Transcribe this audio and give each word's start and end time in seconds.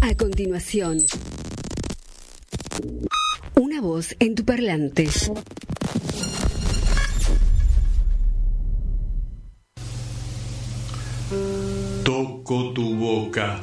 A 0.00 0.14
continuación, 0.16 0.98
una 3.54 3.80
voz 3.80 4.16
en 4.18 4.34
tu 4.34 4.44
parlante. 4.44 5.08
Toco 12.04 12.72
tu 12.72 12.96
boca. 12.96 13.60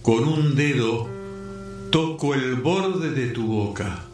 Con 0.00 0.24
un 0.24 0.56
dedo 0.56 1.06
toco 1.90 2.32
el 2.34 2.54
borde 2.54 3.10
de 3.10 3.28
tu 3.28 3.46
boca. 3.46 4.04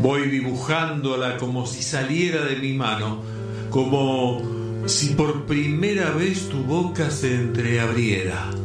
Voy 0.00 0.30
dibujándola 0.30 1.36
como 1.36 1.66
si 1.66 1.82
saliera 1.82 2.42
de 2.46 2.56
mi 2.56 2.72
mano, 2.72 3.22
como 3.68 4.40
si 4.86 5.08
por 5.08 5.44
primera 5.44 6.10
vez 6.12 6.48
tu 6.48 6.62
boca 6.62 7.10
se 7.10 7.34
entreabriera. 7.34 8.63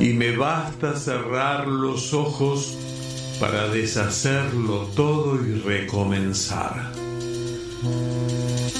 Y 0.00 0.12
me 0.12 0.36
basta 0.36 0.94
cerrar 0.96 1.66
los 1.66 2.12
ojos 2.12 2.76
para 3.40 3.68
deshacerlo 3.68 4.88
todo 4.94 5.38
y 5.44 5.60
recomenzar. 5.60 6.92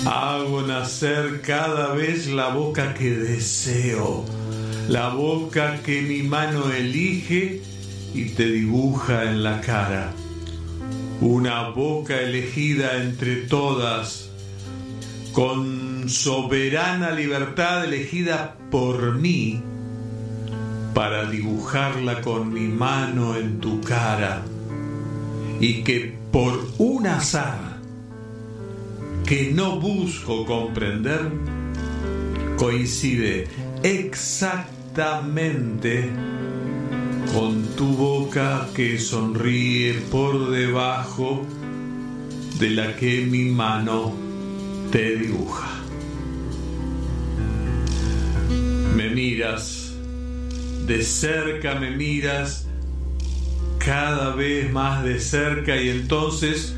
Hago 0.05 0.63
nacer 0.63 1.41
cada 1.43 1.95
vez 1.95 2.29
la 2.29 2.51
boca 2.51 2.95
que 2.95 3.11
deseo, 3.11 4.25
la 4.89 5.09
boca 5.09 5.81
que 5.83 6.03
mi 6.03 6.23
mano 6.23 6.71
elige 6.73 7.61
y 8.15 8.27
te 8.31 8.47
dibuja 8.47 9.25
en 9.25 9.43
la 9.43 9.61
cara. 9.61 10.13
Una 11.21 11.71
boca 11.71 12.21
elegida 12.21 13.03
entre 13.03 13.37
todas, 13.37 14.31
con 15.33 16.09
soberana 16.09 17.11
libertad 17.11 17.85
elegida 17.85 18.57
por 18.71 19.17
mí, 19.17 19.63
para 20.97 21.27
dibujarla 21.27 22.23
con 22.23 22.55
mi 22.55 22.69
mano 22.69 23.37
en 23.37 23.61
tu 23.61 23.83
cara, 23.83 24.43
y 25.61 25.85
que 25.85 26.17
por 26.33 26.59
un 26.79 27.07
azar 27.07 27.77
que 29.27 29.53
no 29.53 29.79
busco 29.79 30.47
comprender, 30.47 31.31
coincide 32.57 33.47
exactamente 33.83 36.09
con 37.35 37.63
tu 37.77 37.89
boca 37.89 38.67
que 38.75 38.99
sonríe 38.99 40.01
por 40.11 40.51
debajo 40.51 41.45
de 42.59 42.71
la 42.71 42.97
que 42.97 43.27
mi 43.27 43.51
mano 43.51 44.15
te 44.91 45.17
dibuja. 45.17 45.69
Me 48.97 49.11
miras, 49.11 49.76
de 50.87 51.03
cerca 51.03 51.75
me 51.75 51.91
miras, 51.91 52.67
cada 53.79 54.35
vez 54.35 54.73
más 54.73 55.05
de 55.05 55.19
cerca 55.19 55.77
y 55.81 55.89
entonces 55.89 56.75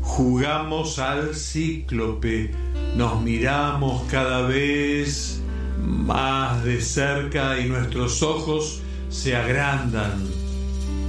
jugamos 0.00 0.98
al 0.98 1.34
cíclope, 1.34 2.50
nos 2.96 3.22
miramos 3.22 4.02
cada 4.10 4.42
vez 4.42 5.40
más 5.80 6.64
de 6.64 6.80
cerca 6.80 7.58
y 7.60 7.68
nuestros 7.68 8.22
ojos 8.22 8.80
se 9.08 9.36
agrandan, 9.36 10.22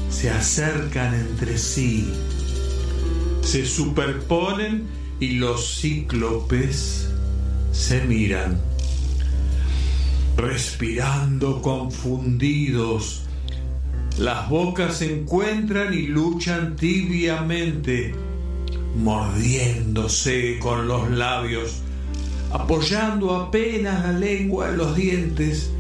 se 0.10 0.30
acercan 0.30 1.16
entre 1.16 1.58
sí, 1.58 2.08
se 3.42 3.66
superponen 3.66 4.88
y 5.20 5.34
los 5.34 5.80
cíclopes 5.80 7.10
se 7.72 8.04
miran, 8.06 8.62
respirando 10.38 11.62
confundidos. 11.62 13.24
Las 14.18 14.50
bocas 14.50 14.98
se 14.98 15.14
encuentran 15.14 15.94
y 15.94 16.04
luchan 16.04 16.76
tibiamente, 16.76 18.14
mordiéndose 18.98 20.58
con 20.60 20.88
los 20.88 21.10
labios, 21.12 21.82
apoyando 22.52 23.36
apenas 23.36 24.06
la 24.06 24.12
lengua 24.14 24.70
en 24.70 24.78
los 24.78 24.96
dientes, 24.96 25.72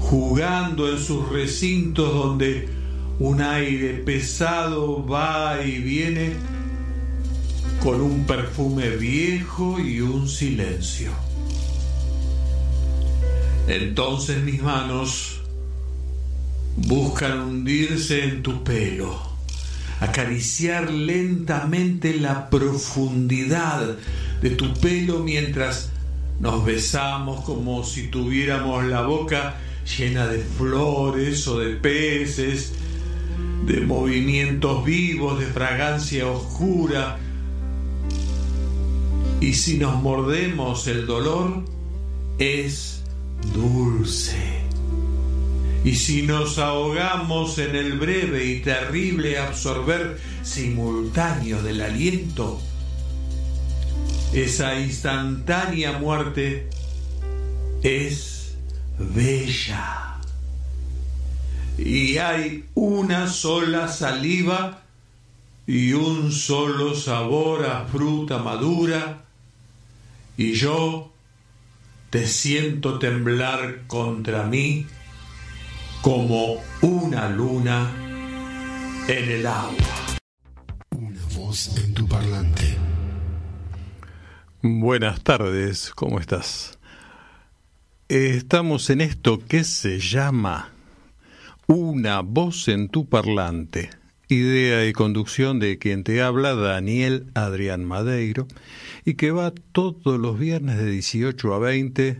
jugando 0.00 0.90
en 0.90 0.98
sus 0.98 1.28
recintos 1.28 2.12
donde 2.12 2.68
un 3.18 3.40
aire 3.42 3.94
pesado 4.04 5.06
va 5.06 5.62
y 5.62 5.78
viene 5.78 6.32
con 7.82 8.00
un 8.00 8.24
perfume 8.24 8.90
viejo 8.96 9.78
y 9.78 10.00
un 10.00 10.28
silencio. 10.28 11.31
Entonces 13.72 14.42
mis 14.42 14.60
manos 14.60 15.40
buscan 16.76 17.40
hundirse 17.40 18.22
en 18.24 18.42
tu 18.42 18.62
pelo, 18.62 19.18
acariciar 19.98 20.90
lentamente 20.90 22.20
la 22.20 22.50
profundidad 22.50 23.96
de 24.42 24.50
tu 24.50 24.74
pelo 24.74 25.20
mientras 25.20 25.90
nos 26.38 26.66
besamos 26.66 27.46
como 27.46 27.82
si 27.82 28.08
tuviéramos 28.08 28.84
la 28.84 29.02
boca 29.06 29.54
llena 29.96 30.26
de 30.26 30.40
flores 30.40 31.48
o 31.48 31.58
de 31.60 31.76
peces, 31.76 32.74
de 33.64 33.80
movimientos 33.80 34.84
vivos, 34.84 35.40
de 35.40 35.46
fragancia 35.46 36.26
oscura. 36.26 37.18
Y 39.40 39.54
si 39.54 39.78
nos 39.78 40.02
mordemos 40.02 40.86
el 40.88 41.06
dolor, 41.06 41.64
es 42.38 43.01
dulce. 43.54 44.62
Y 45.84 45.96
si 45.96 46.22
nos 46.22 46.58
ahogamos 46.58 47.58
en 47.58 47.74
el 47.74 47.98
breve 47.98 48.44
y 48.44 48.60
terrible 48.60 49.38
absorber 49.38 50.20
simultáneo 50.42 51.62
del 51.62 51.80
aliento, 51.80 52.60
esa 54.32 54.78
instantánea 54.78 55.98
muerte 55.98 56.70
es 57.82 58.54
bella. 58.98 60.18
Y 61.78 62.18
hay 62.18 62.66
una 62.74 63.26
sola 63.26 63.88
saliva 63.88 64.82
y 65.66 65.92
un 65.92 66.32
solo 66.32 66.94
sabor 66.94 67.66
a 67.66 67.86
fruta 67.86 68.38
madura, 68.38 69.24
y 70.36 70.52
yo 70.52 71.11
te 72.12 72.26
siento 72.26 72.98
temblar 72.98 73.86
contra 73.86 74.42
mí 74.42 74.86
como 76.02 76.62
una 76.82 77.30
luna 77.30 77.90
en 79.08 79.30
el 79.30 79.46
agua. 79.46 80.18
Una 80.90 81.22
voz 81.34 81.74
en 81.78 81.94
tu 81.94 82.06
parlante. 82.06 82.76
Buenas 84.60 85.22
tardes, 85.22 85.90
¿cómo 85.94 86.20
estás? 86.20 86.78
Estamos 88.08 88.90
en 88.90 89.00
esto 89.00 89.38
que 89.38 89.64
se 89.64 89.98
llama 89.98 90.68
Una 91.66 92.20
voz 92.20 92.68
en 92.68 92.90
tu 92.90 93.08
parlante. 93.08 93.88
Idea 94.28 94.86
y 94.86 94.92
conducción 94.92 95.58
de 95.60 95.78
quien 95.78 96.04
te 96.04 96.20
habla, 96.20 96.54
Daniel 96.54 97.30
Adrián 97.32 97.86
Madeiro, 97.86 98.46
y 99.04 99.14
que 99.14 99.30
va 99.30 99.52
todos 99.72 100.18
los 100.18 100.38
viernes 100.38 100.78
de 100.78 100.90
18 100.90 101.54
a 101.54 101.58
20 101.58 102.18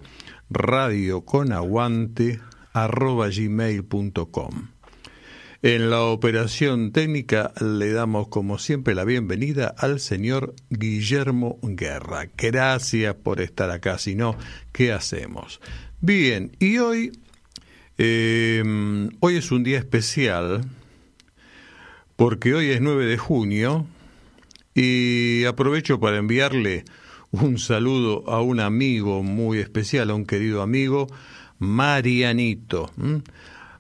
radioconaguante 0.50 2.40
arroba 2.72 3.28
gmail.com. 3.28 4.70
En 5.62 5.90
la 5.90 6.04
operación 6.04 6.94
técnica 6.94 7.52
le 7.60 7.92
damos 7.92 8.30
como 8.30 8.60
siempre 8.60 8.96
la 8.96 9.04
bienvenida 9.04 9.76
al 9.78 10.00
señor 10.00 10.56
Guillermo 10.70 11.60
Guerra. 11.62 12.30
Gracias 12.38 13.14
por 13.16 13.42
estar 13.42 13.72
acá, 13.72 13.98
si 13.98 14.16
no, 14.16 14.38
¿qué 14.72 14.94
hacemos? 14.94 15.60
Bien, 16.00 16.56
y 16.60 16.78
hoy, 16.78 17.12
eh, 17.98 18.64
hoy 19.20 19.36
es 19.36 19.52
un 19.52 19.64
día 19.64 19.80
especial 19.80 20.62
porque 22.22 22.54
hoy 22.54 22.70
es 22.70 22.82
9 22.82 23.08
de 23.08 23.18
junio 23.18 23.88
y 24.76 25.44
aprovecho 25.46 26.00
para 26.00 26.18
enviarle 26.18 26.86
un 27.32 27.58
saludo 27.58 28.30
a 28.30 28.44
un 28.44 28.60
amigo 28.60 29.24
muy 29.24 29.58
especial, 29.58 30.12
a 30.12 30.14
un 30.14 30.28
querido 30.28 30.62
amigo, 30.62 31.08
Marianito. 31.58 32.92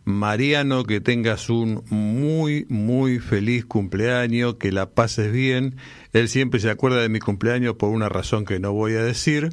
Mariano, 0.05 0.85
que 0.85 1.01
tengas 1.01 1.51
un 1.51 1.83
muy, 1.91 2.65
muy 2.67 3.19
feliz 3.19 3.63
cumpleaños, 3.65 4.55
que 4.55 4.71
la 4.71 4.89
pases 4.89 5.31
bien. 5.31 5.75
Él 6.11 6.27
siempre 6.27 6.59
se 6.59 6.71
acuerda 6.71 6.99
de 6.99 7.09
mi 7.09 7.19
cumpleaños 7.19 7.75
por 7.75 7.89
una 7.89 8.09
razón 8.09 8.45
que 8.45 8.59
no 8.59 8.73
voy 8.73 8.93
a 8.93 9.03
decir. 9.03 9.51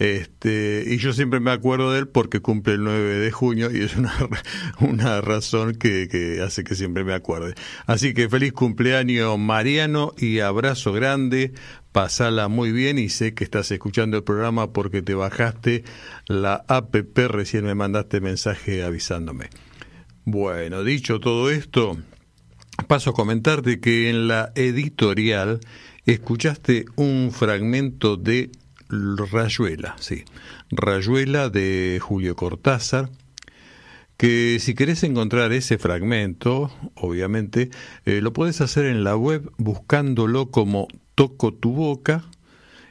Este, 0.00 0.82
y 0.86 0.96
yo 0.96 1.12
siempre 1.12 1.40
me 1.40 1.50
acuerdo 1.50 1.92
de 1.92 1.98
él 1.98 2.08
porque 2.08 2.40
cumple 2.40 2.72
el 2.72 2.84
9 2.84 3.18
de 3.18 3.30
junio 3.30 3.70
y 3.70 3.82
es 3.82 3.96
una, 3.96 4.14
una 4.80 5.20
razón 5.20 5.74
que, 5.74 6.08
que 6.10 6.40
hace 6.40 6.64
que 6.64 6.74
siempre 6.74 7.04
me 7.04 7.12
acuerde. 7.12 7.54
Así 7.84 8.14
que 8.14 8.26
feliz 8.30 8.54
cumpleaños 8.54 9.38
Mariano 9.38 10.14
y 10.16 10.40
abrazo 10.40 10.94
grande, 10.94 11.52
pasala 11.92 12.48
muy 12.48 12.72
bien 12.72 12.98
y 12.98 13.10
sé 13.10 13.34
que 13.34 13.44
estás 13.44 13.70
escuchando 13.72 14.16
el 14.16 14.24
programa 14.24 14.72
porque 14.72 15.02
te 15.02 15.12
bajaste 15.12 15.84
la 16.28 16.64
app, 16.66 16.96
recién 17.28 17.66
me 17.66 17.74
mandaste 17.74 18.22
mensaje 18.22 18.82
avisándome. 18.82 19.50
Bueno, 20.24 20.82
dicho 20.82 21.20
todo 21.20 21.50
esto, 21.50 21.98
paso 22.86 23.10
a 23.10 23.12
comentarte 23.12 23.80
que 23.80 24.08
en 24.08 24.28
la 24.28 24.50
editorial 24.54 25.60
escuchaste 26.06 26.86
un 26.96 27.32
fragmento 27.32 28.16
de 28.16 28.50
Rayuela, 28.90 29.96
sí, 29.98 30.24
Rayuela 30.70 31.48
de 31.48 31.98
Julio 32.02 32.36
Cortázar, 32.36 33.10
que 34.16 34.58
si 34.60 34.74
querés 34.74 35.02
encontrar 35.02 35.52
ese 35.52 35.78
fragmento, 35.78 36.70
obviamente, 36.94 37.70
eh, 38.04 38.20
lo 38.20 38.32
puedes 38.32 38.60
hacer 38.60 38.84
en 38.84 39.02
la 39.02 39.16
web 39.16 39.50
buscándolo 39.56 40.50
como 40.50 40.88
Toco 41.14 41.54
tu 41.54 41.72
boca 41.72 42.24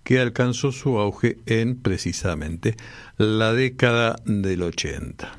que 0.10 0.20
alcanzó 0.20 0.72
su 0.72 0.98
auge 0.98 1.38
en 1.46 1.76
precisamente 1.76 2.76
la 3.18 3.54
década 3.54 4.16
del 4.26 4.64
80. 4.64 5.38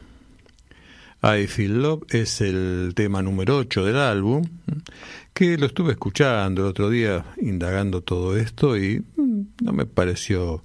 I 1.25 1.49
Feel 1.49 1.83
Love 1.83 2.05
es 2.11 2.41
el 2.41 2.93
tema 2.95 3.21
número 3.21 3.57
8 3.57 3.85
del 3.85 3.97
álbum, 3.97 4.45
que 5.35 5.59
lo 5.59 5.67
estuve 5.67 5.91
escuchando 5.91 6.63
el 6.63 6.69
otro 6.69 6.89
día, 6.89 7.25
indagando 7.43 8.03
todo 8.03 8.37
esto 8.37 8.79
y 8.79 9.05
no 9.17 9.73
me 9.73 9.87
pareció... 9.87 10.63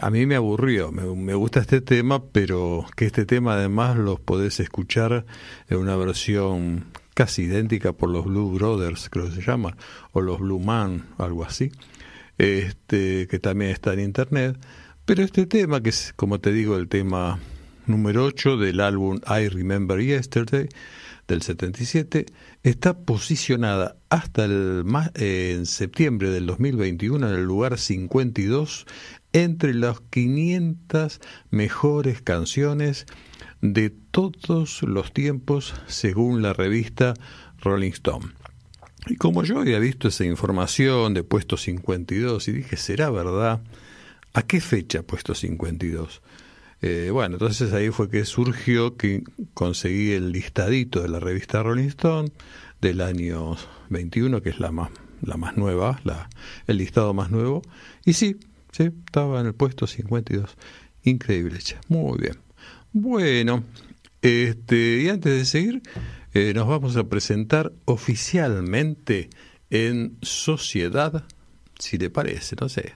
A 0.00 0.10
mí 0.10 0.26
me 0.26 0.34
aburrió, 0.34 0.90
me, 0.90 1.34
gusta 1.34 1.60
este 1.60 1.80
tema, 1.80 2.24
pero 2.24 2.86
que 2.96 3.06
este 3.06 3.24
tema 3.24 3.54
además 3.54 3.96
los 3.96 4.18
podés 4.18 4.58
escuchar 4.58 5.26
en 5.68 5.78
una 5.78 5.94
versión 5.94 6.86
casi 7.14 7.42
idéntica 7.42 7.92
por 7.92 8.10
los 8.10 8.24
Blue 8.24 8.50
Brothers, 8.50 9.08
creo 9.10 9.26
que 9.26 9.36
se 9.36 9.42
llama, 9.42 9.76
o 10.10 10.20
los 10.20 10.40
Blue 10.40 10.58
Man, 10.58 11.06
algo 11.18 11.44
así 11.44 11.70
este, 12.38 13.26
que 13.28 13.38
también 13.38 13.70
está 13.70 13.92
en 13.92 14.00
internet. 14.00 14.58
Pero 15.04 15.22
este 15.22 15.46
tema, 15.46 15.82
que 15.82 15.90
es, 15.90 16.12
como 16.16 16.40
te 16.40 16.52
digo, 16.52 16.76
el 16.76 16.88
tema 16.88 17.38
número 17.86 18.24
8 18.24 18.56
del 18.56 18.80
álbum 18.80 19.20
I 19.26 19.48
Remember 19.48 20.00
Yesterday 20.00 20.68
del 21.28 21.42
77, 21.42 22.26
está 22.62 22.98
posicionada 22.98 23.96
hasta 24.10 24.44
el 24.44 24.84
en 25.14 25.66
septiembre 25.66 26.30
del 26.30 26.46
2021 26.46 27.28
en 27.28 27.34
el 27.34 27.44
lugar 27.44 27.78
52 27.78 28.86
entre 29.32 29.74
las 29.74 30.00
500 30.00 31.20
mejores 31.50 32.22
canciones 32.22 33.06
de 33.60 33.90
todos 33.90 34.82
los 34.82 35.12
tiempos 35.12 35.74
según 35.86 36.42
la 36.42 36.52
revista 36.52 37.14
Rolling 37.58 37.90
Stone. 37.90 38.35
Y 39.06 39.16
como 39.16 39.44
yo 39.44 39.60
había 39.60 39.78
visto 39.78 40.08
esa 40.08 40.24
información 40.24 41.14
de 41.14 41.22
puesto 41.22 41.56
52 41.56 42.48
y 42.48 42.52
dije, 42.52 42.76
¿será 42.76 43.08
verdad? 43.10 43.62
¿A 44.34 44.42
qué 44.42 44.60
fecha 44.60 45.02
puesto 45.02 45.34
52? 45.34 46.22
Eh, 46.82 47.10
bueno, 47.12 47.36
entonces 47.36 47.72
ahí 47.72 47.90
fue 47.90 48.10
que 48.10 48.24
surgió 48.24 48.96
que 48.96 49.22
conseguí 49.54 50.12
el 50.12 50.32
listadito 50.32 51.02
de 51.02 51.08
la 51.08 51.20
revista 51.20 51.62
Rolling 51.62 51.88
Stone 51.88 52.30
del 52.80 53.00
año 53.00 53.56
21, 53.90 54.42
que 54.42 54.50
es 54.50 54.60
la 54.60 54.72
más, 54.72 54.90
la 55.22 55.36
más 55.36 55.56
nueva, 55.56 56.00
la, 56.04 56.28
el 56.66 56.78
listado 56.78 57.14
más 57.14 57.30
nuevo. 57.30 57.62
Y 58.04 58.14
sí, 58.14 58.36
sí, 58.72 58.90
estaba 59.06 59.40
en 59.40 59.46
el 59.46 59.54
puesto 59.54 59.86
52. 59.86 60.56
Increíble, 61.04 61.58
muy 61.88 62.18
bien. 62.18 62.36
Bueno, 62.92 63.62
este, 64.20 65.02
y 65.02 65.08
antes 65.08 65.32
de 65.32 65.44
seguir, 65.44 65.82
eh, 66.36 66.52
nos 66.54 66.68
vamos 66.68 66.96
a 66.96 67.04
presentar 67.04 67.72
oficialmente 67.86 69.30
en 69.70 70.18
Sociedad, 70.20 71.24
si 71.78 71.96
te 71.96 72.10
parece, 72.10 72.56
no 72.60 72.68
sé. 72.68 72.94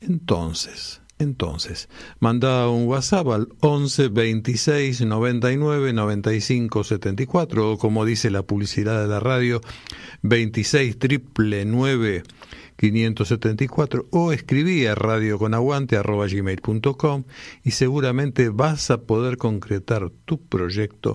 entonces 0.00 1.01
entonces, 1.22 1.88
manda 2.20 2.68
un 2.68 2.86
WhatsApp 2.86 3.26
al 3.28 3.48
11 3.60 4.08
26 4.08 5.02
99 5.02 5.92
95 5.92 6.84
74 6.84 7.72
o 7.72 7.78
como 7.78 8.04
dice 8.04 8.30
la 8.30 8.42
publicidad 8.42 9.02
de 9.02 9.08
la 9.08 9.18
radio 9.20 9.60
26 10.22 10.98
triple 10.98 11.64
574 12.76 14.06
o 14.10 14.32
escribí 14.32 14.86
a 14.86 14.94
radioconaguante.gmail.com 14.94 17.24
y 17.62 17.70
seguramente 17.70 18.48
vas 18.48 18.90
a 18.90 19.02
poder 19.02 19.36
concretar 19.36 20.10
tu 20.24 20.40
proyecto 20.40 21.14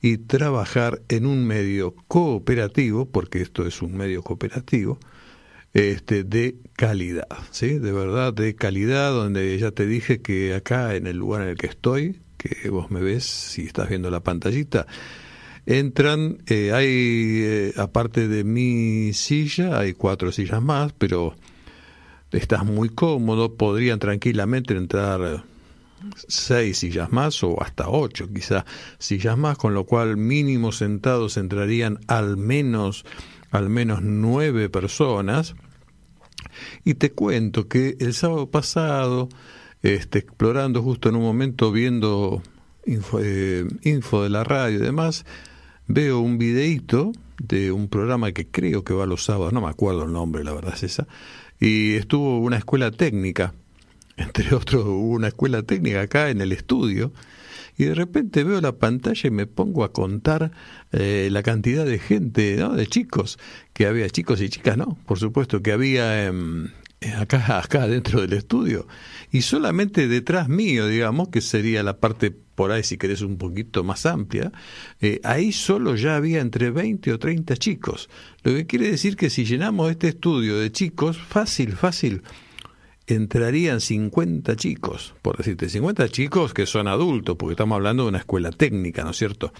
y 0.00 0.18
trabajar 0.18 1.02
en 1.08 1.26
un 1.26 1.44
medio 1.46 1.94
cooperativo, 2.06 3.06
porque 3.06 3.42
esto 3.42 3.66
es 3.66 3.82
un 3.82 3.96
medio 3.96 4.22
cooperativo, 4.22 5.00
este, 5.72 6.24
de 6.24 6.56
calidad, 6.74 7.28
¿sí? 7.50 7.78
De 7.78 7.92
verdad, 7.92 8.32
de 8.32 8.54
calidad, 8.54 9.12
donde 9.12 9.58
ya 9.58 9.70
te 9.70 9.86
dije 9.86 10.20
que 10.20 10.54
acá 10.54 10.94
en 10.94 11.06
el 11.06 11.16
lugar 11.16 11.42
en 11.42 11.48
el 11.48 11.56
que 11.56 11.66
estoy, 11.66 12.20
que 12.36 12.70
vos 12.70 12.90
me 12.90 13.00
ves 13.00 13.24
si 13.24 13.62
estás 13.62 13.88
viendo 13.88 14.10
la 14.10 14.20
pantallita, 14.20 14.86
entran, 15.66 16.38
eh, 16.46 16.72
hay, 16.72 16.86
eh, 16.88 17.72
aparte 17.76 18.28
de 18.28 18.44
mi 18.44 19.12
silla, 19.12 19.78
hay 19.78 19.92
cuatro 19.92 20.32
sillas 20.32 20.62
más, 20.62 20.92
pero 20.96 21.34
estás 22.32 22.64
muy 22.64 22.88
cómodo, 22.88 23.56
podrían 23.56 23.98
tranquilamente 23.98 24.74
entrar 24.74 25.44
seis 26.28 26.78
sillas 26.78 27.10
más 27.10 27.42
o 27.42 27.60
hasta 27.62 27.88
ocho 27.88 28.28
quizá 28.32 28.64
sillas 28.98 29.36
más, 29.36 29.58
con 29.58 29.74
lo 29.74 29.84
cual 29.84 30.16
mínimo 30.16 30.72
sentados 30.72 31.36
entrarían 31.36 31.98
al 32.06 32.36
menos 32.36 33.04
al 33.50 33.68
menos 33.68 34.02
nueve 34.02 34.68
personas. 34.68 35.54
Y 36.84 36.94
te 36.94 37.12
cuento 37.12 37.68
que 37.68 37.96
el 38.00 38.14
sábado 38.14 38.50
pasado, 38.50 39.28
este, 39.82 40.20
explorando 40.20 40.82
justo 40.82 41.08
en 41.08 41.16
un 41.16 41.22
momento, 41.22 41.72
viendo 41.72 42.42
info, 42.86 43.20
eh, 43.22 43.66
info 43.82 44.22
de 44.22 44.30
la 44.30 44.44
radio 44.44 44.78
y 44.78 44.82
demás, 44.82 45.24
veo 45.86 46.20
un 46.20 46.38
videíto 46.38 47.12
de 47.42 47.72
un 47.72 47.88
programa 47.88 48.32
que 48.32 48.46
creo 48.46 48.84
que 48.84 48.94
va 48.94 49.06
los 49.06 49.24
sábados, 49.24 49.52
no 49.52 49.60
me 49.60 49.68
acuerdo 49.68 50.04
el 50.04 50.12
nombre, 50.12 50.44
la 50.44 50.52
verdad 50.52 50.74
es 50.74 50.82
esa, 50.82 51.06
y 51.60 51.94
estuvo 51.94 52.38
una 52.38 52.58
escuela 52.58 52.90
técnica, 52.90 53.54
entre 54.16 54.54
otros 54.54 54.84
hubo 54.84 55.10
una 55.10 55.28
escuela 55.28 55.62
técnica 55.62 56.02
acá 56.02 56.30
en 56.30 56.40
el 56.40 56.52
estudio, 56.52 57.12
y 57.78 57.84
de 57.84 57.94
repente 57.94 58.44
veo 58.44 58.60
la 58.60 58.76
pantalla 58.76 59.28
y 59.28 59.30
me 59.30 59.46
pongo 59.46 59.84
a 59.84 59.92
contar 59.92 60.50
eh, 60.92 61.28
la 61.30 61.42
cantidad 61.44 61.86
de 61.86 61.98
gente, 61.98 62.56
¿no? 62.56 62.74
de 62.74 62.86
chicos, 62.88 63.38
que 63.72 63.86
había 63.86 64.10
chicos 64.10 64.42
y 64.42 64.48
chicas, 64.48 64.76
no, 64.76 64.98
por 65.06 65.18
supuesto 65.18 65.62
que 65.62 65.72
había 65.72 66.26
em, 66.26 66.68
acá, 67.16 67.58
acá 67.64 67.86
dentro 67.86 68.20
del 68.20 68.32
estudio, 68.32 68.88
y 69.30 69.42
solamente 69.42 70.08
detrás 70.08 70.48
mío, 70.48 70.88
digamos, 70.88 71.28
que 71.28 71.40
sería 71.40 71.82
la 71.84 71.98
parte 71.98 72.34
por 72.58 72.72
ahí 72.72 72.82
si 72.82 72.98
querés 72.98 73.22
un 73.22 73.38
poquito 73.38 73.84
más 73.84 74.04
amplia, 74.04 74.50
eh, 75.00 75.20
ahí 75.22 75.52
solo 75.52 75.94
ya 75.94 76.16
había 76.16 76.40
entre 76.40 76.72
20 76.72 77.12
o 77.12 77.18
30 77.20 77.56
chicos. 77.56 78.10
Lo 78.42 78.52
que 78.52 78.66
quiere 78.66 78.90
decir 78.90 79.14
que 79.14 79.30
si 79.30 79.44
llenamos 79.44 79.92
este 79.92 80.08
estudio 80.08 80.58
de 80.58 80.72
chicos, 80.72 81.18
fácil, 81.18 81.76
fácil, 81.76 82.24
entrarían 83.08 83.80
50 83.80 84.54
chicos, 84.56 85.14
por 85.22 85.36
decirte, 85.38 85.68
50 85.68 86.08
chicos 86.08 86.52
que 86.52 86.66
son 86.66 86.88
adultos, 86.88 87.36
porque 87.36 87.52
estamos 87.52 87.76
hablando 87.76 88.04
de 88.04 88.10
una 88.10 88.18
escuela 88.18 88.50
técnica, 88.50 89.02
¿no 89.02 89.10
es 89.10 89.16
cierto? 89.16 89.52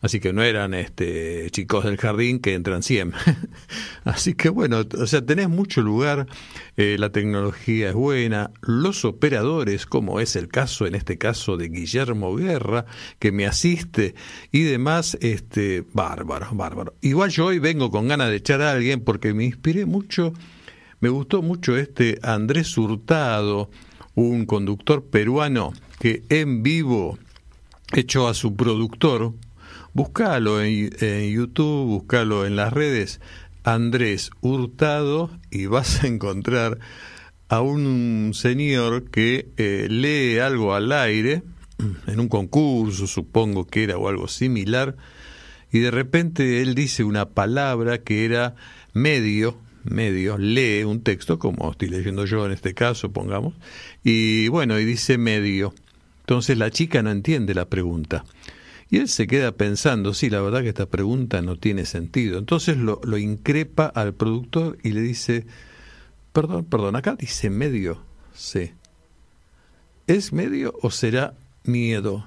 Así 0.00 0.20
que 0.20 0.32
no 0.32 0.42
eran 0.42 0.72
este, 0.74 1.50
chicos 1.50 1.84
del 1.84 1.96
jardín 1.96 2.38
que 2.38 2.54
entran 2.54 2.82
100. 2.82 3.12
Así 4.04 4.34
que 4.34 4.48
bueno, 4.48 4.82
o 4.98 5.06
sea, 5.06 5.24
tenés 5.24 5.48
mucho 5.48 5.82
lugar, 5.82 6.26
eh, 6.76 6.96
la 6.98 7.10
tecnología 7.10 7.88
es 7.88 7.94
buena, 7.94 8.50
los 8.60 9.04
operadores, 9.04 9.86
como 9.86 10.20
es 10.20 10.36
el 10.36 10.48
caso 10.48 10.86
en 10.86 10.94
este 10.94 11.18
caso 11.18 11.56
de 11.56 11.68
Guillermo 11.68 12.36
Guerra, 12.36 12.86
que 13.18 13.32
me 13.32 13.46
asiste 13.46 14.14
y 14.52 14.62
demás, 14.62 15.18
este, 15.20 15.84
bárbaro, 15.92 16.48
bárbaro. 16.52 16.94
Igual 17.00 17.30
yo 17.30 17.46
hoy 17.46 17.58
vengo 17.58 17.90
con 17.90 18.08
ganas 18.08 18.30
de 18.30 18.36
echar 18.36 18.62
a 18.62 18.72
alguien 18.72 19.00
porque 19.00 19.34
me 19.34 19.44
inspiré 19.44 19.86
mucho 19.86 20.32
me 21.02 21.08
gustó 21.08 21.42
mucho 21.42 21.76
este 21.76 22.20
Andrés 22.22 22.78
Hurtado, 22.78 23.68
un 24.14 24.46
conductor 24.46 25.04
peruano 25.04 25.72
que 25.98 26.22
en 26.28 26.62
vivo 26.62 27.18
echó 27.92 28.28
a 28.28 28.34
su 28.34 28.54
productor. 28.54 29.34
Búscalo 29.94 30.62
en, 30.62 31.32
YouTube, 31.32 31.86
búscalo 31.88 32.46
en 32.46 32.54
las 32.54 32.72
redes, 32.72 33.20
Andrés 33.64 34.30
Hurtado, 34.42 35.28
y 35.50 35.66
vas 35.66 36.04
a 36.04 36.06
encontrar 36.06 36.78
a 37.48 37.60
un 37.62 38.30
señor 38.32 39.10
que 39.10 39.48
eh, 39.56 39.88
lee 39.90 40.38
algo 40.38 40.72
al 40.72 40.92
aire, 40.92 41.42
en 42.06 42.20
un 42.20 42.28
concurso, 42.28 43.08
supongo 43.08 43.66
que 43.66 43.82
era 43.82 43.98
o 43.98 44.08
algo 44.08 44.28
similar, 44.28 44.96
y 45.72 45.80
de 45.80 45.90
repente 45.90 46.62
él 46.62 46.76
dice 46.76 47.02
una 47.02 47.30
palabra 47.30 47.98
que 47.98 48.24
era 48.24 48.54
medio, 48.92 49.58
medio, 49.84 50.38
lee 50.38 50.84
un 50.84 51.02
texto, 51.02 51.38
como 51.38 51.70
estoy 51.70 51.88
leyendo 51.88 52.24
yo 52.24 52.46
en 52.46 52.52
este 52.52 52.74
caso, 52.74 53.12
pongamos, 53.12 53.54
y 54.02 54.48
bueno, 54.48 54.78
y 54.78 54.84
dice 54.84 55.18
medio. 55.18 55.74
Entonces 56.20 56.56
la 56.56 56.70
chica 56.70 57.02
no 57.02 57.10
entiende 57.10 57.54
la 57.54 57.66
pregunta. 57.66 58.24
Y 58.90 58.98
él 58.98 59.08
se 59.08 59.26
queda 59.26 59.52
pensando, 59.52 60.12
sí, 60.12 60.28
la 60.28 60.40
verdad 60.42 60.62
que 60.62 60.68
esta 60.68 60.86
pregunta 60.86 61.40
no 61.40 61.56
tiene 61.56 61.86
sentido. 61.86 62.38
Entonces 62.38 62.76
lo, 62.76 63.00
lo 63.04 63.16
increpa 63.16 63.86
al 63.86 64.12
productor 64.14 64.76
y 64.82 64.90
le 64.90 65.00
dice, 65.00 65.46
perdón, 66.32 66.66
perdón, 66.66 66.96
acá 66.96 67.16
dice 67.16 67.48
medio, 67.50 68.02
sí. 68.34 68.72
¿Es 70.06 70.32
medio 70.32 70.74
o 70.82 70.90
será 70.90 71.34
miedo? 71.64 72.26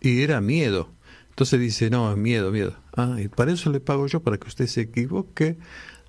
Y 0.00 0.22
era 0.22 0.40
miedo. 0.40 0.90
Entonces 1.30 1.58
dice, 1.58 1.88
no, 1.88 2.10
es 2.10 2.18
miedo, 2.18 2.50
miedo. 2.52 2.76
Ah, 2.94 3.16
y 3.18 3.28
para 3.28 3.52
eso 3.52 3.70
le 3.70 3.80
pago 3.80 4.06
yo, 4.06 4.20
para 4.20 4.36
que 4.36 4.48
usted 4.48 4.66
se 4.66 4.82
equivoque 4.82 5.56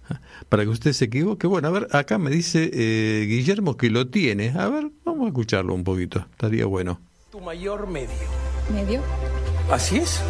para 0.49 0.63
que 0.63 0.69
usted 0.69 0.93
se 0.93 1.05
equivoque. 1.05 1.47
Bueno, 1.47 1.67
a 1.67 1.71
ver, 1.71 1.87
acá 1.91 2.17
me 2.17 2.31
dice 2.31 2.69
eh, 2.73 3.25
Guillermo 3.27 3.77
que 3.77 3.89
lo 3.89 4.07
tiene. 4.07 4.53
A 4.57 4.67
ver, 4.69 4.91
vamos 5.03 5.25
a 5.25 5.27
escucharlo 5.27 5.73
un 5.73 5.83
poquito. 5.83 6.25
Estaría 6.31 6.65
bueno. 6.65 6.99
Tu 7.31 7.39
mayor 7.39 7.87
medio. 7.87 8.09
¿Medio? 8.73 9.01
Así 9.71 9.97
es. 9.97 10.21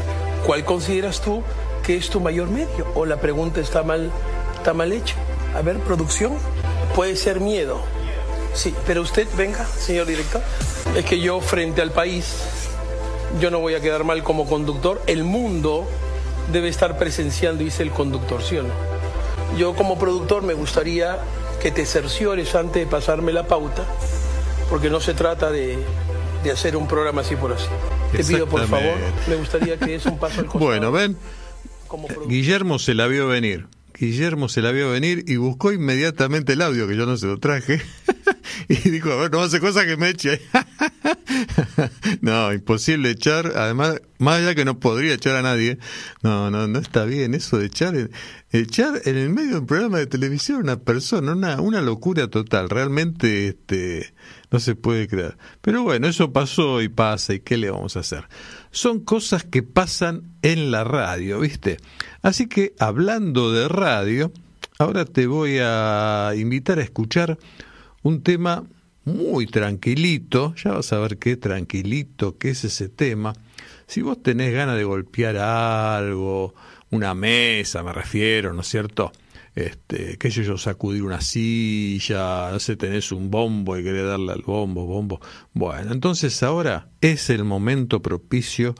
¿Cuál 0.46 0.66
consideras 0.66 1.22
tú 1.22 1.44
que 1.86 1.96
es 1.96 2.10
tu 2.10 2.20
mayor 2.20 2.50
medio? 2.50 2.88
¿O 2.96 3.06
la 3.06 3.20
pregunta 3.20 3.62
está 3.62 3.84
mal, 3.84 4.12
está 4.56 4.74
mal 4.74 4.92
hecha? 4.92 5.16
A 5.56 5.62
ver, 5.62 5.78
producción. 5.80 6.34
Puede 6.96 7.16
ser 7.16 7.40
miedo. 7.40 7.82
Sí, 8.54 8.74
pero 8.86 9.02
usted, 9.02 9.28
venga, 9.36 9.66
señor 9.66 10.06
director. 10.06 10.42
Es 10.96 11.06
que 11.06 11.20
yo 11.20 11.42
frente 11.42 11.82
al 11.82 11.92
país, 11.92 12.36
yo 13.42 13.50
no 13.50 13.60
voy 13.60 13.74
a 13.74 13.82
quedar 13.82 14.04
mal 14.04 14.24
como 14.24 14.46
conductor. 14.46 15.02
El 15.08 15.24
mundo 15.24 15.88
debe 16.52 16.70
estar 16.70 16.98
presenciando, 16.98 17.64
dice 17.64 17.84
el 17.84 17.92
conductor, 17.92 18.44
¿sí 18.44 18.58
o 18.58 18.64
no? 18.64 18.93
Yo 19.58 19.76
como 19.76 20.00
productor 20.00 20.44
me 20.44 20.54
gustaría 20.54 21.20
que 21.62 21.72
te 21.72 21.86
cerciores 21.86 22.56
antes 22.56 22.84
de 22.84 22.88
pasarme 22.88 23.32
la 23.32 23.48
pauta, 23.48 23.86
porque 24.70 24.90
no 24.90 25.00
se 25.00 25.14
trata 25.14 25.52
de, 25.52 25.78
hacer 26.52 26.76
un 26.76 26.88
programa 26.88 27.22
así 27.22 27.36
por 27.36 27.54
así. 27.54 27.68
Te 28.12 28.24
pido 28.24 28.48
por 28.48 28.68
favor, 28.68 28.96
me 29.28 29.36
gustaría 29.36 29.78
que 29.78 29.96
es 29.96 30.06
un 30.06 30.18
paso 30.18 30.42
al 30.42 30.46
costado. 30.48 30.66
Bueno, 30.66 30.92
ven, 30.92 31.18
Guillermo 32.28 32.80
se 32.80 32.94
la 32.94 33.08
vio 33.08 33.28
venir. 33.28 33.68
Guillermo 33.98 34.50
se 34.50 34.62
la 34.62 34.72
vio 34.72 34.90
venir 34.90 35.24
y 35.28 35.36
buscó 35.36 35.72
inmediatamente 35.72 36.54
el 36.54 36.62
audio, 36.62 36.88
que 36.88 36.96
yo 36.96 37.06
no 37.06 37.16
se 37.16 37.28
lo 37.28 37.38
traje, 37.38 37.80
y 38.68 38.90
dijo, 38.90 39.12
a 39.12 39.16
ver, 39.18 39.32
no 39.32 39.42
hace 39.42 39.60
cosa 39.60 39.86
que 39.86 39.98
me 39.98 40.10
eche. 40.10 40.42
no, 42.22 42.54
imposible 42.54 43.10
echar, 43.12 43.54
además, 43.56 44.02
más 44.20 44.40
allá 44.40 44.56
que 44.56 44.66
no 44.66 44.80
podría 44.80 45.14
echar 45.14 45.36
a 45.36 45.42
nadie, 45.42 45.78
no, 46.22 46.52
no, 46.52 46.68
no 46.68 46.80
está 46.80 47.06
bien 47.06 47.34
eso 47.34 47.58
de 47.58 47.66
echar, 47.68 48.10
echar 48.52 49.02
en 49.06 49.18
el 49.18 49.30
medio 49.30 49.52
de 49.52 49.60
un 49.60 49.66
programa 49.66 50.00
de 50.00 50.08
televisión 50.08 50.58
a 50.58 50.62
una 50.62 50.80
persona, 50.80 51.34
una, 51.34 51.62
una 51.62 51.82
locura 51.82 52.28
total, 52.30 52.70
realmente 52.70 53.48
este, 53.50 54.14
no 54.52 54.60
se 54.60 54.76
puede 54.76 55.08
creer. 55.08 55.38
Pero 55.62 55.84
bueno, 55.84 56.08
eso 56.08 56.32
pasó 56.32 56.82
y 56.82 56.90
pasa, 56.90 57.34
¿y 57.34 57.40
qué 57.40 57.58
le 57.58 57.72
vamos 57.72 57.98
a 57.98 58.02
hacer? 58.02 58.28
Son 58.72 59.00
cosas 59.00 59.44
que 59.44 59.64
pasan 59.64 60.24
en 60.42 60.72
la 60.72 60.84
radio, 60.84 61.40
¿viste? 61.40 61.78
Así 62.22 62.48
que 62.48 62.74
hablando 62.80 63.52
de 63.52 63.68
radio, 63.68 64.32
ahora 64.80 65.06
te 65.06 65.28
voy 65.28 65.58
a 65.62 66.32
invitar 66.36 66.80
a 66.80 66.84
escuchar 66.84 67.38
un 68.04 68.22
tema 68.22 68.64
muy 69.06 69.48
tranquilito, 69.48 70.54
ya 70.56 70.72
vas 70.72 70.94
a 70.94 71.00
ver 71.00 71.18
qué 71.18 71.38
tranquilito 71.38 72.38
que 72.38 72.50
es 72.50 72.64
ese 72.64 72.90
tema. 72.90 73.34
Si 73.88 74.02
vos 74.02 74.22
tenés 74.24 74.54
ganas 74.54 74.78
de 74.78 74.84
golpear 74.84 75.38
algo, 75.38 76.56
una 76.90 77.14
mesa, 77.14 77.84
me 77.84 77.94
refiero, 77.94 78.54
¿no 78.54 78.62
es 78.62 78.68
cierto? 78.68 79.12
Este, 79.56 80.18
qué 80.18 80.32
sé 80.32 80.44
yo, 80.44 80.58
sacudir 80.58 81.04
una 81.04 81.22
silla, 81.22 82.50
no 82.52 82.60
sé, 82.60 82.76
tenés 82.76 83.12
un 83.12 83.30
bombo 83.30 83.78
y 83.78 83.84
querés 83.84 84.06
darle 84.06 84.32
al 84.32 84.42
bombo, 84.42 84.86
bombo. 84.86 85.22
Bueno, 85.54 85.92
entonces 85.92 86.42
ahora 86.42 86.90
es 87.02 87.30
el 87.30 87.44
momento 87.44 88.02
propicio 88.02 88.74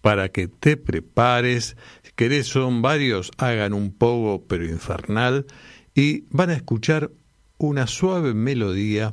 para 0.00 0.28
que 0.28 0.48
te 0.48 0.76
prepares. 0.76 1.76
Si 2.02 2.12
querés, 2.14 2.46
son 2.46 2.82
varios, 2.82 3.32
hagan 3.38 3.72
un 3.72 3.92
poco, 3.92 4.44
pero 4.46 4.64
infernal, 4.64 5.46
y 5.94 6.24
van 6.30 6.50
a 6.50 6.54
escuchar 6.54 7.10
una 7.58 7.86
suave 7.86 8.34
melodía 8.34 9.12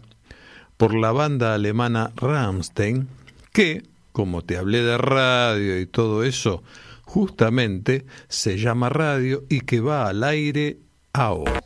por 0.79 0.95
la 0.95 1.11
banda 1.11 1.55
alemana 1.55 2.13
Rammstein, 2.15 3.09
que, 3.51 3.83
como 4.13 4.45
te 4.45 4.55
hablé 4.55 4.81
de 4.81 4.97
radio 4.97 5.77
y 5.77 5.85
todo 5.85 6.23
eso, 6.23 6.63
justamente 7.03 8.05
se 8.29 8.57
llama 8.57 8.87
radio 8.87 9.43
y 9.49 9.59
que 9.59 9.81
va 9.81 10.07
al 10.07 10.23
aire 10.23 10.77
ahora. 11.11 11.61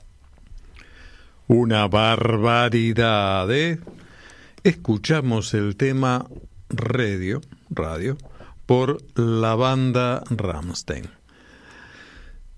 Una 1.48 1.88
barbaridad, 1.88 3.52
¿eh? 3.52 3.80
Escuchamos 4.64 5.54
el 5.54 5.76
tema 5.76 6.26
radio, 6.70 7.40
radio, 7.70 8.18
por 8.66 8.98
la 9.14 9.54
banda 9.54 10.24
Ramstein. 10.32 11.23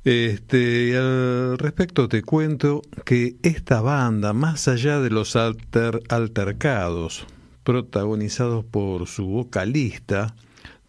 Este, 0.06 0.96
al 0.96 1.58
respecto 1.58 2.08
te 2.08 2.22
cuento 2.22 2.84
que 3.06 3.38
esta 3.42 3.82
banda, 3.82 4.34
más 4.34 4.68
allá 4.68 5.00
de 5.00 5.10
los 5.10 5.36
altercados 5.36 7.26
protagonizados 7.64 8.64
por 8.64 9.08
su 9.08 9.26
vocalista, 9.26 10.36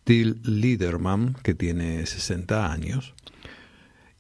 Till 0.05 0.39
Liederman, 0.45 1.35
que 1.43 1.55
tiene 1.55 2.05
60 2.05 2.71
años, 2.71 3.15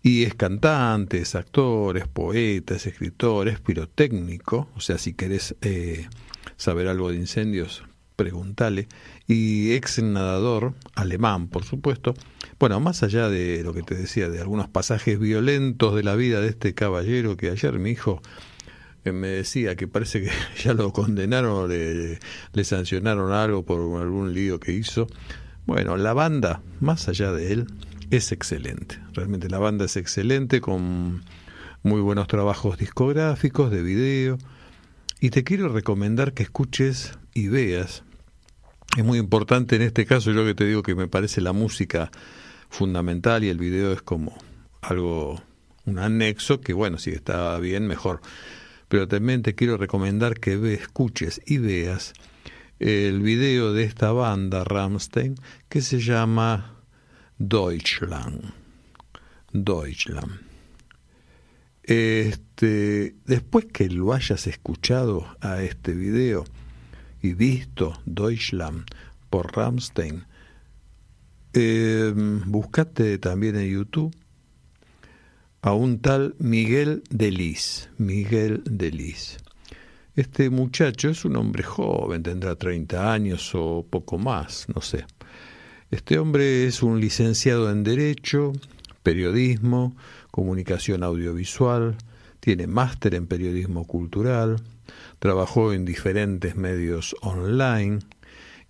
y 0.02 0.24
es 0.24 0.34
cantante, 0.34 1.18
es 1.18 1.34
actor, 1.34 1.98
es 1.98 2.08
poeta, 2.08 2.74
es 2.74 2.86
escritor, 2.86 3.48
es 3.48 3.60
pirotécnico, 3.60 4.70
o 4.74 4.80
sea, 4.80 4.96
si 4.96 5.12
querés 5.12 5.56
eh, 5.60 6.08
saber 6.56 6.88
algo 6.88 7.10
de 7.10 7.16
incendios, 7.16 7.84
pregúntale, 8.16 8.88
y 9.26 9.72
ex 9.72 10.02
nadador, 10.02 10.74
alemán, 10.94 11.48
por 11.48 11.64
supuesto. 11.64 12.14
Bueno, 12.58 12.80
más 12.80 13.02
allá 13.02 13.28
de 13.28 13.62
lo 13.62 13.74
que 13.74 13.82
te 13.82 13.94
decía, 13.94 14.28
de 14.28 14.40
algunos 14.40 14.68
pasajes 14.68 15.18
violentos 15.18 15.94
de 15.94 16.02
la 16.02 16.16
vida 16.16 16.40
de 16.40 16.48
este 16.48 16.74
caballero 16.74 17.36
que 17.36 17.50
ayer 17.50 17.78
mi 17.78 17.90
hijo 17.90 18.22
eh, 19.04 19.12
me 19.12 19.28
decía 19.28 19.76
que 19.76 19.86
parece 19.86 20.22
que 20.22 20.30
ya 20.64 20.74
lo 20.74 20.92
condenaron, 20.92 21.68
le, 21.68 22.18
le 22.52 22.64
sancionaron 22.64 23.32
algo 23.32 23.64
por 23.64 23.78
algún 24.00 24.34
lío 24.34 24.58
que 24.58 24.72
hizo. 24.72 25.06
Bueno, 25.66 25.96
la 25.96 26.12
banda, 26.12 26.62
más 26.80 27.08
allá 27.08 27.32
de 27.32 27.52
él, 27.52 27.66
es 28.10 28.32
excelente. 28.32 29.00
Realmente 29.12 29.48
la 29.48 29.58
banda 29.58 29.84
es 29.84 29.96
excelente 29.96 30.60
con 30.60 31.22
muy 31.82 32.00
buenos 32.00 32.26
trabajos 32.28 32.78
discográficos, 32.78 33.70
de 33.70 33.82
video. 33.82 34.38
Y 35.20 35.30
te 35.30 35.44
quiero 35.44 35.68
recomendar 35.68 36.32
que 36.32 36.42
escuches 36.42 37.18
y 37.36 37.48
veas. 37.48 38.02
Es 38.96 39.04
muy 39.04 39.18
importante 39.18 39.76
en 39.76 39.82
este 39.82 40.06
caso, 40.06 40.32
yo 40.32 40.44
que 40.46 40.54
te 40.54 40.64
digo 40.64 40.82
que 40.82 40.94
me 40.94 41.06
parece 41.06 41.42
la 41.42 41.52
música 41.52 42.10
fundamental 42.70 43.44
y 43.44 43.50
el 43.50 43.58
video 43.58 43.92
es 43.92 44.00
como 44.00 44.38
algo, 44.80 45.42
un 45.84 45.98
anexo, 45.98 46.62
que 46.62 46.72
bueno, 46.72 46.96
si 46.96 47.10
está 47.10 47.58
bien, 47.58 47.86
mejor. 47.86 48.22
Pero 48.88 49.06
también 49.06 49.42
te 49.42 49.54
quiero 49.54 49.76
recomendar 49.76 50.40
que 50.40 50.56
ve, 50.56 50.74
escuches 50.74 51.42
y 51.44 51.58
veas 51.58 52.14
el 52.78 53.20
video 53.20 53.74
de 53.74 53.84
esta 53.84 54.12
banda 54.12 54.64
Ramstein 54.64 55.34
que 55.68 55.82
se 55.82 56.00
llama 56.00 56.80
Deutschland. 57.36 58.54
Deutschland. 59.52 60.40
Este, 61.82 63.14
después 63.26 63.66
que 63.66 63.90
lo 63.90 64.14
hayas 64.14 64.46
escuchado 64.46 65.26
a 65.42 65.62
este 65.62 65.92
video 65.92 66.46
y 67.26 67.34
visto 67.34 68.00
Deutschland 68.06 68.84
por 69.28 69.54
Ramstein, 69.54 70.24
eh, 71.52 72.12
buscate 72.46 73.18
también 73.18 73.56
en 73.56 73.68
YouTube 73.68 74.14
a 75.62 75.72
un 75.72 75.98
tal 75.98 76.36
Miguel 76.38 77.02
Delis. 77.10 77.90
Miguel 77.98 78.62
Delis. 78.64 79.38
Este 80.14 80.48
muchacho 80.48 81.10
es 81.10 81.24
un 81.24 81.36
hombre 81.36 81.62
joven, 81.62 82.22
tendrá 82.22 82.54
30 82.54 83.12
años 83.12 83.50
o 83.54 83.84
poco 83.88 84.16
más, 84.16 84.66
no 84.74 84.80
sé. 84.80 85.04
Este 85.90 86.18
hombre 86.18 86.66
es 86.66 86.82
un 86.82 87.00
licenciado 87.00 87.70
en 87.70 87.82
Derecho, 87.82 88.52
Periodismo, 89.02 89.96
Comunicación 90.30 91.02
Audiovisual, 91.02 91.96
tiene 92.40 92.66
máster 92.66 93.14
en 93.14 93.26
Periodismo 93.26 93.84
Cultural, 93.86 94.56
trabajó 95.18 95.72
en 95.72 95.84
diferentes 95.84 96.56
medios 96.56 97.16
online 97.20 98.00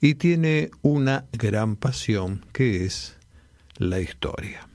y 0.01 0.15
tiene 0.15 0.71
una 0.83 1.27
gran 1.33 1.77
pasión 1.77 2.45
que 2.53 2.85
es 2.85 3.17
la 3.79 4.01
historia. 4.01 4.69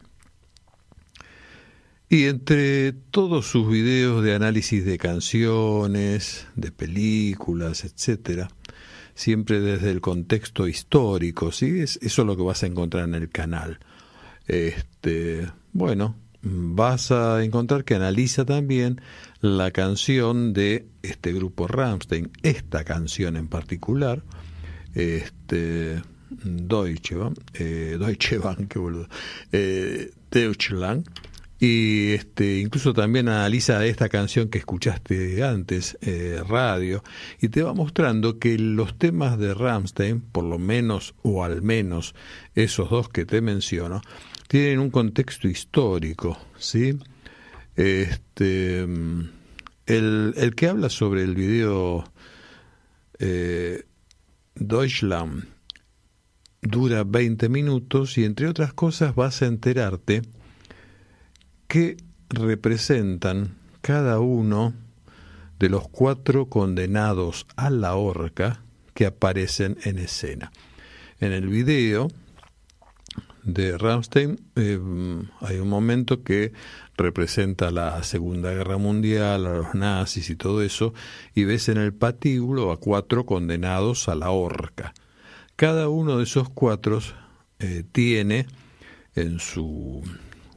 Y 2.09 2.25
entre 2.25 2.91
todos 2.91 3.47
sus 3.47 3.69
videos 3.69 4.21
de 4.23 4.35
análisis 4.35 4.83
de 4.83 4.97
canciones, 4.97 6.45
de 6.55 6.71
películas, 6.71 7.85
etcétera, 7.85 8.49
siempre 9.13 9.61
desde 9.61 9.91
el 9.91 10.01
contexto 10.01 10.67
histórico, 10.67 11.53
¿sí? 11.53 11.79
Es, 11.79 11.97
eso 12.01 12.23
es 12.23 12.25
lo 12.25 12.35
que 12.35 12.43
vas 12.43 12.63
a 12.63 12.67
encontrar 12.67 13.05
en 13.05 13.15
el 13.15 13.29
canal. 13.29 13.79
Este, 14.47 15.49
bueno, 15.71 16.17
vas 16.43 17.11
a 17.11 17.43
encontrar 17.43 17.83
que 17.83 17.95
analiza 17.95 18.45
también 18.45 19.01
la 19.41 19.71
canción 19.71 20.53
de 20.53 20.87
este 21.01 21.33
grupo 21.33 21.67
Rammstein, 21.67 22.31
esta 22.43 22.83
canción 22.83 23.37
en 23.37 23.47
particular, 23.47 24.23
este, 24.93 26.01
Deutsche, 26.29 27.15
eh, 27.53 27.97
Deutsche 27.99 28.37
Bank, 28.37 28.75
eh, 29.51 30.11
Deutschland, 30.31 31.07
y 31.59 32.13
este, 32.13 32.57
incluso 32.57 32.91
también 32.91 33.29
analiza 33.29 33.85
esta 33.85 34.09
canción 34.09 34.49
que 34.49 34.57
escuchaste 34.57 35.43
antes, 35.43 35.95
eh, 36.01 36.41
radio, 36.47 37.03
y 37.39 37.49
te 37.49 37.61
va 37.61 37.73
mostrando 37.73 38.39
que 38.39 38.57
los 38.57 38.97
temas 38.97 39.37
de 39.37 39.53
Ramstein, 39.53 40.21
por 40.21 40.43
lo 40.43 40.57
menos 40.57 41.13
o 41.21 41.43
al 41.43 41.61
menos 41.61 42.15
esos 42.55 42.89
dos 42.89 43.09
que 43.09 43.25
te 43.25 43.41
menciono, 43.41 44.01
tienen 44.51 44.79
un 44.79 44.89
contexto 44.89 45.47
histórico, 45.47 46.37
¿sí? 46.57 46.99
Este, 47.77 48.81
el, 48.81 50.33
el 50.35 50.55
que 50.57 50.67
habla 50.67 50.89
sobre 50.89 51.23
el 51.23 51.35
video 51.35 52.03
eh, 53.17 53.85
Deutschland 54.55 55.45
dura 56.61 57.05
20 57.05 57.47
minutos 57.47 58.17
y 58.17 58.25
entre 58.25 58.49
otras 58.49 58.73
cosas 58.73 59.15
vas 59.15 59.41
a 59.41 59.45
enterarte 59.45 60.21
que 61.69 61.95
representan 62.27 63.55
cada 63.79 64.19
uno 64.19 64.73
de 65.59 65.69
los 65.69 65.87
cuatro 65.87 66.47
condenados 66.47 67.47
a 67.55 67.69
la 67.69 67.95
horca 67.95 68.61
que 68.95 69.05
aparecen 69.05 69.77
en 69.85 69.97
escena. 69.97 70.51
En 71.21 71.31
el 71.31 71.47
video 71.47 72.09
de 73.43 73.77
Ramstein 73.77 74.39
eh, 74.55 74.79
hay 75.39 75.57
un 75.57 75.67
momento 75.67 76.23
que 76.23 76.53
representa 76.95 77.71
la 77.71 78.03
Segunda 78.03 78.51
Guerra 78.51 78.77
Mundial, 78.77 79.45
a 79.45 79.53
los 79.53 79.73
nazis 79.73 80.29
y 80.29 80.35
todo 80.35 80.61
eso, 80.61 80.93
y 81.33 81.45
ves 81.45 81.69
en 81.69 81.77
el 81.77 81.93
patíbulo 81.93 82.71
a 82.71 82.79
cuatro 82.79 83.25
condenados 83.25 84.07
a 84.09 84.15
la 84.15 84.29
horca. 84.29 84.93
Cada 85.55 85.89
uno 85.89 86.17
de 86.17 86.23
esos 86.23 86.49
cuatro 86.49 86.99
eh, 87.59 87.83
tiene 87.91 88.47
en 89.15 89.39
su 89.39 90.03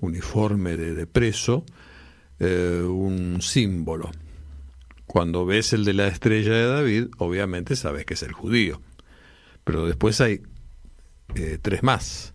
uniforme 0.01 0.77
de, 0.77 1.07
preso, 1.07 1.65
eh, 2.39 2.83
un 2.87 3.41
símbolo. 3.41 4.11
Cuando 5.07 5.47
ves 5.47 5.73
el 5.73 5.85
de 5.85 5.95
la 5.95 6.09
estrella 6.09 6.53
de 6.53 6.67
David, 6.67 7.07
obviamente 7.19 7.77
sabes 7.77 8.05
que 8.05 8.15
es 8.15 8.23
el 8.23 8.33
judío. 8.33 8.81
Pero 9.65 9.87
después 9.87 10.21
hay 10.21 10.43
tres 11.63 11.83
más. 11.83 12.34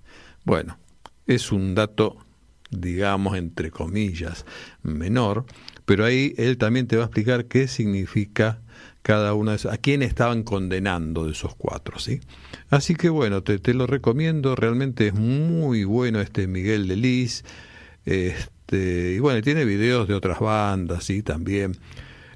Bueno, 0.50 0.80
es 1.28 1.52
un 1.52 1.76
dato, 1.76 2.18
digamos, 2.72 3.38
entre 3.38 3.70
comillas, 3.70 4.48
menor, 4.82 5.46
pero 5.86 6.06
ahí 6.06 6.34
él 6.38 6.58
también 6.58 6.88
te 6.88 6.96
va 6.98 7.04
a 7.04 7.06
explicar 7.06 7.46
qué 7.46 7.68
significa 7.68 8.60
cada 9.04 9.36
uno 9.36 9.52
de 9.52 9.58
esos, 9.58 9.72
a 9.72 9.78
quién 9.78 10.02
estaban 10.02 10.42
condenando 10.42 11.28
de 11.28 11.34
esos 11.34 11.54
cuatro, 11.54 12.00
¿sí? 12.00 12.20
Así 12.72 12.96
que 12.96 13.10
bueno, 13.10 13.44
te, 13.44 13.60
te 13.60 13.76
lo 13.76 13.86
recomiendo, 13.86 14.56
realmente 14.56 15.10
es 15.10 15.14
muy 15.14 15.84
bueno 15.84 16.20
este 16.20 16.48
Miguel 16.48 16.88
de 16.88 16.96
Lis, 16.96 17.46
este, 18.06 19.14
y 19.18 19.20
bueno, 19.20 19.44
tiene 19.44 19.66
videos 19.66 20.08
de 20.08 20.16
otras 20.16 20.40
bandas, 20.40 21.04
sí, 21.04 21.22
también, 21.22 21.78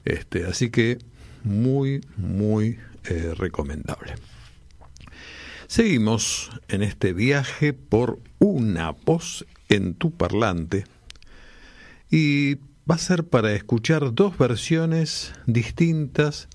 este, 0.06 0.46
así 0.46 0.70
que 0.70 1.00
muy, 1.44 2.06
muy 2.16 2.78
eh, 3.06 3.34
recomendable. 3.36 4.14
Seguimos 5.74 6.52
en 6.68 6.84
este 6.84 7.14
viaje 7.14 7.74
por 7.74 8.20
una 8.38 8.92
voz 8.92 9.44
en 9.70 9.96
tu 9.96 10.12
parlante 10.12 10.84
y 12.12 12.58
va 12.88 12.94
a 12.94 13.00
ser 13.00 13.24
para 13.24 13.54
escuchar 13.54 14.14
dos 14.14 14.38
versiones 14.38 15.34
distintas 15.48 16.48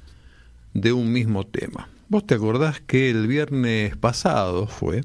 de 0.72 0.92
un 0.92 1.12
mismo 1.12 1.44
tema. 1.44 1.88
Vos 2.08 2.28
te 2.28 2.36
acordás 2.36 2.80
que 2.80 3.10
el 3.10 3.26
viernes 3.26 3.96
pasado 3.96 4.68
fue 4.68 5.00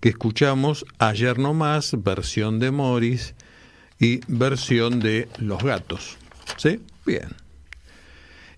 que 0.00 0.08
escuchamos 0.08 0.84
ayer 0.98 1.38
no 1.38 1.54
más, 1.54 1.94
versión 2.02 2.58
de 2.58 2.72
Morris 2.72 3.36
y 4.00 4.22
versión 4.26 4.98
de 4.98 5.28
Los 5.38 5.62
Gatos. 5.62 6.18
¿Sí? 6.56 6.80
Bien. 7.04 7.28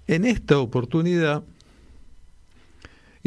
En 0.07 0.24
esta 0.24 0.59
oportunidad, 0.59 1.42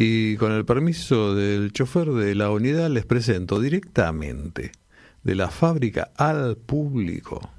y 0.03 0.35
con 0.37 0.51
el 0.51 0.65
permiso 0.65 1.35
del 1.35 1.73
chofer 1.73 2.09
de 2.09 2.33
la 2.33 2.49
unidad, 2.49 2.89
les 2.89 3.05
presento 3.05 3.59
directamente 3.59 4.71
de 5.21 5.35
la 5.35 5.51
fábrica 5.51 6.09
al 6.17 6.57
público 6.57 7.51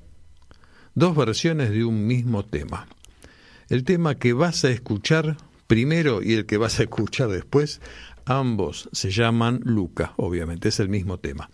dos 0.96 1.14
versiones 1.14 1.70
de 1.70 1.84
un 1.84 2.04
mismo 2.04 2.44
tema. 2.44 2.88
El 3.68 3.84
tema 3.84 4.16
que 4.16 4.32
vas 4.32 4.64
a 4.64 4.70
escuchar 4.70 5.36
primero 5.68 6.20
y 6.20 6.32
el 6.32 6.44
que 6.44 6.56
vas 6.56 6.80
a 6.80 6.82
escuchar 6.82 7.28
después 7.28 7.80
Ambos 8.24 8.88
se 8.90 9.12
llaman 9.12 9.60
Luca, 9.62 10.12
obviamente, 10.16 10.70
es 10.70 10.80
el 10.80 10.88
mismo 10.88 11.18
tema. 11.18 11.48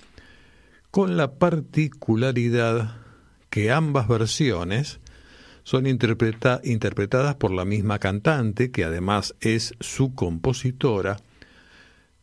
Con 0.90 1.18
la 1.18 1.35
particularidad 1.35 2.96
que 3.51 3.70
ambas 3.70 4.09
versiones 4.09 5.01
son 5.69 5.87
interpretadas 5.87 7.35
por 7.35 7.51
la 7.51 7.67
misma 7.67 7.99
cantante, 7.99 8.71
que 8.71 8.85
además 8.85 9.35
es 9.43 9.75
su 9.81 10.15
compositora, 10.15 11.19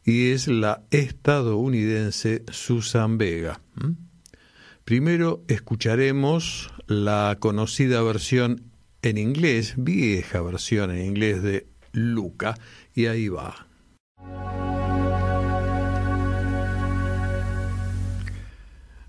y 0.04 0.32
es 0.32 0.48
la 0.48 0.82
estadounidense 0.90 2.42
Susan 2.50 3.20
Vega. 3.20 3.62
Primero 4.84 5.44
escucharemos 5.48 6.72
la 6.88 7.38
conocida 7.40 8.02
versión 8.02 8.64
en 9.04 9.20
inglés, 9.20 9.76
vieja 9.78 10.42
versión 10.42 10.90
en 10.90 11.06
inglés 11.06 11.44
de 11.44 11.68
Luca, 11.92 12.58
y 12.96 13.06
ahí 13.06 13.28
va. 13.28 13.68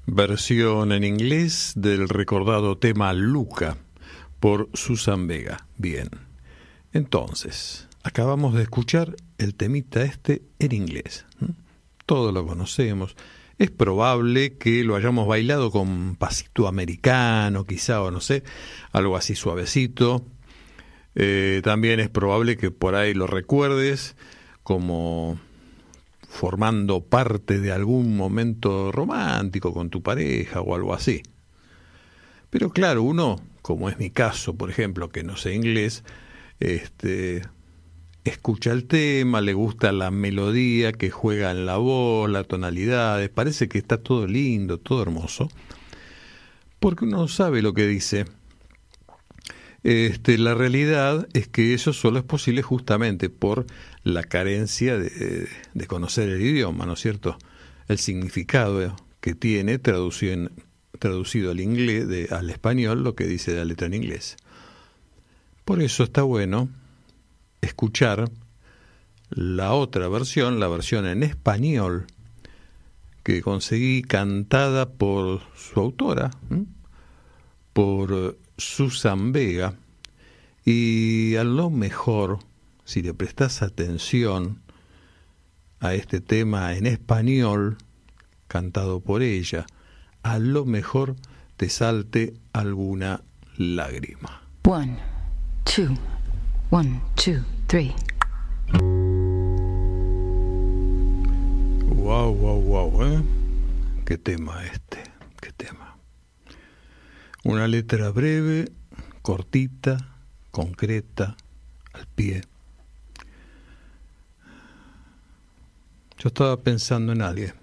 Versión 0.05 0.93
en 0.93 1.05
inglés 1.05 1.73
del 1.75 2.11
recordado 2.11 2.77
tema 2.77 3.15
Luca 3.15 3.79
por 4.41 4.69
Susan 4.75 5.27
Vega. 5.27 5.67
Bien. 5.77 6.09
Entonces, 6.93 7.89
acabamos 8.03 8.55
de 8.55 8.63
escuchar 8.63 9.17
el 9.39 9.55
temita 9.55 10.03
este 10.03 10.43
en 10.59 10.73
inglés. 10.73 11.27
Todo 12.07 12.33
lo 12.33 12.47
conocemos. 12.47 13.17
Es 13.59 13.71
probable 13.71 14.59
que 14.59 14.85
lo 14.85 14.97
hayamos 14.97 15.27
bailado 15.27 15.71
con 15.71 16.17
pasito 16.17 16.69
americano, 16.69 17.65
quizá, 17.65 18.03
o 18.03 18.11
no 18.11 18.21
sé, 18.21 18.43
algo 18.93 19.17
así 19.17 19.35
suavecito. 19.35 20.25
Eh, 21.15 21.63
también 21.65 21.99
es 21.99 22.11
probable 22.11 22.59
que 22.59 22.71
por 22.71 22.95
ahí 22.95 23.15
lo 23.15 23.27
recuerdes 23.27 24.17
como 24.63 25.39
formando 26.29 27.01
parte 27.01 27.59
de 27.59 27.73
algún 27.73 28.17
momento 28.17 28.93
romántico 28.93 29.73
con 29.73 29.89
tu 29.89 30.03
pareja 30.03 30.61
o 30.61 30.75
algo 30.75 30.93
así. 30.93 31.23
Pero 32.51 32.71
claro, 32.71 33.03
uno, 33.03 33.41
como 33.67 33.89
es 33.89 33.99
mi 33.99 34.11
caso, 34.11 34.55
por 34.55 34.71
ejemplo, 34.71 35.09
que 35.09 35.25
no 35.25 35.37
sé 35.37 35.53
inglés, 35.53 36.05
este, 36.61 37.43
escucha 38.23 38.71
el 38.71 38.85
tema, 38.85 39.41
le 39.41 39.55
gusta 39.55 39.91
la 39.91 40.13
melodía 40.13 40.93
que 40.93 41.11
juega 41.11 41.51
en 41.51 41.67
la 41.67 41.77
voz, 41.77 42.31
las 42.31 42.47
tonalidades, 42.47 43.29
parece 43.29 43.69
que 43.69 43.79
está 43.79 43.97
todo 43.97 44.29
lindo, 44.29 44.79
todo 44.79 45.03
hermoso, 45.03 45.49
porque 46.79 47.07
uno 47.07 47.27
sabe 47.27 47.61
lo 47.61 47.75
que 47.75 47.89
dice. 47.89 48.27
Este, 49.83 50.39
la 50.39 50.55
realidad 50.55 51.27
es 51.33 51.49
que 51.49 51.75
eso 51.75 51.93
solo 51.93 52.21
es 52.21 52.25
posible 52.25 52.63
justamente 52.63 53.31
por 53.31 53.67
la 54.05 54.23
carencia 54.23 54.97
de, 54.97 55.49
conocer 55.89 56.29
el 56.29 56.41
idioma, 56.41 56.87
¿no 56.87 56.93
es 56.93 57.01
cierto? 57.01 57.37
El 57.89 57.99
significado 57.99 58.95
que 59.21 59.35
tiene 59.35 59.81
traducido, 59.81 60.51
traducido 60.97 61.51
al 61.51 61.61
inglés, 61.61 62.31
al 62.33 62.51
español, 62.51 63.03
lo 63.03 63.15
que 63.15 63.27
dice 63.27 63.55
la 63.55 63.65
letra 63.65 63.87
en 63.87 63.95
inglés. 63.95 64.37
Por 65.65 65.83
eso 65.83 66.05
está 66.05 66.23
bueno 66.23 66.69
escuchar 67.61 68.31
la 69.31 69.73
otra 69.73 70.09
versión, 70.09 70.61
la 70.61 70.69
versión 70.69 71.07
en 71.07 71.23
español, 71.23 72.07
que 73.23 73.43
conseguí 73.43 74.03
cantada 74.03 74.89
por 74.89 75.41
su 75.57 75.81
autora, 75.81 76.31
por 77.73 78.39
Susan 78.57 79.33
Vega, 79.33 79.75
y 80.65 81.37
a 81.37 81.45
lo 81.45 81.71
mejor, 81.71 82.39
si 82.85 83.03
le 83.03 83.15
prestas 83.15 83.63
atención 83.63 84.61
a 85.81 85.95
este 85.95 86.21
tema 86.21 86.75
en 86.75 86.87
español, 86.87 87.79
cantado 88.49 89.01
por 89.01 89.23
ella, 89.23 89.67
a 90.33 90.41
lo 90.41 90.65
mejor 90.65 91.15
te 91.57 91.69
salte 91.69 92.35
alguna 92.53 93.23
lágrima. 93.57 94.43
One, 94.65 94.99
two, 95.65 95.97
one, 96.71 97.01
two, 97.15 97.45
three. 97.69 97.95
Wow, 101.95 102.35
wow, 102.35 102.61
wow, 102.61 103.03
¿eh? 103.05 103.23
Qué 104.05 104.19
tema 104.19 104.65
este, 104.65 105.05
qué 105.41 105.53
tema. 105.53 105.97
Una 107.45 107.69
letra 107.69 108.11
breve, 108.11 108.73
cortita, 109.23 109.97
concreta, 110.51 111.37
al 111.93 112.07
pie. 112.09 112.43
Yo 116.19 116.29
estaba 116.29 116.57
pensando 116.61 117.13
en 117.13 117.23
alguien. 117.23 117.55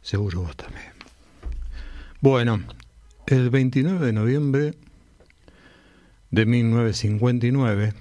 Seguro 0.00 0.40
vos 0.42 0.56
también. 0.56 0.91
Bueno, 2.22 2.62
el 3.26 3.50
29 3.50 4.06
de 4.06 4.12
noviembre 4.12 4.74
de 6.30 6.46
1959, 6.46 7.94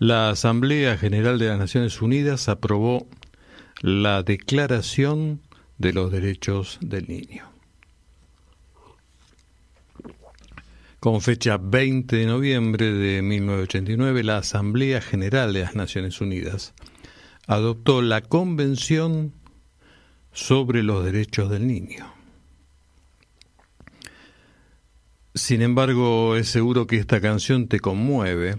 la 0.00 0.30
Asamblea 0.30 0.98
General 0.98 1.38
de 1.38 1.46
las 1.46 1.60
Naciones 1.60 2.02
Unidas 2.02 2.48
aprobó 2.48 3.06
la 3.80 4.24
Declaración 4.24 5.40
de 5.78 5.92
los 5.92 6.10
Derechos 6.10 6.78
del 6.80 7.06
Niño. 7.06 7.44
Con 10.98 11.20
fecha 11.20 11.58
20 11.58 12.16
de 12.16 12.26
noviembre 12.26 12.92
de 12.92 13.22
1989, 13.22 14.24
la 14.24 14.38
Asamblea 14.38 15.00
General 15.00 15.52
de 15.52 15.60
las 15.60 15.76
Naciones 15.76 16.20
Unidas 16.20 16.74
adoptó 17.46 18.02
la 18.02 18.20
Convención 18.20 19.32
sobre 20.36 20.82
los 20.82 21.02
Derechos 21.02 21.48
del 21.48 21.66
Niño. 21.66 22.12
Sin 25.34 25.62
embargo, 25.62 26.36
es 26.36 26.48
seguro 26.48 26.86
que 26.86 26.96
esta 26.96 27.22
canción 27.22 27.68
te 27.68 27.80
conmueve 27.80 28.56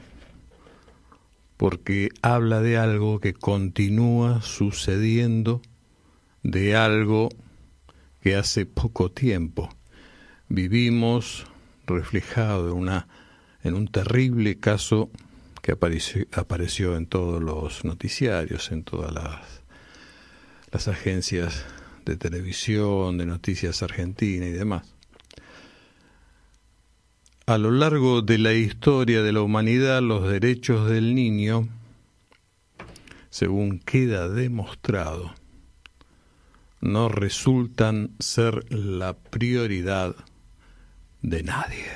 porque 1.56 2.10
habla 2.24 2.62
de 2.62 2.78
algo 2.78 3.20
que 3.20 3.34
continúa 3.34 4.42
sucediendo, 4.42 5.62
de 6.42 6.76
algo 6.76 7.30
que 8.22 8.36
hace 8.36 8.66
poco 8.66 9.12
tiempo 9.12 9.70
vivimos 10.50 11.46
reflejado 11.86 12.72
en, 12.72 12.76
una, 12.76 13.08
en 13.62 13.76
un 13.76 13.88
terrible 13.88 14.60
caso 14.60 15.12
que 15.62 15.74
apareció, 15.74 16.26
apareció 16.34 16.98
en 16.98 17.06
todos 17.06 17.40
los 17.42 17.86
noticiarios, 17.86 18.72
en 18.72 18.84
todas 18.84 19.14
las, 19.14 19.57
las 20.78 20.88
agencias 20.88 21.66
de 22.06 22.18
televisión, 22.18 23.18
de 23.18 23.26
noticias 23.26 23.82
argentinas 23.82 24.50
y 24.50 24.52
demás. 24.52 24.84
A 27.48 27.58
lo 27.58 27.72
largo 27.72 28.22
de 28.22 28.38
la 28.38 28.54
historia 28.54 29.24
de 29.24 29.32
la 29.32 29.42
humanidad, 29.42 30.04
los 30.04 30.30
derechos 30.30 30.88
del 30.88 31.16
niño, 31.16 31.68
según 33.32 33.80
queda 33.80 34.30
demostrado, 34.30 35.34
no 36.80 37.10
resultan 37.10 38.12
ser 38.20 38.72
la 38.72 39.18
prioridad 39.18 40.16
de 41.24 41.42
nadie. 41.42 41.88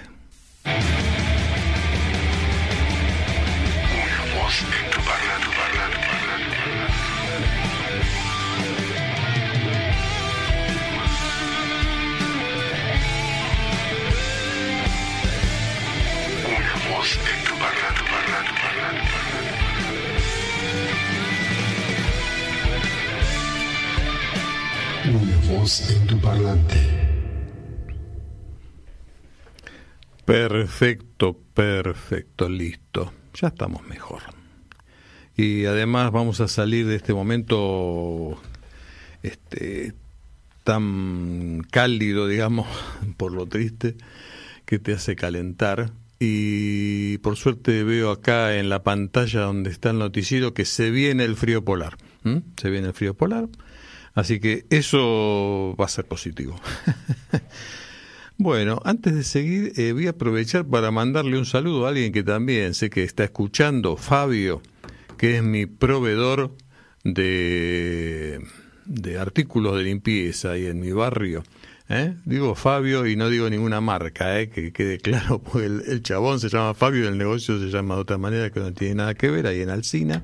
En 25.89 26.07
tu 26.07 26.19
parlante. 26.19 26.75
Perfecto, 30.25 31.37
perfecto, 31.53 32.47
listo. 32.47 33.11
Ya 33.33 33.47
estamos 33.47 33.83
mejor. 33.87 34.21
Y 35.35 35.65
además 35.65 36.11
vamos 36.11 36.39
a 36.39 36.47
salir 36.47 36.85
de 36.87 36.95
este 36.95 37.13
momento 37.13 38.39
este 39.23 39.93
tan 40.63 41.63
cálido, 41.71 42.27
digamos, 42.27 42.67
por 43.17 43.31
lo 43.33 43.47
triste, 43.47 43.95
que 44.65 44.77
te 44.77 44.93
hace 44.93 45.15
calentar. 45.15 45.91
Y 46.23 47.17
por 47.17 47.35
suerte 47.35 47.83
veo 47.83 48.11
acá 48.11 48.55
en 48.59 48.69
la 48.69 48.83
pantalla 48.83 49.41
donde 49.41 49.71
está 49.71 49.89
el 49.89 49.97
noticiero 49.97 50.53
que 50.53 50.65
se 50.65 50.91
viene 50.91 51.23
el 51.23 51.35
frío 51.35 51.65
polar. 51.65 51.97
Se 52.57 52.69
viene 52.69 52.89
el 52.89 52.93
frío 52.93 53.15
polar. 53.15 53.49
Así 54.13 54.39
que 54.39 54.67
eso 54.69 55.75
va 55.81 55.85
a 55.85 55.89
ser 55.89 56.05
positivo. 56.05 56.61
Bueno, 58.37 58.81
antes 58.85 59.13
de 59.13 59.23
seguir, 59.23 59.73
eh, 59.75 59.91
voy 59.91 60.07
a 60.07 60.11
aprovechar 60.11 60.65
para 60.65 60.89
mandarle 60.89 61.37
un 61.37 61.45
saludo 61.45 61.85
a 61.85 61.89
alguien 61.89 62.11
que 62.11 62.23
también 62.23 62.73
sé 62.73 62.89
que 62.89 63.03
está 63.03 63.23
escuchando, 63.23 63.97
Fabio, 63.97 64.63
que 65.19 65.37
es 65.37 65.43
mi 65.43 65.67
proveedor 65.67 66.51
de, 67.03 68.41
de 68.85 69.19
artículos 69.19 69.77
de 69.77 69.83
limpieza 69.83 70.53
ahí 70.53 70.65
en 70.65 70.79
mi 70.79 70.91
barrio. 70.91 71.43
¿Eh? 71.91 72.15
Digo 72.25 72.55
Fabio 72.55 73.05
y 73.05 73.15
no 73.15 73.29
digo 73.29 73.49
ninguna 73.49 73.81
marca, 73.81 74.39
¿eh? 74.39 74.49
que 74.49 74.71
quede 74.71 74.97
claro, 74.97 75.39
porque 75.43 75.65
el, 75.65 75.83
el, 75.87 76.01
chabón 76.01 76.39
se 76.39 76.49
llama 76.49 76.73
Fabio 76.73 77.03
y 77.03 77.07
el 77.07 77.17
negocio 77.17 77.59
se 77.59 77.69
llama 77.69 77.95
de 77.95 78.01
otra 78.01 78.17
manera 78.17 78.49
que 78.49 78.59
no 78.59 78.73
tiene 78.73 78.95
nada 78.95 79.13
que 79.13 79.29
ver, 79.29 79.47
ahí 79.47 79.61
en 79.61 79.69
Alcina. 79.69 80.23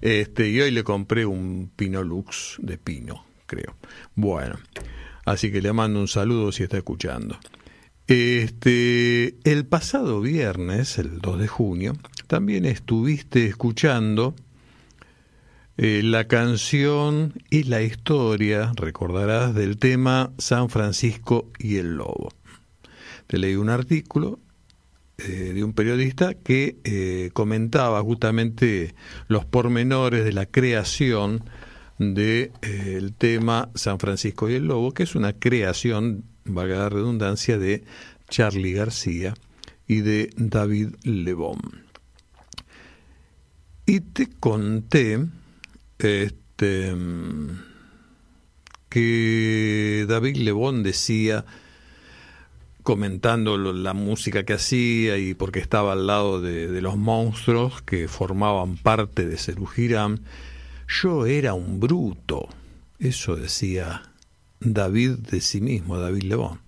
Este, 0.00 0.50
y 0.50 0.60
hoy 0.60 0.70
le 0.70 0.84
compré 0.84 1.24
un 1.24 1.70
Pino 1.74 2.02
Lux 2.02 2.58
de 2.60 2.76
pino, 2.76 3.24
creo. 3.46 3.74
Bueno, 4.14 4.58
así 5.24 5.50
que 5.50 5.62
le 5.62 5.72
mando 5.72 5.98
un 5.98 6.08
saludo 6.08 6.52
si 6.52 6.62
está 6.62 6.76
escuchando. 6.76 7.38
Este, 8.06 9.38
el 9.44 9.64
pasado 9.64 10.20
viernes, 10.20 10.98
el 10.98 11.20
2 11.20 11.40
de 11.40 11.48
junio, 11.48 11.96
también 12.26 12.66
estuviste 12.66 13.46
escuchando 13.46 14.34
eh, 15.76 16.02
la 16.04 16.28
canción 16.28 17.34
y 17.50 17.64
la 17.64 17.82
historia, 17.82 18.72
recordarás, 18.76 19.54
del 19.54 19.76
tema 19.76 20.32
San 20.38 20.68
Francisco 20.68 21.50
y 21.58 21.76
el 21.76 21.96
Lobo. 21.96 22.28
Te 23.26 23.38
leí 23.38 23.56
un 23.56 23.70
artículo 23.70 24.38
eh, 25.18 25.52
de 25.54 25.64
un 25.64 25.72
periodista 25.72 26.34
que 26.34 26.76
eh, 26.84 27.30
comentaba 27.32 28.00
justamente 28.02 28.94
los 29.26 29.44
pormenores 29.46 30.24
de 30.24 30.32
la 30.32 30.46
creación 30.46 31.44
del 31.98 32.52
de, 32.60 32.96
el 32.96 33.12
tema 33.12 33.70
San 33.74 33.98
Francisco 33.98 34.48
y 34.48 34.54
el 34.54 34.66
Lobo, 34.66 34.92
que 34.92 35.02
es 35.02 35.16
una 35.16 35.32
creación, 35.32 36.24
valga 36.44 36.78
la 36.78 36.88
redundancia, 36.88 37.58
de 37.58 37.82
Charlie 38.28 38.72
García 38.74 39.34
y 39.88 40.02
de 40.02 40.30
David 40.36 40.94
Lebón. 41.02 41.84
Y 43.86 44.00
te 44.00 44.28
conté 44.28 45.18
este, 45.98 46.94
que 48.88 50.06
David 50.08 50.36
Lebón 50.36 50.82
decía 50.82 51.44
comentando 52.84 53.56
la 53.56 53.94
música 53.94 54.44
que 54.44 54.52
hacía 54.52 55.16
y 55.16 55.34
porque 55.34 55.58
estaba 55.58 55.94
al 55.94 56.06
lado 56.06 56.40
de, 56.40 56.80
los 56.82 56.96
monstruos 56.96 57.80
que 57.82 58.08
formaban 58.08 58.76
parte 58.76 59.26
de 59.26 59.38
Cerujirán, 59.38 60.20
yo 60.86 61.24
era 61.26 61.54
un 61.54 61.80
bruto. 61.80 62.48
Eso 62.98 63.36
decía 63.36 64.02
David 64.60 65.12
de 65.30 65.40
sí 65.40 65.62
mismo, 65.62 65.98
David 65.98 66.24
Lebón. 66.24 66.60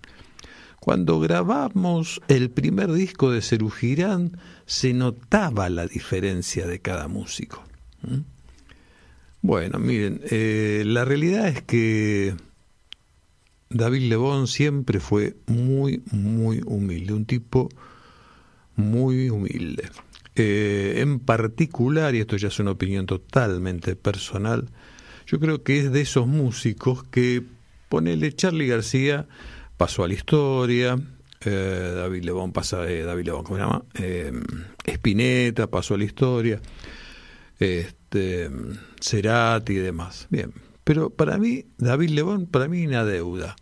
Cuando 0.79 1.19
grabamos 1.19 2.19
el 2.27 2.49
primer 2.49 2.91
disco 2.91 3.31
de 3.31 3.41
Cerujirán, 3.41 4.37
se 4.65 4.93
notaba 4.93 5.69
la 5.69 5.85
diferencia 5.85 6.65
de 6.65 6.79
cada 6.79 7.07
músico. 7.07 7.63
Bueno, 9.47 9.79
miren, 9.79 10.19
eh, 10.29 10.83
la 10.85 11.05
realidad 11.05 11.47
es 11.47 11.61
que 11.61 12.35
David 13.69 14.09
Lebón 14.09 14.47
siempre 14.47 14.99
fue 14.99 15.37
muy, 15.45 16.03
muy 16.11 16.61
humilde, 16.65 17.13
un 17.13 17.23
tipo 17.23 17.69
muy 18.75 19.29
humilde. 19.29 19.89
Eh, 20.35 20.95
en 20.97 21.19
particular, 21.21 22.13
y 22.13 22.19
esto 22.19 22.35
ya 22.35 22.49
es 22.49 22.59
una 22.59 22.71
opinión 22.71 23.05
totalmente 23.05 23.95
personal, 23.95 24.67
yo 25.25 25.39
creo 25.39 25.63
que 25.63 25.79
es 25.79 25.93
de 25.93 26.01
esos 26.01 26.27
músicos 26.27 27.05
que, 27.05 27.41
ponele 27.87 28.33
Charlie 28.33 28.67
García, 28.67 29.29
pasó 29.77 30.03
a 30.03 30.09
la 30.09 30.13
historia, 30.13 30.99
eh, 31.45 31.93
David 31.95 32.25
Lebón 32.25 32.51
pasa, 32.51 32.85
eh, 32.89 33.03
David 33.03 33.27
Lebón, 33.27 33.43
¿cómo 33.45 33.55
se 33.55 33.63
llama? 33.63 33.85
Eh, 33.97 34.33
Spinetta 34.83 35.67
pasó 35.67 35.93
a 35.93 35.97
la 35.97 36.03
historia, 36.03 36.59
este, 37.59 38.49
Cerati 39.01 39.73
y 39.73 39.77
demás. 39.77 40.27
Bien, 40.29 40.53
pero 40.83 41.09
para 41.09 41.37
mí, 41.37 41.65
David 41.77 42.09
Lebón, 42.11 42.45
para 42.45 42.67
mí 42.67 42.85
una 42.85 43.03
deuda. 43.05 43.55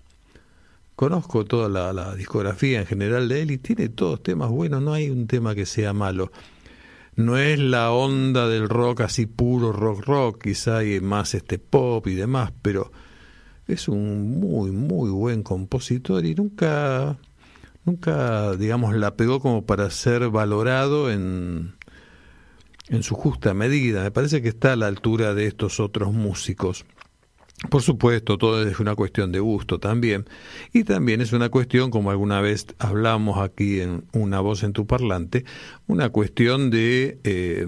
Conozco 0.95 1.43
toda 1.43 1.67
la, 1.67 1.91
la, 1.91 2.15
discografía 2.15 2.79
en 2.79 2.85
general 2.85 3.27
de 3.27 3.41
él 3.41 3.51
y 3.51 3.57
tiene 3.57 3.89
todos 3.89 4.23
temas 4.23 4.49
buenos, 4.49 4.81
no 4.81 4.93
hay 4.93 5.09
un 5.09 5.27
tema 5.27 5.53
que 5.53 5.65
sea 5.65 5.91
malo. 5.91 6.31
No 7.15 7.37
es 7.37 7.59
la 7.59 7.91
onda 7.91 8.47
del 8.47 8.69
rock 8.69 9.01
así 9.01 9.25
puro 9.25 9.71
rock 9.71 10.05
rock, 10.05 10.43
quizá 10.43 10.77
hay 10.77 10.99
más 10.99 11.33
este 11.33 11.59
pop 11.59 12.05
y 12.07 12.15
demás, 12.15 12.51
pero 12.61 12.91
es 13.67 13.87
un 13.87 14.39
muy, 14.39 14.71
muy 14.71 15.09
buen 15.09 15.43
compositor 15.43 16.25
y 16.25 16.35
nunca, 16.35 17.17
nunca, 17.83 18.55
digamos, 18.55 18.95
la 18.95 19.15
pegó 19.15 19.39
como 19.39 19.65
para 19.65 19.89
ser 19.89 20.29
valorado 20.29 21.11
en, 21.11 21.75
en 22.89 23.03
su 23.03 23.15
justa 23.15 23.53
medida. 23.53 24.03
Me 24.03 24.11
parece 24.11 24.41
que 24.41 24.49
está 24.49 24.73
a 24.73 24.75
la 24.75 24.87
altura 24.87 25.33
de 25.33 25.47
estos 25.47 25.79
otros 25.79 26.13
músicos. 26.13 26.85
Por 27.69 27.81
supuesto, 27.81 28.37
todo 28.37 28.67
es 28.67 28.79
una 28.79 28.95
cuestión 28.95 29.31
de 29.31 29.39
gusto 29.39 29.79
también. 29.79 30.25
Y 30.73 30.83
también 30.83 31.21
es 31.21 31.31
una 31.31 31.49
cuestión, 31.49 31.89
como 31.89 32.11
alguna 32.11 32.41
vez 32.41 32.67
hablamos 32.79 33.39
aquí 33.39 33.79
en 33.79 34.03
Una 34.11 34.39
voz 34.41 34.63
en 34.63 34.73
tu 34.73 34.85
parlante, 34.85 35.45
una 35.87 36.09
cuestión 36.09 36.69
de, 36.69 37.19
eh, 37.23 37.65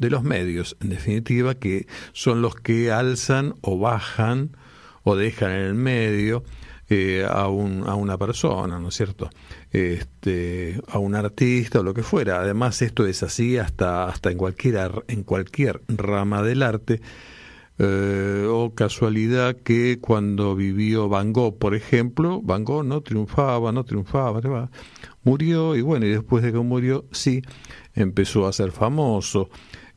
de 0.00 0.10
los 0.10 0.22
medios, 0.22 0.76
en 0.80 0.88
definitiva, 0.88 1.54
que 1.54 1.86
son 2.12 2.42
los 2.42 2.54
que 2.56 2.90
alzan 2.90 3.54
o 3.60 3.78
bajan 3.78 4.56
o 5.02 5.14
dejan 5.14 5.52
en 5.52 5.62
el 5.62 5.74
medio 5.74 6.42
eh, 6.88 7.26
a, 7.28 7.48
un, 7.48 7.86
a 7.86 7.94
una 7.94 8.16
persona, 8.16 8.78
¿no 8.78 8.88
es 8.88 8.94
cierto? 8.94 9.28
Este, 9.70 10.80
a 10.88 10.98
un 10.98 11.14
artista 11.14 11.80
o 11.80 11.82
lo 11.82 11.94
que 11.94 12.02
fuera. 12.02 12.40
Además, 12.40 12.80
esto 12.82 13.06
es 13.06 13.22
así 13.22 13.58
hasta, 13.58 14.06
hasta 14.06 14.30
en, 14.30 14.38
cualquier, 14.38 15.04
en 15.08 15.22
cualquier 15.24 15.82
rama 15.88 16.42
del 16.42 16.62
arte. 16.62 17.00
Eh, 17.80 18.44
o 18.50 18.74
casualidad 18.74 19.54
que 19.54 20.00
cuando 20.00 20.56
vivió 20.56 21.08
Van 21.08 21.32
Gogh, 21.32 21.58
por 21.58 21.76
ejemplo, 21.76 22.40
Van 22.42 22.64
Gogh 22.64 22.84
no 22.84 23.02
triunfaba, 23.02 23.70
no 23.70 23.84
triunfaba, 23.84 24.68
murió 25.22 25.76
y 25.76 25.82
bueno, 25.82 26.06
y 26.06 26.10
después 26.10 26.42
de 26.42 26.52
que 26.52 26.58
murió, 26.58 27.04
sí, 27.12 27.40
empezó 27.94 28.48
a 28.48 28.52
ser 28.52 28.72
famoso. 28.72 29.48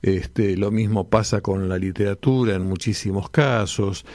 Este, 0.03 0.57
lo 0.57 0.69
mismo 0.69 1.09
pasa 1.09 1.41
con 1.41 1.69
la 1.69 1.77
literatura 1.79 2.55
en 2.55 2.67
muchísimos 2.67 3.31
casos. 3.31 4.05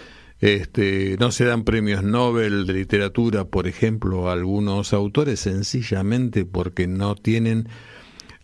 Este, 0.41 1.17
no 1.19 1.33
se 1.33 1.45
dan 1.45 1.65
premios 1.65 2.03
Nobel 2.03 2.67
de 2.67 2.75
literatura, 2.75 3.47
por 3.47 3.67
ejemplo, 3.67 4.29
a 4.29 4.35
algunos 4.35 4.93
autores 4.93 5.41
sencillamente 5.41 6.45
porque 6.45 6.87
no 6.87 7.15
tienen 7.15 7.69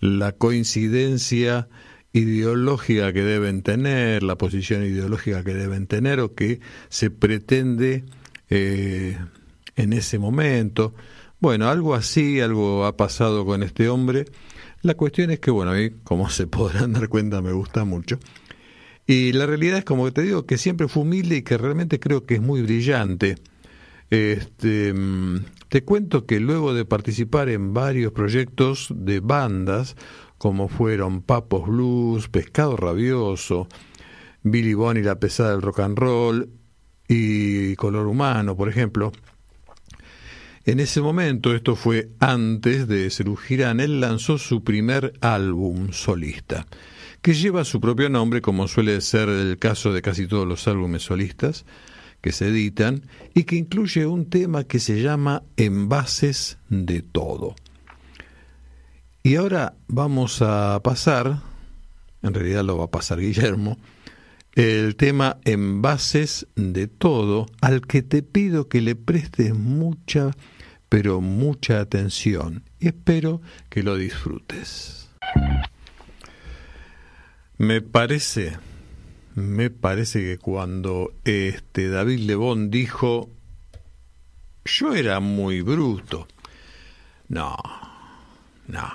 la 0.01 0.33
coincidencia 0.33 1.69
ideológica 2.13 3.13
que 3.13 3.23
deben 3.23 3.63
tener, 3.63 4.23
la 4.23 4.37
posición 4.37 4.85
ideológica 4.85 5.45
que 5.45 5.55
deben 5.55 5.87
tener 5.87 6.21
o 6.21 6.35
que 6.35 6.61
se 6.89 7.11
pretende 7.11 8.05
eh, 8.51 9.19
en 9.77 9.93
ese 9.93 10.19
momento. 10.19 10.95
Bueno, 11.41 11.69
algo 11.69 11.95
así, 11.95 12.41
algo 12.41 12.87
ha 12.87 12.97
pasado 12.97 13.45
con 13.45 13.63
este 13.63 13.89
hombre. 13.89 14.27
La 14.83 14.95
cuestión 14.95 15.31
es 15.31 15.41
que, 15.41 15.51
bueno, 15.51 15.73
a 15.73 15.75
mí, 15.75 15.91
como 16.05 16.29
se 16.31 16.47
podrán 16.47 16.93
dar 16.93 17.09
cuenta, 17.09 17.41
me 17.41 17.53
gusta 17.53 17.85
mucho. 17.85 18.19
Y 19.07 19.33
la 19.33 19.47
realidad 19.47 19.79
es, 19.79 19.85
como 19.85 20.13
te 20.13 20.23
digo, 20.23 20.47
que 20.47 20.59
siempre 20.59 20.89
fue 20.89 21.03
humilde 21.03 21.37
y 21.37 21.43
que 21.43 21.59
realmente 21.59 21.99
creo 21.99 22.25
que 22.25 22.35
es 22.35 22.41
muy 22.41 22.63
brillante. 22.63 23.37
Este, 24.11 24.95
te 25.69 25.85
cuento 25.85 26.27
que 26.27 26.39
luego 26.39 26.75
de 26.75 26.85
participar 26.85 27.49
en 27.49 27.73
varios 27.73 28.13
proyectos 28.13 28.89
de 28.95 29.21
bandas, 29.21 29.97
como 30.39 30.69
fueron 30.69 31.23
Papos 31.23 31.67
Blues, 31.67 32.29
Pescado 32.29 32.77
Rabioso, 32.77 33.69
Billy 34.43 34.75
Bonnie 34.75 35.03
la 35.03 35.19
pesada 35.19 35.53
del 35.53 35.63
rock 35.63 35.81
and 35.81 35.99
roll 35.99 36.51
y 37.09 37.75
Color 37.77 38.07
Humano, 38.07 38.57
por 38.57 38.69
ejemplo. 38.69 39.13
En 40.65 40.79
ese 40.79 41.01
momento, 41.01 41.55
esto 41.55 41.75
fue 41.75 42.11
antes 42.21 42.87
de 42.87 43.11
Cerú 43.11 43.37
Girán, 43.37 43.81
él 43.81 44.01
lanzó 44.01 44.39
su 44.39 44.63
primer 44.63 45.13
álbum 45.21 45.93
solista, 45.93 46.67
que 47.23 47.35
lleva 47.35 47.65
su 47.65 47.81
propio 47.81 48.09
nombre, 48.09 48.43
como 48.43 48.69
suele 48.69 49.01
ser 49.01 49.29
el 49.29 49.59
caso 49.59 49.93
de 49.93 50.03
casi 50.03 50.27
todos 50.27 50.47
los 50.47 50.67
álbumes 50.69 51.03
solistas 51.03 51.65
que 52.21 52.33
se 52.33 52.49
editan, 52.49 53.03
y 53.35 53.45
que 53.45 53.57
incluye 53.57 54.07
un 54.07 54.29
tema 54.29 54.65
que 54.65 54.79
se 54.79 55.03
llama 55.03 55.43
Envases 55.57 56.59
de 56.69 57.03
Todo. 57.03 57.57
Y 59.25 59.37
ahora 59.37 59.75
vamos 59.89 60.43
a 60.43 60.81
pasar, 60.83 61.41
en 62.23 62.35
realidad 62.35 62.65
lo 62.65 62.79
va 62.79 62.85
a 62.85 62.91
pasar 62.91 63.21
Guillermo, 63.21 63.79
el 64.55 64.97
tema 64.97 65.39
envases 65.45 66.47
de 66.57 66.87
todo, 66.87 67.47
al 67.61 67.87
que 67.87 68.03
te 68.03 68.23
pido 68.23 68.69
que 68.69 68.81
le 68.81 68.95
prestes 68.97 69.55
mucha, 69.55 70.33
pero 70.89 71.21
mucha 71.21 71.81
atención. 71.81 72.65
Y 72.79 72.89
espero 72.89 73.41
que 73.71 73.83
lo 73.83 73.97
disfrutes. 73.97 75.09
Me 77.63 77.81
parece, 77.81 78.59
me 79.37 79.71
parece 79.71 80.19
que 80.19 80.37
cuando 80.37 81.13
este 81.23 81.91
David 81.91 82.19
Lebón 82.19 82.73
dijo 82.73 83.31
yo 84.65 84.97
era 84.97 85.21
muy 85.21 85.61
bruto. 85.61 86.27
No, 87.29 87.57
no. 88.67 88.93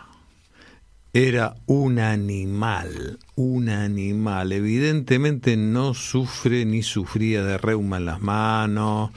Era 1.14 1.56
un 1.66 2.00
animal, 2.00 3.20
un 3.36 3.70
animal. 3.70 4.52
Evidentemente 4.52 5.56
no 5.56 5.94
sufre 5.94 6.66
ni 6.66 6.84
sufría 6.84 7.46
de 7.46 7.58
reuma 7.58 7.96
en 7.96 8.06
las 8.06 8.20
manos, 8.20 9.12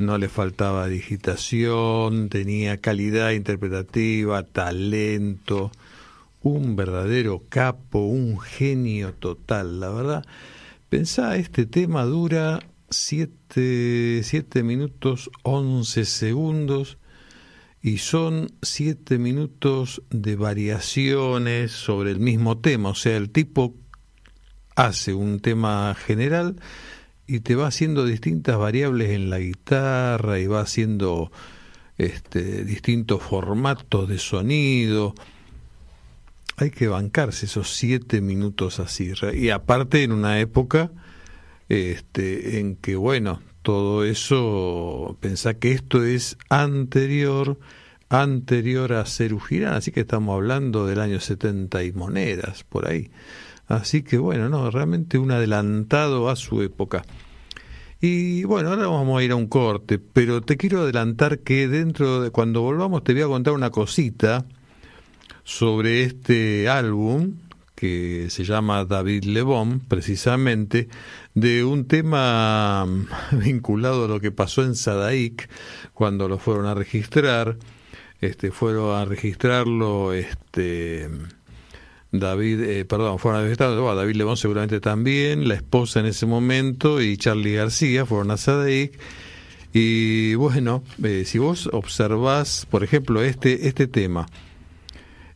no 0.00 0.18
le 0.18 0.28
faltaba 0.28 0.88
digitación, 0.88 2.28
tenía 2.28 2.80
calidad 2.80 3.30
interpretativa, 3.30 4.42
talento, 4.42 5.70
un 6.42 6.76
verdadero 6.76 7.44
capo, 7.48 8.00
un 8.00 8.40
genio 8.40 9.14
total, 9.14 9.80
la 9.80 9.90
verdad. 9.90 10.24
Pensá, 10.88 11.36
este 11.36 11.66
tema 11.66 12.04
dura 12.04 12.60
siete, 12.88 14.22
siete 14.24 14.62
minutos 14.62 15.30
once 15.42 16.04
segundos 16.04 16.98
y 17.82 17.98
son 17.98 18.52
siete 18.62 19.18
minutos 19.18 20.02
de 20.10 20.36
variaciones 20.36 21.72
sobre 21.72 22.10
el 22.10 22.20
mismo 22.20 22.58
tema. 22.58 22.90
O 22.90 22.94
sea, 22.94 23.16
el 23.16 23.30
tipo 23.30 23.74
hace 24.76 25.14
un 25.14 25.40
tema 25.40 25.94
general 25.94 26.56
y 27.26 27.40
te 27.40 27.54
va 27.54 27.68
haciendo 27.68 28.04
distintas 28.04 28.58
variables 28.58 29.10
en 29.10 29.30
la 29.30 29.38
guitarra 29.38 30.40
y 30.40 30.46
va 30.46 30.62
haciendo 30.62 31.30
este, 31.96 32.64
distintos 32.64 33.22
formatos 33.22 34.08
de 34.08 34.18
sonido. 34.18 35.14
Hay 36.60 36.70
que 36.70 36.88
bancarse 36.88 37.46
esos 37.46 37.74
siete 37.74 38.20
minutos 38.20 38.80
así. 38.80 39.12
Y 39.32 39.48
aparte 39.48 40.02
en 40.02 40.12
una 40.12 40.40
época 40.40 40.90
este, 41.70 42.58
en 42.58 42.76
que, 42.76 42.96
bueno, 42.96 43.40
todo 43.62 44.04
eso, 44.04 45.16
pensá 45.20 45.54
que 45.54 45.72
esto 45.72 46.04
es 46.04 46.36
anterior, 46.50 47.58
anterior 48.10 48.92
a 48.92 49.06
Cerú 49.06 49.40
Girán, 49.40 49.72
así 49.72 49.90
que 49.90 50.00
estamos 50.00 50.34
hablando 50.34 50.84
del 50.84 51.00
año 51.00 51.18
70 51.18 51.82
y 51.82 51.92
monedas, 51.92 52.64
por 52.64 52.86
ahí. 52.86 53.10
Así 53.66 54.02
que 54.02 54.18
bueno, 54.18 54.50
no, 54.50 54.70
realmente 54.70 55.16
un 55.16 55.30
adelantado 55.30 56.28
a 56.28 56.36
su 56.36 56.60
época. 56.60 57.04
Y 58.02 58.44
bueno, 58.44 58.68
ahora 58.68 58.86
vamos 58.86 59.18
a 59.18 59.24
ir 59.24 59.32
a 59.32 59.36
un 59.36 59.46
corte, 59.46 59.98
pero 59.98 60.42
te 60.42 60.58
quiero 60.58 60.82
adelantar 60.82 61.38
que 61.38 61.68
dentro 61.68 62.20
de 62.20 62.30
cuando 62.30 62.60
volvamos 62.60 63.02
te 63.02 63.14
voy 63.14 63.22
a 63.22 63.28
contar 63.28 63.54
una 63.54 63.70
cosita 63.70 64.44
sobre 65.50 66.04
este 66.04 66.68
álbum 66.68 67.34
que 67.74 68.28
se 68.30 68.44
llama 68.44 68.84
David 68.84 69.24
Lebón, 69.24 69.80
precisamente, 69.80 70.88
de 71.34 71.64
un 71.64 71.86
tema 71.86 72.86
vinculado 73.32 74.04
a 74.04 74.08
lo 74.08 74.20
que 74.20 74.30
pasó 74.30 74.62
en 74.62 74.76
Sadaik 74.76 75.50
cuando 75.92 76.28
lo 76.28 76.38
fueron 76.38 76.66
a 76.66 76.74
registrar. 76.74 77.56
Este, 78.20 78.52
fueron 78.52 78.94
a 78.94 79.04
registrarlo 79.04 80.12
este, 80.12 81.10
David, 82.12 82.60
eh, 82.60 82.84
perdón, 82.84 83.18
fueron 83.18 83.44
a 83.44 83.94
David 83.94 84.14
Lebón 84.14 84.36
seguramente 84.36 84.78
también, 84.78 85.48
la 85.48 85.54
esposa 85.54 85.98
en 85.98 86.06
ese 86.06 86.26
momento 86.26 87.02
y 87.02 87.16
Charlie 87.16 87.54
García 87.54 88.06
fueron 88.06 88.30
a 88.30 88.36
Sadaik. 88.36 89.00
Y 89.72 90.34
bueno, 90.36 90.84
eh, 91.02 91.24
si 91.26 91.38
vos 91.38 91.68
observás, 91.72 92.68
por 92.70 92.84
ejemplo, 92.84 93.20
este, 93.22 93.66
este 93.66 93.88
tema, 93.88 94.26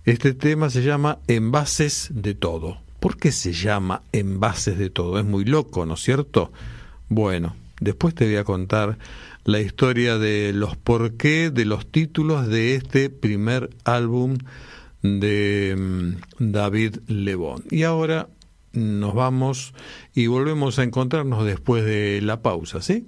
este 0.05 0.35
tema 0.35 0.71
se 0.71 0.83
llama 0.83 1.19
Envases 1.29 2.11
de 2.13 2.35
todo. 2.35 2.79
¿Por 3.01 3.17
qué 3.17 3.33
se 3.33 3.53
llama 3.53 4.03
Envases 4.13 4.79
de 4.79 4.91
todo? 4.91 5.19
Es 5.19 5.25
muy 5.25 5.45
loco, 5.45 5.87
¿no 5.87 5.95
es 5.95 6.01
cierto? 6.01 6.53
Bueno, 7.09 7.57
después 7.81 8.15
te 8.15 8.27
voy 8.27 8.37
a 8.37 8.45
contar 8.45 8.99
la 9.45 9.61
historia 9.61 10.19
de 10.19 10.53
los 10.55 10.77
por 10.77 11.15
qué 11.15 11.51
de 11.51 11.65
los 11.65 11.87
títulos 11.87 12.49
de 12.49 12.75
este 12.75 13.11
primer 13.11 13.71
álbum 13.85 14.37
de 15.03 15.75
mm, 15.77 16.53
David 16.53 16.97
Lebón. 17.07 17.65
Y 17.71 17.83
ahora 17.85 18.29
nos 18.73 19.15
vamos 19.15 19.75
y 20.15 20.27
volvemos 20.27 20.79
a 20.79 20.83
encontrarnos 20.83 21.45
después 21.45 21.85
de 21.85 22.21
la 22.23 22.43
pausa, 22.43 22.83
¿sí? 22.83 23.07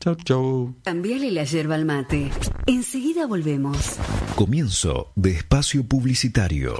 Chau, 0.00 0.14
chau. 0.14 0.76
Cambiale 0.84 1.30
la 1.32 1.44
yerba 1.44 1.74
al 1.74 1.84
mate. 1.84 2.30
Enseguida 2.66 3.26
volvemos. 3.26 3.96
Comienzo 4.36 5.12
de 5.16 5.32
espacio 5.32 5.84
publicitario. 5.84 6.74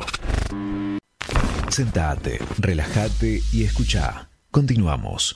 Sentate, 1.69 2.39
relájate 2.59 3.43
y 3.53 3.65
escucha. 3.65 4.31
Continuamos. 4.51 5.35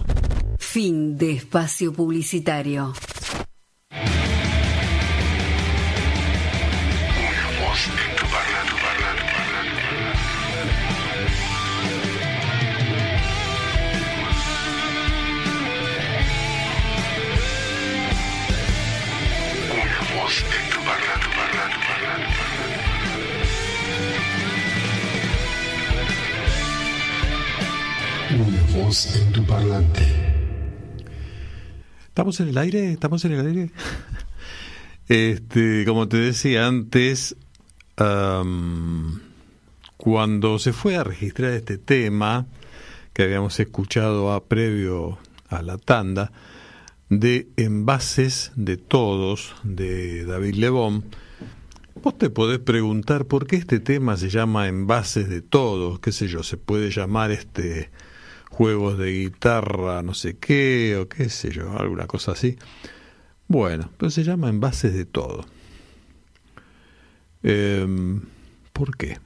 Fin 0.59 1.19
de 1.19 1.33
espacio 1.33 1.93
publicitario. 1.93 2.93
En 28.75 29.33
tu 29.33 29.45
parlante. 29.45 30.01
¿Estamos 32.07 32.41
en 32.41 32.49
el 32.49 32.57
aire? 32.57 32.93
¿Estamos 32.93 33.23
en 33.25 33.33
el 33.33 33.47
aire? 33.47 33.71
Este, 35.09 35.85
como 35.85 36.09
te 36.09 36.17
decía 36.17 36.67
antes, 36.67 37.37
cuando 39.99 40.59
se 40.59 40.73
fue 40.73 40.97
a 40.97 41.05
registrar 41.05 41.51
este 41.53 41.77
tema 41.77 42.47
que 43.13 43.25
habíamos 43.25 43.61
escuchado 43.61 44.33
a 44.33 44.45
previo 44.45 45.19
a 45.49 45.61
la 45.61 45.77
tanda 45.77 46.33
de 47.11 47.49
envases 47.59 48.53
de 48.55 48.79
todos 48.79 49.55
de 49.65 50.25
David 50.25 50.55
Lebón, 50.55 51.05
vos 52.03 52.17
te 52.17 52.31
podés 52.31 52.61
preguntar 52.61 53.27
por 53.27 53.47
qué 53.47 53.57
este 53.57 53.81
tema 53.81 54.17
se 54.17 54.31
llama 54.31 54.69
envases 54.69 55.29
de 55.29 55.43
todos, 55.43 55.99
qué 55.99 56.13
sé 56.13 56.27
yo, 56.29 56.43
se 56.43 56.57
puede 56.57 56.91
llamar 56.91 57.33
este 57.33 57.91
juegos 58.63 58.97
de 58.97 59.11
guitarra, 59.11 60.03
no 60.03 60.15
sé 60.15 60.37
qué, 60.37 60.97
o 60.97 61.09
qué 61.09 61.29
sé 61.31 61.51
yo, 61.51 61.77
alguna 61.77 62.07
cosa 62.07 62.31
así. 62.31 62.57
Bueno, 63.49 63.91
pero 63.99 64.09
se 64.09 64.23
llama 64.23 64.51
envases 64.51 64.95
de 64.95 65.05
todo. 65.05 65.45
Em, 67.43 68.21
¿Por 68.73 68.97
qué? 68.97 69.19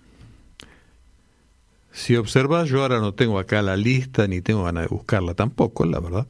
Si 1.93 2.17
observas, 2.17 2.71
yo 2.71 2.81
ahora 2.81 2.99
no 2.99 3.13
tengo 3.13 3.39
acá 3.39 3.61
la 3.61 3.77
lista, 3.77 4.27
ni 4.27 4.41
tengo 4.41 4.65
ganas 4.65 4.85
de 4.85 4.89
buscarla 4.89 5.35
tampoco, 5.35 5.85
la 5.85 6.01
verdad, 6.01 6.27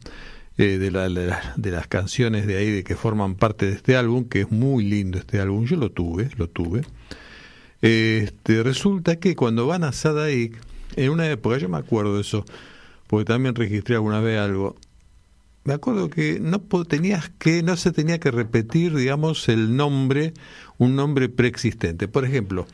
eh, 0.58 0.78
de, 0.78 0.90
la, 0.90 1.08
de, 1.08 1.70
las 1.70 1.86
canciones 1.86 2.48
de 2.48 2.56
ahí 2.56 2.72
de 2.72 2.82
que 2.82 2.96
forman 2.96 3.36
parte 3.36 3.66
de 3.66 3.74
este 3.74 3.94
álbum, 3.94 4.24
que 4.24 4.40
es 4.40 4.50
muy 4.50 4.82
lindo 4.82 5.16
este 5.16 5.38
álbum, 5.38 5.64
yo 5.64 5.76
lo 5.76 5.92
tuve, 5.92 6.30
lo 6.38 6.48
tuve. 6.48 6.82
Este, 7.82 8.64
resulta 8.64 9.14
que 9.20 9.36
cuando 9.36 9.68
van 9.68 9.84
a 9.84 9.92
Sadaik, 9.92 10.58
en 10.96 11.10
una 11.10 11.30
época, 11.30 11.58
yo 11.58 11.68
me 11.68 11.78
acuerdo 11.78 12.16
de 12.16 12.22
eso, 12.22 12.44
porque 13.06 13.24
también 13.24 13.54
registré 13.54 13.96
alguna 13.96 14.20
vez 14.20 14.38
algo. 14.38 14.76
Me 15.64 15.74
acuerdo 15.74 16.10
que 16.10 16.38
no 16.40 16.60
tenías 16.84 17.28
que 17.38 17.62
no 17.62 17.76
se 17.76 17.90
tenía 17.90 18.20
que 18.20 18.30
repetir, 18.30 18.94
digamos, 18.94 19.48
el 19.48 19.76
nombre, 19.76 20.32
un 20.78 20.94
nombre 20.94 21.28
preexistente. 21.28 22.06
Por 22.06 22.24
ejemplo, 22.24 22.66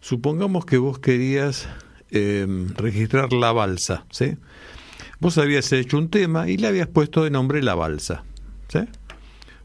supongamos 0.00 0.66
que 0.66 0.76
vos 0.76 0.98
querías 0.98 1.66
em, 2.10 2.68
registrar 2.74 3.32
la 3.32 3.52
balsa, 3.52 4.04
¿sí? 4.10 4.36
Vos 5.20 5.38
habías 5.38 5.72
hecho 5.72 5.96
un 5.96 6.10
tema 6.10 6.48
y 6.50 6.58
le 6.58 6.66
habías 6.66 6.88
puesto 6.88 7.24
de 7.24 7.30
nombre 7.30 7.62
la 7.62 7.74
balsa, 7.74 8.24
¿sí? 8.68 8.80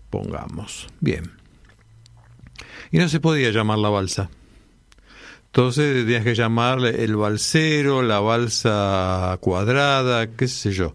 Pongamos, 0.09 0.87
bien. 1.01 1.31
Y 2.91 2.97
no 2.97 3.09
se 3.09 3.19
podía 3.19 3.51
llamar 3.51 3.79
la 3.79 3.89
balsa. 3.89 4.29
Entonces 5.49 6.05
tenías 6.05 6.23
que 6.23 6.35
llamarle 6.35 7.03
el 7.03 7.15
balsero, 7.15 8.03
la 8.03 8.19
balsa 8.19 9.35
cuadrada, 9.41 10.29
qué 10.31 10.47
sé 10.47 10.71
yo. 10.71 10.93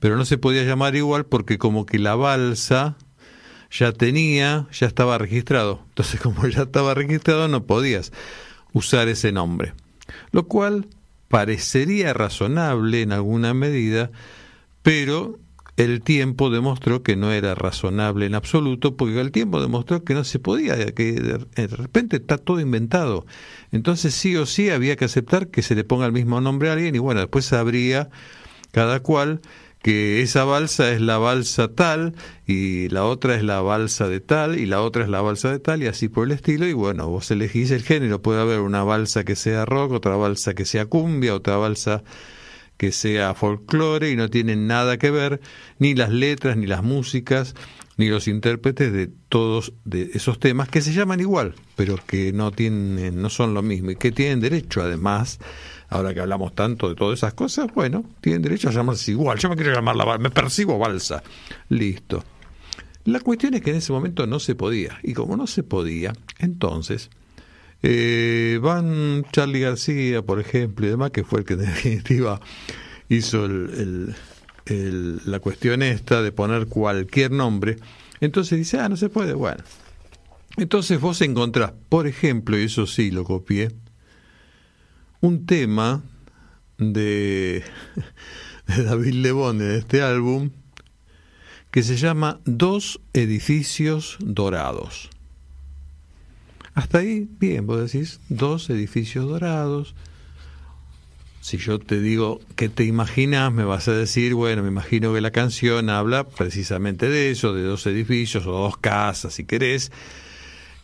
Pero 0.00 0.16
no 0.16 0.24
se 0.24 0.36
podía 0.36 0.64
llamar 0.64 0.96
igual 0.96 1.26
porque 1.26 1.58
como 1.58 1.86
que 1.86 2.00
la 2.00 2.16
balsa 2.16 2.96
ya 3.70 3.92
tenía, 3.92 4.66
ya 4.72 4.86
estaba 4.88 5.16
registrado. 5.16 5.84
Entonces 5.90 6.20
como 6.22 6.46
ya 6.48 6.62
estaba 6.62 6.94
registrado 6.94 7.46
no 7.46 7.66
podías 7.66 8.12
usar 8.72 9.06
ese 9.06 9.30
nombre. 9.30 9.74
Lo 10.32 10.48
cual 10.48 10.88
parecería 11.28 12.12
razonable 12.14 13.02
en 13.02 13.12
alguna 13.12 13.54
medida, 13.54 14.10
pero 14.82 15.38
el 15.78 16.02
tiempo 16.02 16.50
demostró 16.50 17.04
que 17.04 17.14
no 17.14 17.30
era 17.30 17.54
razonable 17.54 18.26
en 18.26 18.34
absoluto, 18.34 18.96
porque 18.96 19.20
el 19.20 19.30
tiempo 19.30 19.62
demostró 19.62 20.02
que 20.02 20.12
no 20.12 20.24
se 20.24 20.40
podía, 20.40 20.74
que 20.92 21.12
de 21.12 21.66
repente 21.68 22.16
está 22.16 22.36
todo 22.36 22.58
inventado. 22.58 23.26
Entonces 23.70 24.12
sí 24.12 24.34
o 24.34 24.44
sí 24.44 24.70
había 24.70 24.96
que 24.96 25.04
aceptar 25.04 25.48
que 25.48 25.62
se 25.62 25.76
le 25.76 25.84
ponga 25.84 26.06
el 26.06 26.12
mismo 26.12 26.40
nombre 26.40 26.68
a 26.68 26.72
alguien 26.72 26.96
y 26.96 26.98
bueno, 26.98 27.20
después 27.20 27.52
habría 27.52 28.10
cada 28.72 29.00
cual 29.00 29.40
que 29.80 30.20
esa 30.20 30.42
balsa 30.42 30.90
es 30.90 31.00
la 31.00 31.18
balsa 31.18 31.68
tal 31.68 32.16
y 32.44 32.88
la 32.88 33.04
otra 33.04 33.36
es 33.36 33.44
la 33.44 33.60
balsa 33.60 34.08
de 34.08 34.18
tal 34.18 34.58
y 34.58 34.66
la 34.66 34.82
otra 34.82 35.04
es 35.04 35.08
la 35.08 35.20
balsa 35.20 35.52
de 35.52 35.60
tal 35.60 35.84
y 35.84 35.86
así 35.86 36.08
por 36.08 36.26
el 36.26 36.32
estilo 36.32 36.66
y 36.66 36.72
bueno, 36.72 37.08
vos 37.08 37.30
elegís 37.30 37.70
el 37.70 37.84
género, 37.84 38.20
puede 38.20 38.40
haber 38.40 38.58
una 38.60 38.82
balsa 38.82 39.22
que 39.22 39.36
sea 39.36 39.64
rock, 39.64 39.92
otra 39.92 40.16
balsa 40.16 40.54
que 40.54 40.64
sea 40.64 40.86
cumbia, 40.86 41.36
otra 41.36 41.56
balsa 41.56 42.02
que 42.78 42.92
sea 42.92 43.34
folclore 43.34 44.10
y 44.10 44.16
no 44.16 44.30
tienen 44.30 44.66
nada 44.66 44.96
que 44.96 45.10
ver 45.10 45.40
ni 45.78 45.94
las 45.94 46.10
letras 46.10 46.56
ni 46.56 46.66
las 46.66 46.82
músicas 46.82 47.54
ni 47.98 48.08
los 48.08 48.28
intérpretes 48.28 48.92
de 48.92 49.10
todos 49.28 49.74
de 49.84 50.10
esos 50.14 50.38
temas 50.38 50.68
que 50.68 50.80
se 50.80 50.92
llaman 50.92 51.20
igual, 51.20 51.54
pero 51.76 51.98
que 52.06 52.32
no 52.32 52.52
tienen 52.52 53.20
no 53.20 53.28
son 53.28 53.52
lo 53.52 53.60
mismo 53.60 53.90
y 53.90 53.96
que 53.96 54.12
tienen 54.12 54.40
derecho 54.40 54.80
además 54.80 55.40
ahora 55.88 56.14
que 56.14 56.20
hablamos 56.20 56.54
tanto 56.54 56.88
de 56.88 56.94
todas 56.94 57.18
esas 57.18 57.34
cosas, 57.34 57.72
bueno, 57.74 58.04
tienen 58.20 58.42
derecho 58.42 58.68
a 58.68 58.72
llamarse 58.72 59.10
igual. 59.10 59.38
Yo 59.38 59.48
me 59.48 59.56
quiero 59.56 59.74
llamar 59.74 59.96
la 59.96 60.18
me 60.18 60.30
percibo 60.30 60.78
balsa. 60.78 61.22
Listo. 61.68 62.24
La 63.04 63.20
cuestión 63.20 63.54
es 63.54 63.62
que 63.62 63.70
en 63.70 63.76
ese 63.76 63.92
momento 63.92 64.26
no 64.26 64.38
se 64.38 64.54
podía. 64.54 64.98
Y 65.02 65.14
como 65.14 65.36
no 65.36 65.46
se 65.46 65.62
podía, 65.62 66.12
entonces 66.38 67.10
eh, 67.82 68.58
van 68.62 69.24
Charlie 69.32 69.60
García, 69.60 70.22
por 70.22 70.40
ejemplo, 70.40 70.86
y 70.86 70.90
demás, 70.90 71.10
que 71.10 71.24
fue 71.24 71.40
el 71.40 71.44
que 71.44 71.54
en 71.54 71.60
definitiva 71.66 72.40
hizo 73.08 73.48
la 74.68 75.40
cuestión 75.40 75.82
esta 75.82 76.22
de 76.22 76.32
poner 76.32 76.66
cualquier 76.66 77.30
nombre. 77.30 77.76
Entonces 78.20 78.58
dice, 78.58 78.78
ah, 78.78 78.88
no 78.88 78.96
se 78.96 79.08
puede. 79.08 79.34
Bueno. 79.34 79.62
Entonces 80.56 81.00
vos 81.00 81.20
encontrás, 81.20 81.72
por 81.88 82.06
ejemplo, 82.06 82.58
y 82.58 82.64
eso 82.64 82.86
sí 82.86 83.12
lo 83.12 83.22
copié, 83.22 83.70
un 85.20 85.46
tema 85.46 86.02
de, 86.78 87.62
David 88.66 89.14
Lebón 89.14 89.62
en 89.62 89.70
este 89.72 90.02
álbum 90.02 90.50
que 91.70 91.82
se 91.82 91.96
llama 91.96 92.40
Dos 92.44 93.00
edificios 93.12 94.16
dorados. 94.20 95.10
Hasta 96.78 96.98
ahí, 96.98 97.26
bien, 97.40 97.66
vos 97.66 97.90
decís, 97.90 98.20
dos 98.28 98.70
edificios 98.70 99.28
dorados. 99.28 99.96
Si 101.40 101.56
yo 101.58 101.80
te 101.80 102.00
digo 102.00 102.38
qué 102.54 102.68
te 102.68 102.84
imaginas, 102.84 103.52
me 103.52 103.64
vas 103.64 103.88
a 103.88 103.94
decir, 103.94 104.34
bueno, 104.34 104.62
me 104.62 104.68
imagino 104.68 105.12
que 105.12 105.20
la 105.20 105.32
canción 105.32 105.90
habla 105.90 106.28
precisamente 106.28 107.08
de 107.08 107.32
eso, 107.32 107.52
de 107.52 107.64
dos 107.64 107.84
edificios 107.88 108.46
o 108.46 108.52
dos 108.52 108.76
casas, 108.76 109.34
si 109.34 109.44
querés, 109.44 109.90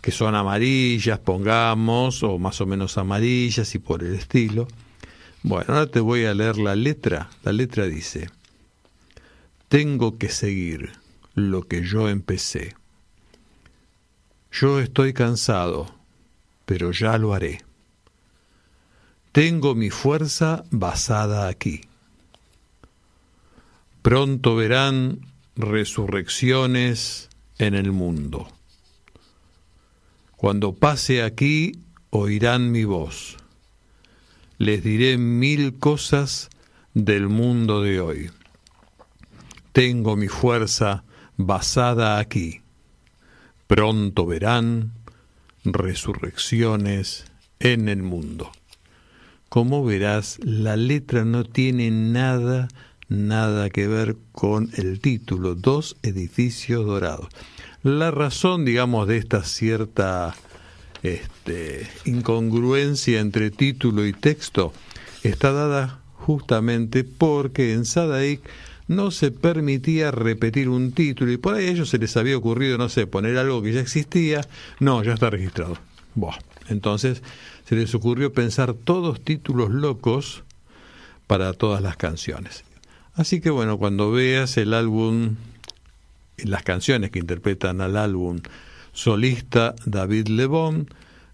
que 0.00 0.10
son 0.10 0.34
amarillas, 0.34 1.20
pongamos, 1.20 2.24
o 2.24 2.40
más 2.40 2.60
o 2.60 2.66
menos 2.66 2.98
amarillas 2.98 3.72
y 3.76 3.78
por 3.78 4.02
el 4.02 4.16
estilo. 4.16 4.66
Bueno, 5.44 5.74
ahora 5.74 5.86
te 5.86 6.00
voy 6.00 6.24
a 6.24 6.34
leer 6.34 6.58
la 6.58 6.74
letra. 6.74 7.30
La 7.44 7.52
letra 7.52 7.86
dice, 7.86 8.30
tengo 9.68 10.18
que 10.18 10.28
seguir 10.28 10.90
lo 11.36 11.68
que 11.68 11.84
yo 11.84 12.08
empecé. 12.08 12.74
Yo 14.56 14.78
estoy 14.78 15.12
cansado, 15.12 15.92
pero 16.64 16.92
ya 16.92 17.18
lo 17.18 17.34
haré. 17.34 17.62
Tengo 19.32 19.74
mi 19.74 19.90
fuerza 19.90 20.62
basada 20.70 21.48
aquí. 21.48 21.80
Pronto 24.02 24.54
verán 24.54 25.26
resurrecciones 25.56 27.30
en 27.58 27.74
el 27.74 27.90
mundo. 27.90 28.46
Cuando 30.36 30.72
pase 30.72 31.24
aquí, 31.24 31.72
oirán 32.10 32.70
mi 32.70 32.84
voz. 32.84 33.36
Les 34.58 34.84
diré 34.84 35.18
mil 35.18 35.80
cosas 35.80 36.48
del 36.92 37.28
mundo 37.28 37.82
de 37.82 37.98
hoy. 37.98 38.30
Tengo 39.72 40.14
mi 40.14 40.28
fuerza 40.28 41.02
basada 41.36 42.20
aquí. 42.20 42.63
Pronto 43.66 44.26
verán 44.26 44.92
resurrecciones 45.64 47.24
en 47.60 47.88
el 47.88 48.02
mundo. 48.02 48.52
Como 49.48 49.84
verás, 49.84 50.38
la 50.42 50.76
letra 50.76 51.24
no 51.24 51.44
tiene 51.44 51.90
nada, 51.90 52.68
nada 53.08 53.70
que 53.70 53.86
ver 53.86 54.16
con 54.32 54.70
el 54.76 55.00
título, 55.00 55.54
dos 55.54 55.96
edificios 56.02 56.84
dorados. 56.84 57.28
La 57.82 58.10
razón, 58.10 58.64
digamos, 58.64 59.06
de 59.08 59.18
esta 59.18 59.44
cierta 59.44 60.34
este, 61.02 61.86
incongruencia 62.04 63.20
entre 63.20 63.50
título 63.50 64.06
y 64.06 64.12
texto 64.12 64.72
está 65.22 65.52
dada 65.52 66.00
justamente 66.14 67.04
porque 67.04 67.74
en 67.74 67.84
Sadaik 67.84 68.40
no 68.86 69.10
se 69.10 69.30
permitía 69.30 70.10
repetir 70.10 70.68
un 70.68 70.92
título 70.92 71.32
y 71.32 71.36
por 71.36 71.54
ahí 71.54 71.66
a 71.66 71.70
ellos 71.70 71.88
se 71.88 71.98
les 71.98 72.16
había 72.16 72.36
ocurrido, 72.36 72.78
no 72.78 72.88
sé, 72.88 73.06
poner 73.06 73.38
algo 73.38 73.62
que 73.62 73.72
ya 73.72 73.80
existía, 73.80 74.46
no, 74.80 75.02
ya 75.02 75.14
está 75.14 75.30
registrado. 75.30 75.78
entonces 76.68 77.22
se 77.66 77.76
les 77.76 77.94
ocurrió 77.94 78.32
pensar 78.32 78.74
todos 78.74 79.20
títulos 79.20 79.70
locos 79.70 80.44
para 81.26 81.52
todas 81.54 81.82
las 81.82 81.96
canciones. 81.96 82.64
Así 83.14 83.40
que 83.40 83.50
bueno, 83.50 83.78
cuando 83.78 84.10
veas 84.10 84.56
el 84.56 84.74
álbum 84.74 85.36
las 86.36 86.62
canciones 86.62 87.10
que 87.10 87.20
interpretan 87.20 87.80
al 87.80 87.96
álbum 87.96 88.40
solista 88.92 89.74
David 89.86 90.28
Lebón, 90.28 90.88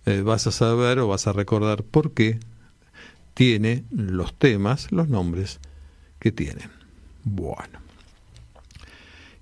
eh, 0.06 0.22
vas 0.22 0.46
a 0.46 0.52
saber 0.52 0.98
o 0.98 1.08
vas 1.08 1.26
a 1.26 1.32
recordar 1.32 1.82
por 1.82 2.12
qué 2.12 2.38
tiene 3.34 3.84
los 3.90 4.34
temas, 4.34 4.92
los 4.92 5.08
nombres 5.08 5.60
que 6.18 6.32
tienen. 6.32 6.79
Bueno. 7.24 7.78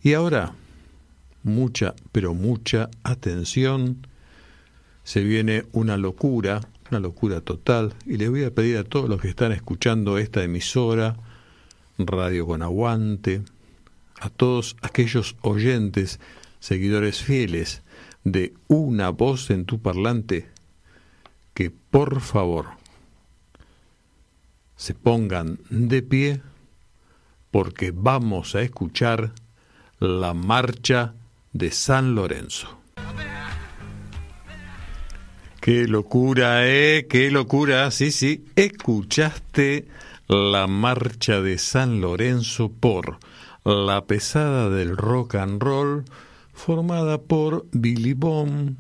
Y 0.03 0.15
ahora, 0.15 0.55
mucha, 1.43 1.95
pero 2.13 2.35
mucha 2.35 2.91
atención. 3.03 4.07
Se 5.05 5.23
viene 5.23 5.65
una 5.73 5.97
locura, 5.97 6.61
una 6.91 7.01
locura 7.01 7.41
total. 7.41 7.95
Y 8.07 8.17
les 8.17 8.31
voy 8.31 8.45
a 8.45 8.55
pedir 8.55 8.77
a 8.79 8.85
todos 8.85 9.09
los 9.09 9.21
que 9.21 9.29
están 9.29 9.53
escuchando 9.53 10.19
esta 10.19 10.43
emisora, 10.43 11.17
Radio 11.99 12.47
con 12.47 12.63
Aguante, 12.63 13.43
a 14.21 14.31
todos 14.31 14.77
aquellos 14.83 15.37
oyentes, 15.41 16.21
seguidores 16.61 17.23
fieles 17.23 17.83
de 18.25 18.55
una 18.69 19.11
voz 19.11 19.51
en 19.51 19.65
tu 19.65 19.81
parlante, 19.81 20.49
que 21.55 21.71
por 21.71 22.21
favor 22.21 22.67
se 24.77 24.95
pongan 24.95 25.59
de 25.71 26.03
pie 26.03 26.41
porque 27.51 27.93
vamos 27.95 28.55
a 28.55 28.63
escuchar 28.63 29.33
la 30.01 30.35
marcha 30.35 31.15
de 31.53 31.71
San 31.71 32.15
Lorenzo. 32.15 32.79
Qué 35.61 35.87
locura, 35.87 36.67
¿eh? 36.67 37.07
Qué 37.11 37.31
locura. 37.31 37.91
Sí, 37.91 38.11
sí, 38.11 38.45
escuchaste 38.57 39.87
la 40.29 40.67
marcha 40.67 41.41
de 41.41 41.59
San 41.59 42.01
Lorenzo 42.01 42.71
por 42.71 43.19
la 43.65 44.07
pesada 44.07 44.71
del 44.71 44.97
rock 44.97 45.35
and 45.35 45.63
roll, 45.63 46.05
formada 46.55 47.19
por 47.21 47.67
Billy 47.73 48.15
Bond, 48.15 48.77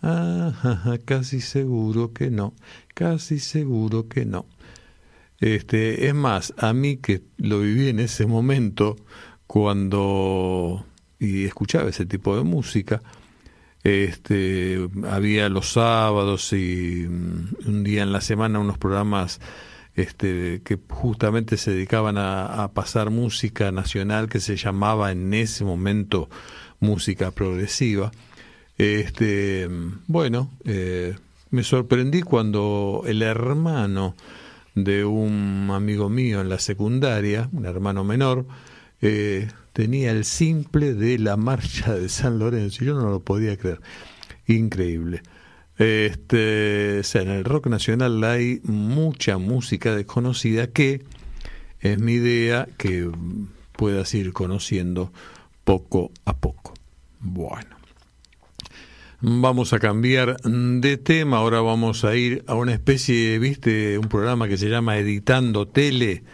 Ah, 0.00 0.96
casi 1.04 1.42
seguro 1.42 2.14
que 2.14 2.30
no, 2.30 2.54
casi 2.94 3.40
seguro 3.40 4.08
que 4.08 4.24
no. 4.24 4.46
Este, 5.38 6.08
es 6.08 6.14
más, 6.14 6.54
a 6.56 6.72
mí 6.72 6.96
que 6.96 7.20
lo 7.36 7.60
viví 7.60 7.90
en 7.90 8.00
ese 8.00 8.24
momento 8.24 8.96
cuando 9.46 10.86
y 11.18 11.44
escuchaba 11.44 11.90
ese 11.90 12.06
tipo 12.06 12.38
de 12.38 12.44
música, 12.44 13.02
Este, 13.88 14.86
había 15.08 15.48
los 15.48 15.72
sábados 15.72 16.52
y 16.52 17.06
mm, 17.08 17.68
un 17.68 17.84
día 17.84 18.02
en 18.02 18.12
la 18.12 18.20
semana 18.20 18.58
unos 18.58 18.76
programas 18.76 19.40
este, 19.94 20.60
que 20.62 20.78
justamente 20.90 21.56
se 21.56 21.70
dedicaban 21.70 22.18
a, 22.18 22.70
pasar 22.74 23.08
música 23.08 23.72
nacional 23.72 24.28
que 24.28 24.40
se 24.40 24.56
llamaba 24.56 25.10
en 25.10 25.32
ese 25.32 25.64
momento 25.64 26.28
música 26.80 27.30
progresiva. 27.30 28.12
Este, 28.76 29.70
bueno, 30.06 30.50
eh, 30.66 31.16
me 31.50 31.62
sorprendí 31.62 32.20
cuando 32.20 33.04
el 33.06 33.22
hermano 33.22 34.14
de 34.74 35.06
un 35.06 35.70
amigo 35.72 36.10
mío 36.10 36.42
en 36.42 36.50
la 36.50 36.58
secundaria, 36.58 37.48
un 37.52 37.64
hermano 37.64 38.04
menor, 38.04 38.44
eh, 39.00 39.48
tenía 39.72 40.10
el 40.10 40.24
simple 40.24 40.94
de 40.94 41.18
la 41.18 41.36
marcha 41.36 41.94
de 41.94 42.08
San 42.08 42.38
Lorenzo. 42.38 42.84
Yo 42.84 42.94
no 42.94 43.08
lo 43.10 43.20
podía 43.20 43.56
creer. 43.56 43.80
Increíble. 44.46 45.22
Este, 45.78 47.00
en 47.00 47.28
el 47.28 47.44
rock 47.44 47.68
nacional 47.68 48.24
hay 48.24 48.60
mucha 48.64 49.38
música 49.38 49.94
desconocida 49.94 50.66
que 50.66 51.04
es 51.80 52.00
mi 52.00 52.14
idea 52.14 52.66
que 52.76 53.08
puedas 53.72 54.12
ir 54.14 54.32
conociendo 54.32 55.12
poco 55.62 56.10
a 56.24 56.36
poco. 56.36 56.74
Bueno, 57.20 57.76
vamos 59.20 59.72
a 59.72 59.78
cambiar 59.78 60.36
de 60.42 60.96
tema. 60.96 61.38
Ahora 61.38 61.60
vamos 61.60 62.04
a 62.04 62.16
ir 62.16 62.42
a 62.48 62.54
una 62.54 62.72
especie, 62.72 63.38
viste, 63.38 63.98
un 63.98 64.08
programa 64.08 64.48
que 64.48 64.56
se 64.56 64.68
llama 64.68 64.98
Editando 64.98 65.68
Tele. 65.68 66.24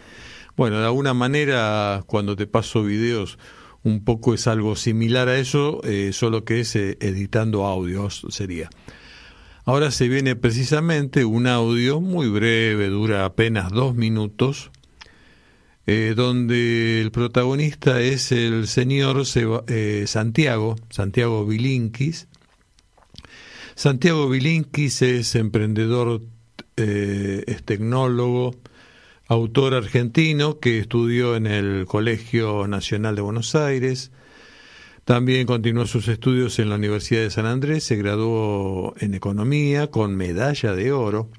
Bueno, 0.55 0.79
de 0.79 0.85
alguna 0.85 1.13
manera, 1.13 2.03
cuando 2.07 2.37
te 2.37 2.47
paso 2.47 2.83
videos, 2.83 3.37
un 3.83 4.05
poco 4.05 4.33
es 4.33 4.47
algo 4.47 4.77
similar 4.77 5.27
a 5.27 5.37
eso, 5.37 5.81
eh, 5.83 6.11
solo 6.13 6.45
que 6.45 6.61
es 6.61 6.75
eh, 6.77 6.97
editando 7.01 7.65
audios, 7.65 8.25
sería. 8.29 8.69
Ahora 9.65 9.91
se 9.91 10.07
viene 10.07 10.35
precisamente 10.35 11.25
un 11.25 11.47
audio 11.47 11.99
muy 11.99 12.29
breve, 12.29 12.87
dura 12.87 13.25
apenas 13.25 13.71
dos 13.71 13.95
minutos, 13.95 14.71
eh, 15.87 16.13
donde 16.15 17.01
el 17.01 17.11
protagonista 17.11 17.99
es 17.99 18.31
el 18.31 18.67
señor 18.67 19.25
Santiago, 19.25 20.75
Santiago 20.89 21.45
Bilinkis. 21.45 22.27
Santiago 23.75 24.29
Bilinkis 24.29 25.01
es 25.01 25.35
emprendedor, 25.35 26.21
es 26.77 27.63
tecnólogo, 27.63 28.55
autor 29.27 29.73
argentino 29.73 30.59
que 30.59 30.79
estudió 30.79 31.35
en 31.35 31.47
el 31.47 31.85
Colegio 31.87 32.67
Nacional 32.67 33.15
de 33.15 33.21
Buenos 33.21 33.55
Aires, 33.55 34.11
también 35.03 35.45
continuó 35.47 35.85
sus 35.85 36.07
estudios 36.07 36.57
en 36.59 36.69
la 36.69 36.75
Universidad 36.75 37.21
de 37.21 37.29
San 37.29 37.45
Andrés, 37.45 37.83
se 37.83 37.95
graduó 37.95 38.95
en 38.99 39.13
Economía 39.13 39.87
con 39.87 40.15
medalla 40.15 40.73
de 40.73 40.91
oro 40.91 41.29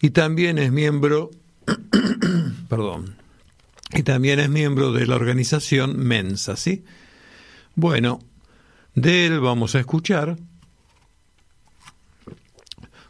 y 0.00 0.10
también 0.10 0.58
es 0.58 0.70
miembro, 0.70 1.30
perdón, 2.68 3.16
y 3.92 4.02
también 4.02 4.40
es 4.40 4.50
miembro 4.50 4.92
de 4.92 5.06
la 5.06 5.16
organización 5.16 5.98
Mensa, 5.98 6.56
¿sí? 6.56 6.84
Bueno, 7.74 8.20
de 8.94 9.26
él 9.26 9.40
vamos 9.40 9.74
a 9.74 9.80
escuchar 9.80 10.36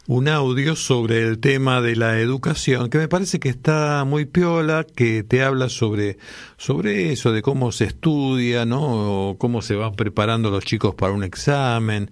un 0.07 0.27
audio 0.27 0.75
sobre 0.75 1.23
el 1.23 1.39
tema 1.39 1.81
de 1.81 1.95
la 1.95 2.19
educación 2.19 2.89
que 2.89 2.99
me 2.99 3.07
parece 3.07 3.39
que 3.39 3.49
está 3.49 4.03
muy 4.05 4.25
piola, 4.25 4.85
que 4.85 5.23
te 5.23 5.41
habla 5.41 5.67
sobre, 5.69 6.17
sobre 6.57 7.11
eso, 7.11 7.31
de 7.31 7.41
cómo 7.41 7.71
se 7.71 7.85
estudia, 7.85 8.65
¿no? 8.65 9.35
cómo 9.39 9.61
se 9.61 9.75
van 9.75 9.95
preparando 9.95 10.51
los 10.51 10.63
chicos 10.63 10.93
para 10.93 11.13
un 11.13 11.23
examen 11.23 12.11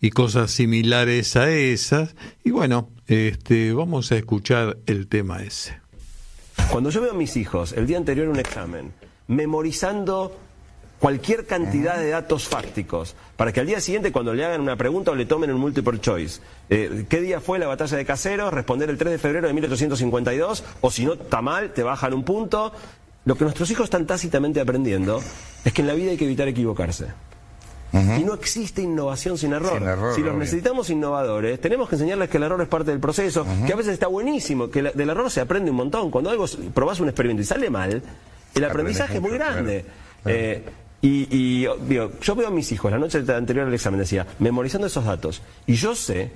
y 0.00 0.10
cosas 0.10 0.50
similares 0.50 1.36
a 1.36 1.50
esas. 1.50 2.16
Y 2.42 2.50
bueno, 2.50 2.90
este, 3.06 3.72
vamos 3.72 4.10
a 4.10 4.16
escuchar 4.16 4.78
el 4.86 5.06
tema 5.06 5.42
ese. 5.42 5.78
Cuando 6.70 6.90
yo 6.90 7.00
veo 7.00 7.12
a 7.12 7.14
mis 7.14 7.36
hijos 7.36 7.72
el 7.72 7.86
día 7.86 7.96
anterior 7.96 8.26
a 8.26 8.30
un 8.30 8.38
examen, 8.40 8.92
memorizando 9.28 10.36
cualquier 11.00 11.46
cantidad 11.46 11.98
de 11.98 12.10
datos 12.10 12.46
fácticos, 12.46 13.16
para 13.36 13.52
que 13.52 13.60
al 13.60 13.66
día 13.66 13.80
siguiente 13.80 14.12
cuando 14.12 14.34
le 14.34 14.44
hagan 14.44 14.60
una 14.60 14.76
pregunta 14.76 15.10
o 15.10 15.14
le 15.14 15.24
tomen 15.24 15.50
un 15.50 15.60
multiple 15.60 15.98
choice, 15.98 16.40
eh, 16.68 17.06
¿qué 17.08 17.20
día 17.20 17.40
fue 17.40 17.58
la 17.58 17.66
batalla 17.66 17.96
de 17.96 18.04
Caseros? 18.04 18.52
Responder 18.52 18.90
el 18.90 18.98
3 18.98 19.12
de 19.12 19.18
febrero 19.18 19.48
de 19.48 19.54
1852, 19.54 20.64
o 20.82 20.90
si 20.90 21.06
no, 21.06 21.14
está 21.14 21.40
mal, 21.40 21.72
te 21.72 21.82
bajan 21.82 22.12
un 22.12 22.22
punto. 22.22 22.72
Lo 23.24 23.34
que 23.34 23.44
nuestros 23.44 23.70
hijos 23.70 23.84
están 23.84 24.06
tácitamente 24.06 24.60
aprendiendo 24.60 25.20
es 25.64 25.72
que 25.72 25.80
en 25.80 25.88
la 25.88 25.94
vida 25.94 26.10
hay 26.10 26.16
que 26.16 26.26
evitar 26.26 26.48
equivocarse. 26.48 27.06
Y 27.92 28.22
no 28.22 28.34
existe 28.34 28.82
innovación 28.82 29.36
sin 29.36 29.52
error. 29.52 30.14
si 30.14 30.22
los 30.22 30.36
necesitamos 30.36 30.90
innovadores, 30.90 31.60
tenemos 31.60 31.88
que 31.88 31.96
enseñarles 31.96 32.28
que 32.28 32.36
el 32.36 32.44
error 32.44 32.62
es 32.62 32.68
parte 32.68 32.92
del 32.92 33.00
proceso, 33.00 33.44
que 33.66 33.72
a 33.72 33.76
veces 33.76 33.94
está 33.94 34.06
buenísimo, 34.06 34.70
que 34.70 34.82
del 34.82 35.10
error 35.10 35.28
se 35.30 35.40
aprende 35.40 35.70
un 35.70 35.76
montón. 35.76 36.10
Cuando 36.10 36.30
algo 36.30 36.44
probás 36.72 37.00
un 37.00 37.08
experimento 37.08 37.42
y 37.42 37.46
sale 37.46 37.68
mal, 37.68 38.00
el 38.54 38.64
aprendizaje 38.64 39.16
es 39.16 39.20
muy 39.20 39.32
grande. 39.32 39.84
Eh, 40.24 40.62
y, 41.02 41.62
yo 41.62 42.34
veo 42.36 42.48
a 42.48 42.50
mis 42.50 42.70
hijos 42.72 42.90
la 42.90 42.98
noche 42.98 43.18
anterior 43.32 43.66
al 43.66 43.74
examen, 43.74 44.00
decía, 44.00 44.26
memorizando 44.38 44.86
esos 44.86 45.04
datos. 45.04 45.40
Y 45.66 45.74
yo 45.74 45.94
sé, 45.94 46.30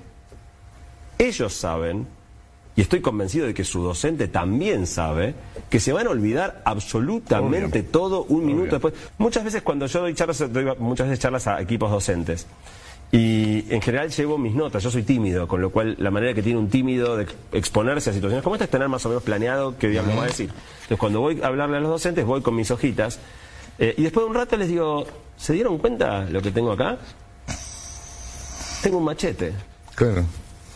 ellos 1.19 1.53
saben, 1.53 2.07
y 2.75 2.81
estoy 2.81 3.01
convencido 3.01 3.45
de 3.45 3.53
que 3.53 3.63
su 3.63 3.83
docente 3.83 4.27
también 4.27 4.87
sabe, 4.87 5.35
que 5.69 5.79
se 5.79 5.93
van 5.93 6.07
a 6.07 6.09
olvidar 6.09 6.61
absolutamente 6.65 7.83
todo 7.83 8.23
un 8.23 8.45
minuto 8.45 8.71
después. 8.71 8.93
Muchas 9.19 9.43
veces 9.43 9.61
cuando 9.61 9.85
yo 9.85 10.01
doy 10.01 10.15
charlas, 10.15 10.51
doy 10.51 10.65
muchas 10.79 11.07
veces 11.07 11.21
charlas 11.21 11.47
a 11.47 11.61
equipos 11.61 11.91
docentes. 11.91 12.47
Y 13.11 13.71
en 13.71 13.81
general 13.81 14.09
llevo 14.09 14.37
mis 14.37 14.55
notas, 14.55 14.83
yo 14.83 14.89
soy 14.89 15.03
tímido, 15.03 15.47
con 15.47 15.61
lo 15.61 15.69
cual 15.69 15.95
la 15.99 16.09
manera 16.09 16.33
que 16.33 16.41
tiene 16.41 16.57
un 16.59 16.69
tímido 16.69 17.15
de 17.15 17.27
exponerse 17.53 18.09
a 18.09 18.13
situaciones 18.13 18.43
como 18.43 18.55
esta 18.55 18.65
es 18.65 18.71
tener 18.71 18.89
más 18.89 19.05
o 19.05 19.09
menos 19.09 19.23
planeado 19.23 19.77
qué 19.77 19.87
me 19.87 20.15
va 20.15 20.23
a 20.23 20.27
decir. 20.27 20.49
Entonces 20.49 20.97
cuando 20.97 21.21
voy 21.21 21.39
a 21.41 21.47
hablarle 21.47 21.77
a 21.77 21.79
los 21.79 21.91
docentes 21.91 22.25
voy 22.25 22.41
con 22.41 22.55
mis 22.55 22.71
hojitas 22.71 23.19
eh, 23.79 23.93
y 23.97 24.03
después 24.03 24.25
de 24.25 24.29
un 24.29 24.35
rato 24.35 24.57
les 24.57 24.67
digo, 24.67 25.05
¿se 25.37 25.53
dieron 25.53 25.77
cuenta 25.77 26.25
lo 26.29 26.41
que 26.41 26.51
tengo 26.51 26.71
acá? 26.71 26.97
Tengo 28.81 28.97
un 28.99 29.05
machete. 29.05 29.53
Claro. 29.95 30.23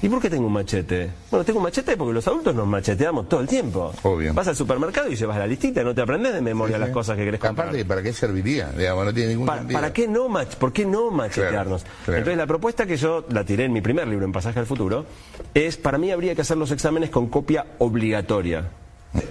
¿Y 0.02 0.08
por 0.08 0.22
qué 0.22 0.30
tengo 0.30 0.48
un 0.48 0.54
machete? 0.54 1.10
Bueno, 1.30 1.44
tengo 1.44 1.60
un 1.60 1.64
machete 1.64 1.98
porque 1.98 2.14
los 2.14 2.26
adultos 2.26 2.56
nos 2.56 2.66
macheteamos 2.66 3.28
todo 3.28 3.42
el 3.42 3.48
tiempo. 3.48 3.94
Obvio. 4.04 4.34
Vas 4.34 4.48
al 4.48 4.56
supermercado 4.56 5.12
y 5.12 5.16
llevas 5.16 5.38
la 5.38 5.46
listita, 5.46 5.84
no 5.84 5.94
te 5.94 6.02
aprendes 6.02 6.34
de 6.34 6.42
memoria 6.42 6.78
las 6.78 6.90
cosas 6.90 7.18
que 7.18 7.26
querés 7.26 7.40
comprar. 7.42 7.68
Aparte, 7.68 7.84
¿para 7.84 8.02
qué 8.02 8.14
serviría? 8.14 8.70
Digamos, 8.70 9.06
no 9.06 9.14
tiene 9.14 9.32
ningún 9.32 9.46
para, 9.46 9.64
¿Para 9.64 9.92
qué 9.92 10.08
no 10.08 10.30
mach 10.30 10.56
¿Por 10.56 10.72
qué 10.72 10.86
no 10.86 11.12
machetearnos? 11.12 11.86
Entonces, 12.08 12.38
la 12.38 12.48
propuesta 12.48 12.86
que 12.86 12.96
yo 12.96 13.26
la 13.30 13.44
tiré 13.44 13.66
en 13.66 13.74
mi 13.74 13.82
primer 13.82 14.08
libro, 14.08 14.26
en 14.26 14.32
Pasaje 14.32 14.60
al 14.60 14.66
Futuro, 14.66 15.06
es, 15.54 15.76
para 15.76 15.98
mí 15.98 16.12
habría 16.12 16.34
que 16.34 16.42
hacer 16.42 16.56
los 16.56 16.72
exámenes 16.72 17.10
con 17.10 17.28
copia 17.28 17.66
obligatoria 17.80 18.70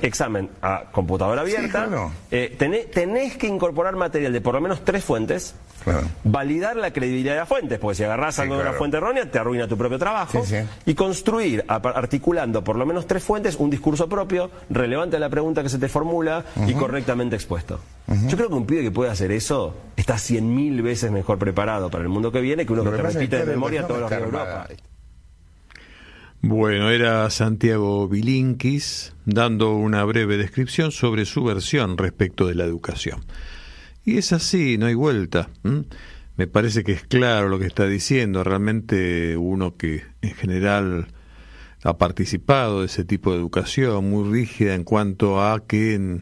examen 0.03 0.51
a 0.61 0.85
computadora 0.91 1.43
abierta, 1.43 1.89
eh, 2.31 2.55
tenés, 2.59 3.37
que 3.37 3.47
incorporar 3.47 3.97
material 3.97 4.33
de 4.33 4.41
por 4.41 4.55
lo 4.55 4.61
menos 4.61 4.85
tres 4.85 5.05
fuentes, 5.05 5.55
validar 6.25 6.77
la 6.77 6.93
credibilidad 6.93 7.35
de 7.35 7.41
las 7.41 7.49
fuentes, 7.49 7.79
porque 7.79 7.97
si 7.97 8.05
agarrás 8.05 8.39
algo 8.39 8.57
de 8.57 8.63
una 8.63 8.73
fuente 8.73 8.97
errónea 8.97 9.31
te 9.31 9.39
arruina 9.39 9.69
tu 9.69 9.77
propio 9.77 9.99
trabajo, 9.99 10.45
y 10.85 10.95
construir, 10.95 11.65
articulando 11.69 12.65
por 12.65 12.77
lo 12.77 12.87
menos 12.87 13.07
tres 13.07 13.23
fuentes, 13.23 13.57
un 13.57 13.71
discurso 13.71 14.09
propio, 14.09 14.51
relevante 14.71 15.17
a 15.17 15.21
la 15.21 15.29
pregunta 15.29 15.63
que 15.63 15.69
se 15.69 15.79
te 15.79 15.89
formula 15.89 16.45
y 16.67 16.75
correctamente 16.75 17.37
expuesto. 17.37 17.81
Yo 18.27 18.37
creo 18.37 18.49
que 18.49 18.55
un 18.55 18.67
pibe 18.67 18.83
que 18.83 18.91
puede 18.91 19.11
hacer 19.11 19.31
eso 19.33 19.75
está 19.97 20.19
cien 20.19 20.55
mil 20.55 20.83
veces 20.83 21.11
mejor 21.11 21.39
preparado 21.39 21.91
para 21.91 22.03
el 22.03 22.09
mundo 22.09 22.33
que 22.33 22.41
viene 22.41 22.65
que 22.65 22.73
uno 22.73 22.85
que 22.85 22.91
te 22.91 23.03
repite 23.03 23.39
de 23.39 23.45
memoria 23.45 23.87
todos 23.87 24.01
los 24.01 24.11
días 24.11 24.21
de 24.21 24.27
Europa. 24.27 24.67
Bueno, 26.41 26.91
era 26.91 27.29
Santiago 27.31 28.07
Bilinkis 28.09 29.13
dando 29.25 29.75
una 29.75 30.05
breve 30.05 30.37
descripción 30.37 30.93
sobre 30.93 31.25
su 31.25 31.43
versión 31.43 31.99
respecto 31.99 32.47
de 32.47 32.55
la 32.55 32.65
educación. 32.65 33.25
Y 34.05 34.19
es 34.19 34.33
así, 34.33 34.79
no 34.79 34.87
hay 34.87 34.95
vuelta. 34.95 35.51
Me 36.37 36.47
parece 36.47 36.85
que 36.85 36.93
es 36.93 37.03
claro 37.03 37.49
lo 37.49 37.59
que 37.59 37.67
está 37.67 37.89
diciendo. 37.89 38.45
Realmente 38.45 39.37
uno 39.37 39.77
que 39.77 40.05
en 40.23 40.35
general 40.37 41.09
ha 41.83 41.99
participado 41.99 42.81
de 42.81 42.87
ese 42.87 43.05
tipo 43.05 43.33
de 43.33 43.39
educación 43.39 44.09
muy 44.09 44.31
rígida 44.33 44.77
en 44.77 44.85
cuanto 44.85 45.43
a 45.43 45.67
que 45.67 46.21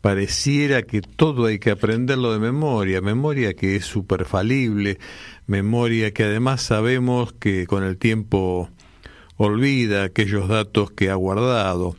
pareciera 0.00 0.82
que 0.82 1.02
todo 1.02 1.44
hay 1.44 1.58
que 1.58 1.70
aprenderlo 1.70 2.32
de 2.32 2.38
memoria, 2.38 3.02
memoria 3.02 3.52
que 3.52 3.76
es 3.76 3.84
superfalible, 3.84 4.98
memoria 5.46 6.12
que 6.12 6.24
además 6.24 6.62
sabemos 6.62 7.34
que 7.34 7.66
con 7.66 7.84
el 7.84 7.98
tiempo 7.98 8.70
olvida 9.42 10.04
aquellos 10.04 10.48
datos 10.48 10.90
que 10.90 11.08
ha 11.08 11.14
guardado. 11.14 11.96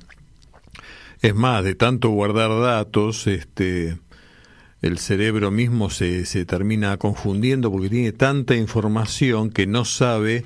Es 1.24 1.34
más, 1.34 1.64
de 1.64 1.74
tanto 1.74 2.10
guardar 2.10 2.52
datos, 2.62 3.26
este, 3.26 3.98
el 4.84 5.00
cerebro 5.00 5.50
mismo 5.50 5.89
se, 5.89 6.26
se 6.28 6.46
termina 6.46 6.96
confundiendo 6.98 7.72
porque 7.72 7.89
tiene 7.89 8.12
tanta 8.12 8.56
información 8.56 9.50
que 9.50 9.66
no 9.66 9.86
sabe 9.86 10.46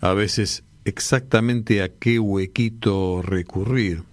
a 0.00 0.14
veces 0.14 0.64
exactamente 0.86 1.82
a 1.82 1.90
qué 1.90 2.18
huequito 2.18 3.20
recurrir. 3.20 4.04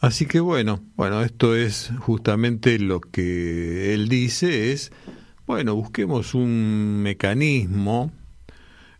Así 0.00 0.26
que 0.26 0.40
bueno, 0.40 0.82
bueno, 0.96 1.22
esto 1.22 1.54
es 1.54 1.92
justamente 2.00 2.80
lo 2.80 3.00
que 3.00 3.94
él 3.94 4.08
dice 4.08 4.72
es 4.72 4.90
bueno, 5.46 5.76
busquemos 5.76 6.34
un 6.34 7.00
mecanismo. 7.00 8.12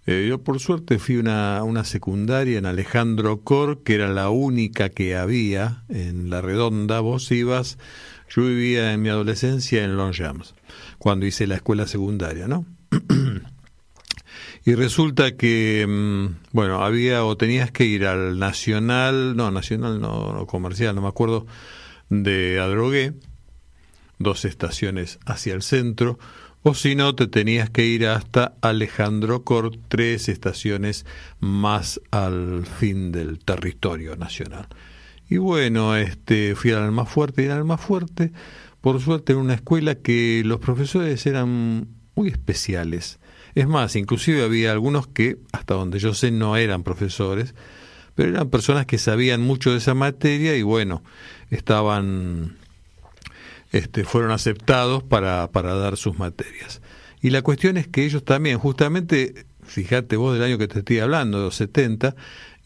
Eh, 0.07 0.27
yo 0.29 0.43
por 0.43 0.61
suerte 0.61 0.99
fui 0.99 1.17
a 1.17 1.21
una, 1.21 1.63
una 1.65 1.85
secundaria 1.85 2.59
en 2.59 2.67
Alejandro 2.67 3.43
Cor, 3.43 3.83
que 3.83 3.95
era 3.95 4.09
la 4.09 4.31
única 4.31 4.89
que 4.89 5.17
había 5.17 5.85
en 5.89 6.31
La 6.31 6.41
Redonda. 6.41 7.01
Vos 7.01 7.31
ibas, 7.31 7.79
yo 8.29 8.45
vivía 8.45 8.93
en 8.93 9.03
mi 9.03 9.09
adolescencia 9.09 9.85
en 9.85 9.97
Longchamps, 9.97 10.55
cuando 10.99 11.27
hice 11.27 11.47
la 11.47 11.57
escuela 11.57 11.87
secundaria, 11.87 12.49
¿no? 12.49 12.65
y 14.65 14.75
resulta 14.75 15.37
que, 15.37 15.87
mm, 15.87 16.53
bueno, 16.53 16.83
había 16.83 17.25
o 17.25 17.37
tenías 17.37 17.71
que 17.71 17.85
ir 17.85 18.07
al 18.07 18.39
Nacional, 18.39 19.37
no, 19.37 19.51
Nacional 19.51 20.01
no, 20.01 20.33
no 20.33 20.47
comercial, 20.47 20.95
no 20.95 21.03
me 21.03 21.09
acuerdo, 21.09 21.47
de 22.09 22.59
Adrogué, 22.59 23.15
dos 24.19 24.45
estaciones 24.45 25.19
hacia 25.27 25.55
el 25.55 25.63
centro, 25.63 26.19
o 26.63 26.75
si 26.75 26.95
no, 26.95 27.15
te 27.15 27.27
tenías 27.27 27.71
que 27.71 27.87
ir 27.87 28.07
hasta 28.07 28.55
Alejandro 28.61 29.45
Cort, 29.45 29.77
tres 29.89 30.29
estaciones 30.29 31.07
más 31.39 32.01
al 32.11 32.67
fin 32.67 33.13
del 33.13 33.39
territorio 33.39 34.17
nacional. 34.17 34.69
Y 35.31 35.39
bueno, 35.39 35.97
este, 35.97 36.55
fui 36.55 36.73
al 36.73 36.93
más 36.93 37.09
fuerte 37.09 37.45
y 37.45 37.49
al 37.49 37.65
más 37.65 37.81
fuerte, 37.81 38.33
por 38.81 39.01
suerte 39.01 39.33
en 39.33 39.39
una 39.39 39.55
escuela 39.55 39.95
que 39.95 40.43
los 40.45 40.61
profesores 40.61 41.25
eran 41.27 41.89
muy 42.15 42.29
especiales. 42.29 43.21
Es 43.55 43.67
más, 43.67 43.97
inclusive 43.97 44.45
había 44.45 44.73
algunos 44.73 45.07
que, 45.07 45.39
hasta 45.53 45.75
donde 45.75 45.99
yo 45.99 46.13
sé, 46.13 46.31
no 46.31 46.57
eran 46.57 46.83
profesores, 46.83 47.55
pero 48.15 48.31
eran 48.31 48.51
personas 48.51 48.85
que 48.85 48.99
sabían 48.99 49.41
mucho 49.41 49.71
de 49.71 49.79
esa 49.79 49.95
materia 49.95 50.57
y 50.57 50.63
bueno, 50.63 51.03
estaban 51.49 52.59
este, 53.71 54.05
fueron 54.05 54.33
aceptados 54.33 55.03
para, 55.03 55.51
para 55.51 55.75
dar 55.75 55.97
sus 55.97 56.19
materias. 56.19 56.81
Y 57.23 57.31
la 57.31 57.43
cuestión 57.43 57.77
es 57.77 57.87
que 57.87 58.05
ellos 58.05 58.25
también, 58.25 58.59
justamente, 58.59 59.47
fíjate 59.63 60.17
vos 60.17 60.35
del 60.35 60.43
año 60.43 60.59
que 60.59 60.69
te 60.69 60.81
estoy 60.81 60.99
hablando, 61.01 61.39
de 61.39 61.45
los 61.45 61.55
70, 61.57 62.17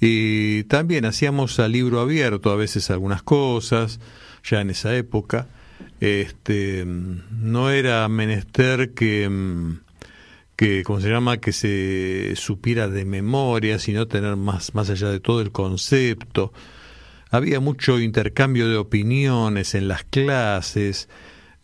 y 0.01 0.65
también 0.65 1.05
hacíamos 1.05 1.59
a 1.59 1.69
libro 1.69 2.01
abierto 2.01 2.51
a 2.51 2.57
veces 2.57 2.91
algunas 2.91 3.23
cosas, 3.23 4.01
ya 4.49 4.61
en 4.61 4.71
esa 4.71 4.95
época. 4.97 5.49
Este, 6.01 6.85
no 6.87 7.71
era 7.71 8.09
menester 8.09 8.93
que, 8.93 9.31
que, 10.57 10.83
¿cómo 10.85 11.01
se 11.01 11.09
llama?, 11.09 11.39
que 11.39 11.53
se 11.53 12.35
supiera 12.37 12.89
de 12.89 13.05
memoria, 13.05 13.79
sino 13.79 14.07
tener 14.07 14.37
más, 14.37 14.75
más 14.75 14.91
allá 14.91 15.09
de 15.09 15.21
todo 15.21 15.41
el 15.41 15.51
concepto 15.51 16.53
había 17.35 17.59
mucho 17.59 17.99
intercambio 17.99 18.69
de 18.69 18.77
opiniones 18.77 19.75
en 19.75 19.89
las 19.89 20.05
clases. 20.05 21.09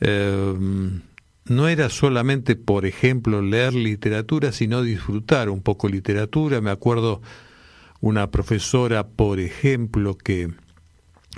Em, 0.01 1.03
no 1.45 1.69
era 1.69 1.89
solamente, 1.91 2.57
por 2.57 2.87
ejemplo, 2.87 3.41
leer 3.41 3.75
literatura, 3.75 4.51
sino 4.51 4.83
disfrutar 4.83 5.49
un 5.49 5.63
poco 5.63 5.89
literatura. 5.89 6.61
Me 6.61 6.73
acuerdo 6.73 7.23
una 8.01 8.33
profesora, 8.33 9.07
por 9.07 9.39
ejemplo, 9.39 10.19
que, 10.19 10.51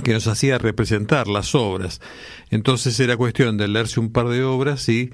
que 0.02 0.14
nos 0.14 0.26
hacía 0.28 0.56
representar 0.56 1.28
las 1.28 1.54
obras. 1.54 2.00
Entonces 2.48 2.98
era 3.00 3.18
cuestión 3.18 3.58
de 3.58 3.68
leerse 3.68 4.00
un 4.00 4.12
par 4.12 4.28
de 4.28 4.44
obras 4.44 4.88
y 4.88 5.10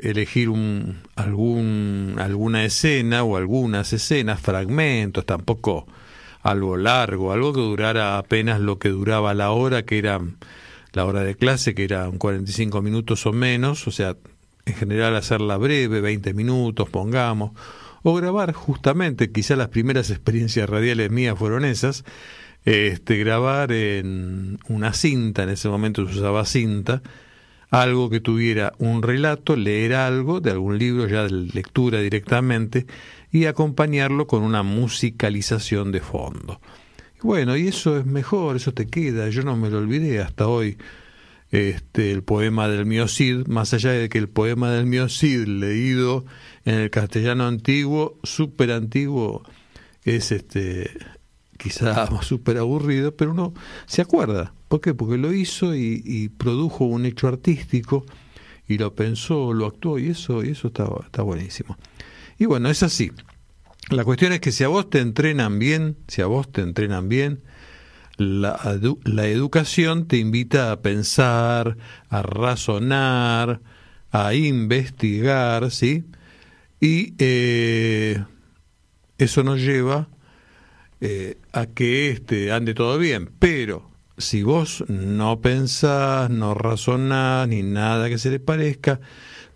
elegir 0.00 0.48
un, 0.48 1.02
algún, 1.14 2.16
alguna 2.18 2.64
escena 2.64 3.22
o 3.22 3.36
algunas 3.36 3.92
escenas, 3.92 4.40
fragmentos, 4.40 5.26
tampoco 5.26 5.86
algo 6.46 6.76
largo, 6.76 7.32
algo 7.32 7.52
que 7.52 7.60
durara 7.60 8.18
apenas 8.18 8.60
lo 8.60 8.78
que 8.78 8.88
duraba 8.88 9.34
la 9.34 9.50
hora, 9.50 9.84
que 9.84 9.98
era 9.98 10.20
la 10.92 11.04
hora 11.04 11.22
de 11.22 11.34
clase, 11.34 11.74
que 11.74 11.84
eran 11.84 12.18
45 12.18 12.82
minutos 12.82 13.26
o 13.26 13.32
menos, 13.32 13.86
o 13.86 13.90
sea, 13.90 14.16
en 14.64 14.74
general 14.74 15.16
hacerla 15.16 15.56
breve, 15.56 16.00
20 16.00 16.34
minutos, 16.34 16.88
pongamos, 16.88 17.52
o 18.02 18.14
grabar 18.14 18.52
justamente, 18.52 19.30
quizá 19.32 19.56
las 19.56 19.68
primeras 19.68 20.10
experiencias 20.10 20.70
radiales 20.70 21.10
mías 21.10 21.36
fueron 21.38 21.64
esas, 21.64 22.04
este, 22.64 23.16
grabar 23.16 23.72
en 23.72 24.58
una 24.68 24.92
cinta, 24.92 25.42
en 25.42 25.50
ese 25.50 25.68
momento 25.68 26.06
se 26.08 26.18
usaba 26.18 26.44
cinta, 26.44 27.02
algo 27.70 28.08
que 28.08 28.20
tuviera 28.20 28.72
un 28.78 29.02
relato, 29.02 29.56
leer 29.56 29.94
algo 29.94 30.40
de 30.40 30.52
algún 30.52 30.78
libro 30.78 31.08
ya 31.08 31.24
de 31.24 31.30
lectura 31.30 32.00
directamente, 32.00 32.86
y 33.36 33.44
acompañarlo 33.44 34.26
con 34.26 34.42
una 34.42 34.62
musicalización 34.62 35.92
de 35.92 36.00
fondo. 36.00 36.58
bueno, 37.20 37.54
y 37.54 37.68
eso 37.68 37.98
es 37.98 38.06
mejor, 38.06 38.56
eso 38.56 38.72
te 38.72 38.86
queda, 38.86 39.28
yo 39.28 39.42
no 39.42 39.58
me 39.58 39.68
lo 39.68 39.76
olvidé 39.76 40.20
hasta 40.20 40.48
hoy. 40.48 40.78
Este, 41.50 42.12
el 42.12 42.22
poema 42.22 42.66
del 42.66 42.86
mío 42.86 43.08
Cid, 43.08 43.46
más 43.46 43.74
allá 43.74 43.90
de 43.90 44.08
que 44.08 44.16
el 44.16 44.30
poema 44.30 44.70
del 44.70 44.86
mío 44.86 45.10
Cid 45.10 45.46
leído 45.46 46.24
en 46.64 46.76
el 46.76 46.90
castellano 46.90 47.46
antiguo, 47.46 48.18
súper 48.22 48.72
antiguo, 48.72 49.42
es 50.04 50.32
este 50.32 50.90
quizá 51.58 52.08
súper 52.22 52.56
aburrido, 52.56 53.14
pero 53.14 53.32
uno 53.32 53.52
se 53.84 54.00
acuerda. 54.00 54.54
¿Por 54.68 54.80
qué? 54.80 54.94
Porque 54.94 55.18
lo 55.18 55.34
hizo 55.34 55.74
y, 55.74 56.02
y, 56.06 56.30
produjo 56.30 56.86
un 56.86 57.04
hecho 57.04 57.28
artístico 57.28 58.06
y 58.66 58.78
lo 58.78 58.94
pensó, 58.94 59.52
lo 59.52 59.66
actuó 59.66 59.98
y 59.98 60.08
eso, 60.08 60.42
y 60.42 60.50
eso 60.50 60.68
está, 60.68 60.88
está 61.04 61.20
buenísimo. 61.20 61.76
Y 62.38 62.46
bueno, 62.46 62.68
es 62.68 62.82
así. 62.82 63.12
La 63.90 64.04
cuestión 64.04 64.32
es 64.32 64.40
que 64.40 64.52
si 64.52 64.64
a 64.64 64.68
vos 64.68 64.90
te 64.90 64.98
entrenan 64.98 65.58
bien, 65.58 65.96
si 66.08 66.22
a 66.22 66.26
vos 66.26 66.50
te 66.50 66.60
entrenan 66.60 67.08
bien, 67.08 67.42
la, 68.16 68.58
la 69.04 69.26
educación 69.26 70.08
te 70.08 70.16
invita 70.16 70.72
a 70.72 70.80
pensar, 70.80 71.76
a 72.08 72.22
razonar, 72.22 73.60
a 74.10 74.34
investigar, 74.34 75.70
¿sí? 75.70 76.04
Y 76.80 77.14
eh, 77.18 78.24
eso 79.18 79.42
nos 79.42 79.60
lleva 79.60 80.08
eh, 81.00 81.38
a 81.52 81.66
que 81.66 82.10
este 82.10 82.52
ande 82.52 82.74
todo 82.74 82.98
bien. 82.98 83.30
Pero 83.38 83.90
si 84.18 84.42
vos 84.42 84.84
no 84.88 85.40
pensás, 85.40 86.30
no 86.30 86.54
razonás, 86.54 87.48
ni 87.48 87.62
nada 87.62 88.08
que 88.08 88.18
se 88.18 88.30
le 88.30 88.40
parezca, 88.40 89.00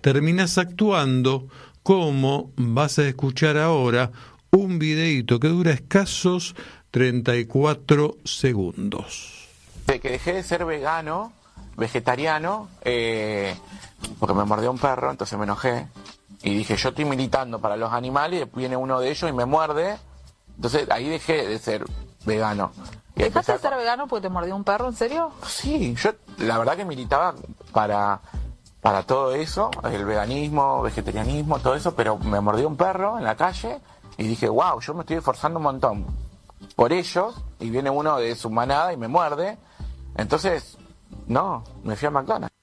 terminas 0.01 0.59
actuando 0.59 1.49
como 1.83 2.53
vas 2.57 2.99
a 2.99 3.07
escuchar 3.07 3.57
ahora 3.59 4.11
un 4.51 4.79
videíto 4.79 5.39
que 5.41 5.49
dura 5.49 5.73
escasos 5.73 6.55
34 6.91 8.17
segundos. 8.25 9.49
De 9.87 10.01
que 10.01 10.11
dejé 10.11 10.35
de 10.35 10.43
ser 10.43 10.65
vegano, 10.65 11.33
vegetariano, 11.77 12.69
eh, 12.83 13.55
porque 14.19 14.35
me 14.35 14.45
mordió 14.45 14.71
un 14.71 14.79
perro, 14.79 15.11
entonces 15.11 15.39
me 15.39 15.45
enojé. 15.45 15.87
Y 16.43 16.55
dije, 16.55 16.77
yo 16.77 16.91
estoy 16.91 17.05
militando 17.05 17.61
para 17.61 17.77
los 17.77 17.93
animales, 17.93 18.43
y 18.43 18.59
viene 18.59 18.77
uno 18.77 19.01
de 19.01 19.11
ellos 19.11 19.29
y 19.29 19.33
me 19.33 19.45
muerde. 19.45 19.99
Entonces 20.57 20.89
ahí 20.91 21.09
dejé 21.09 21.47
de 21.47 21.59
ser 21.59 21.85
vegano. 22.25 22.73
¿Dejaste 23.15 23.53
de 23.53 23.59
ser 23.59 23.77
vegano 23.77 24.07
porque 24.07 24.23
te 24.23 24.29
mordió 24.31 24.57
un 24.57 24.65
perro, 24.65 24.89
en 24.89 24.97
serio? 24.97 25.33
Sí, 25.47 25.95
yo 25.95 26.13
la 26.39 26.59
verdad 26.59 26.77
que 26.77 26.85
militaba 26.85 27.35
para 27.73 28.21
para 28.81 29.03
todo 29.03 29.35
eso, 29.35 29.71
el 29.85 30.05
veganismo, 30.05 30.83
vegetarianismo, 30.83 31.59
todo 31.59 31.75
eso, 31.75 31.95
pero 31.95 32.19
me 32.19 32.41
mordió 32.41 32.67
un 32.67 32.77
perro 32.77 33.19
en 33.19 33.25
la 33.25 33.37
calle 33.37 33.79
y 34.17 34.27
dije, 34.27 34.49
wow, 34.49 34.81
yo 34.81 34.95
me 34.95 35.01
estoy 35.01 35.19
esforzando 35.19 35.59
un 35.59 35.65
montón 35.65 36.07
por 36.77 36.93
ellos 36.93 37.35
y 37.59 37.71
viene 37.71 37.91
uno 37.91 38.19
de 38.19 38.35
su 38.35 38.51
manada 38.51 38.93
y 38.93 38.97
me 38.97 39.09
muerde. 39.09 39.59
Entonces, 40.17 40.79
no, 41.27 41.65
me 41.85 41.97
fui 41.97 42.09
a 42.09 42.11
McDonald's. 42.11 42.57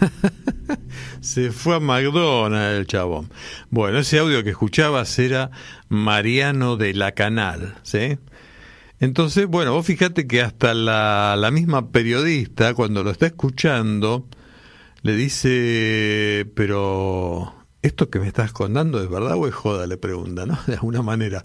Se 1.20 1.50
fue 1.52 1.76
a 1.76 1.80
McDonald's 1.80 2.78
el 2.78 2.86
chabón. 2.86 3.30
Bueno, 3.70 3.98
ese 3.98 4.18
audio 4.18 4.42
que 4.44 4.50
escuchabas 4.50 5.18
era 5.18 5.50
Mariano 5.88 6.76
de 6.76 6.94
la 6.94 7.12
Canal, 7.12 7.76
¿sí? 7.82 8.18
Entonces, 9.00 9.46
bueno, 9.46 9.72
vos 9.72 9.84
fíjate 9.84 10.26
que 10.26 10.40
hasta 10.40 10.72
la, 10.72 11.36
la 11.36 11.50
misma 11.50 11.88
periodista, 11.90 12.74
cuando 12.74 13.02
lo 13.02 13.10
está 13.10 13.26
escuchando, 13.26 14.26
le 15.04 15.14
dice, 15.14 16.50
pero 16.56 17.54
esto 17.82 18.08
que 18.08 18.18
me 18.18 18.26
estás 18.26 18.52
contando 18.52 19.02
es 19.02 19.10
verdad 19.10 19.36
o 19.36 19.46
es 19.46 19.54
joda, 19.54 19.86
le 19.86 19.98
pregunta, 19.98 20.46
¿no? 20.46 20.58
De 20.66 20.72
alguna 20.72 21.02
manera. 21.02 21.44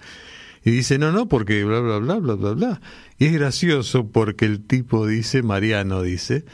Y 0.63 0.71
dice, 0.71 0.97
no, 0.97 1.11
no, 1.11 1.27
porque 1.27 1.65
bla, 1.65 1.81
bla, 1.81 1.97
bla, 1.97 2.15
bla, 2.15 2.35
bla, 2.35 2.51
bla. 2.51 2.81
Y 3.17 3.25
es 3.25 3.33
gracioso 3.33 4.07
porque 4.07 4.45
el 4.45 4.65
tipo 4.65 5.05
dice, 5.05 5.43
Mariano 5.43 6.01
dice, 6.01 6.45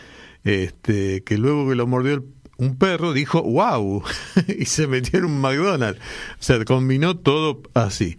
este, 0.44 1.24
que 1.24 1.38
luego 1.38 1.70
que 1.70 1.76
lo 1.76 1.86
mordió 1.86 2.26
un 2.58 2.76
perro, 2.76 3.14
dijo, 3.14 3.44
wow, 3.44 4.04
y 4.58 4.66
se 4.66 4.88
metió 4.88 5.20
en 5.20 5.26
un 5.26 5.42
McDonald's. 5.42 6.02
O 6.40 6.44
sea, 6.44 6.66
combinó 6.66 7.18
todo 7.18 7.62
así. 7.76 8.18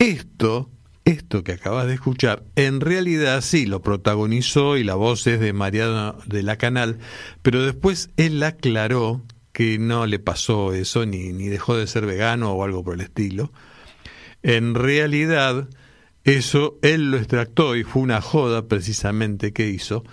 Esto 0.00 0.68
esto 1.10 1.44
que 1.44 1.52
acabas 1.52 1.86
de 1.86 1.94
escuchar, 1.94 2.44
en 2.56 2.80
realidad 2.80 3.40
sí 3.40 3.66
lo 3.66 3.82
protagonizó 3.82 4.76
y 4.76 4.84
la 4.84 4.94
voz 4.94 5.26
es 5.26 5.40
de 5.40 5.52
Mariano 5.52 6.16
de 6.26 6.42
la 6.42 6.56
Canal, 6.56 6.98
pero 7.42 7.62
después 7.62 8.10
él 8.16 8.42
aclaró 8.42 9.22
que 9.52 9.78
no 9.78 10.06
le 10.06 10.18
pasó 10.18 10.72
eso, 10.72 11.04
ni, 11.06 11.32
ni 11.32 11.48
dejó 11.48 11.76
de 11.76 11.86
ser 11.86 12.06
vegano 12.06 12.52
o 12.52 12.64
algo 12.64 12.84
por 12.84 12.94
el 12.94 13.00
estilo. 13.00 13.52
En 14.42 14.74
realidad, 14.74 15.68
eso 16.24 16.78
él 16.82 17.10
lo 17.10 17.16
extractó 17.16 17.76
y 17.76 17.84
fue 17.84 18.02
una 18.02 18.20
joda 18.20 18.68
precisamente 18.68 19.52
que 19.52 19.68
hizo, 19.68 20.04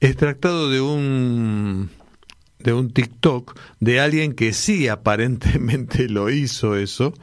extractado 0.00 0.70
de 0.70 0.80
un 0.80 1.90
de 2.58 2.74
un 2.74 2.90
TikTok 2.90 3.58
de 3.80 4.00
alguien 4.00 4.34
que 4.34 4.52
sí 4.52 4.88
aparentemente 4.88 6.08
lo 6.10 6.30
hizo 6.30 6.76
eso. 6.76 7.14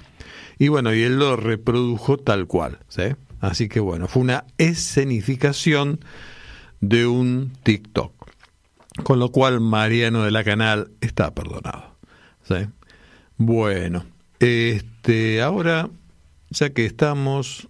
Y 0.60 0.70
bueno, 0.70 0.94
y 0.94 1.04
él 1.04 1.20
lo 1.20 1.36
reprodujo 1.36 2.18
tal 2.18 2.48
cual. 2.48 2.80
¿sí? 2.88 3.16
Así 3.40 3.70
que 3.70 3.80
bueno, 3.80 4.08
fue 4.08 4.24
una 4.24 4.46
escenificación 4.58 6.00
de 6.82 7.08
un 7.08 7.54
TikTok. 7.64 8.14
Con 9.04 9.20
lo 9.20 9.32
cual 9.32 9.60
Mariano 9.60 10.24
de 10.24 10.32
la 10.32 10.44
Canal 10.44 10.92
está 11.02 11.34
perdonado. 11.36 11.96
¿sí? 12.44 12.68
Bueno, 13.38 14.06
este, 14.40 15.42
ahora, 15.42 15.90
ya 16.50 16.72
que 16.72 16.86
estamos, 16.86 17.68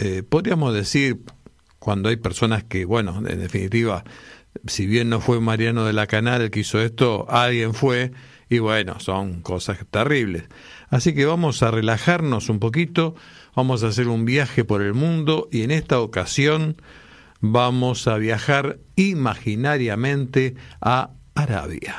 eh, 0.00 0.22
podríamos 0.28 0.74
decir, 0.74 1.20
cuando 1.78 2.08
hay 2.08 2.16
personas 2.16 2.64
que, 2.64 2.84
bueno, 2.84 3.18
en 3.18 3.38
definitiva, 3.38 4.04
si 4.66 4.86
bien 4.86 5.08
no 5.08 5.20
fue 5.20 5.40
Mariano 5.40 5.84
de 5.84 5.92
la 5.92 6.06
Canal 6.06 6.42
el 6.42 6.50
que 6.50 6.60
hizo 6.60 6.80
esto, 6.80 7.26
alguien 7.28 7.74
fue, 7.74 8.12
y 8.48 8.58
bueno, 8.58 9.00
son 9.00 9.42
cosas 9.42 9.78
terribles. 9.90 10.44
Así 10.94 11.12
que 11.12 11.24
vamos 11.24 11.60
a 11.64 11.72
relajarnos 11.72 12.48
un 12.48 12.60
poquito, 12.60 13.16
vamos 13.56 13.82
a 13.82 13.88
hacer 13.88 14.06
un 14.06 14.24
viaje 14.24 14.64
por 14.64 14.80
el 14.80 14.94
mundo 14.94 15.48
y 15.50 15.62
en 15.62 15.72
esta 15.72 15.98
ocasión 15.98 16.76
vamos 17.40 18.06
a 18.06 18.16
viajar 18.16 18.78
imaginariamente 18.94 20.54
a 20.80 21.10
Arabia. 21.34 21.96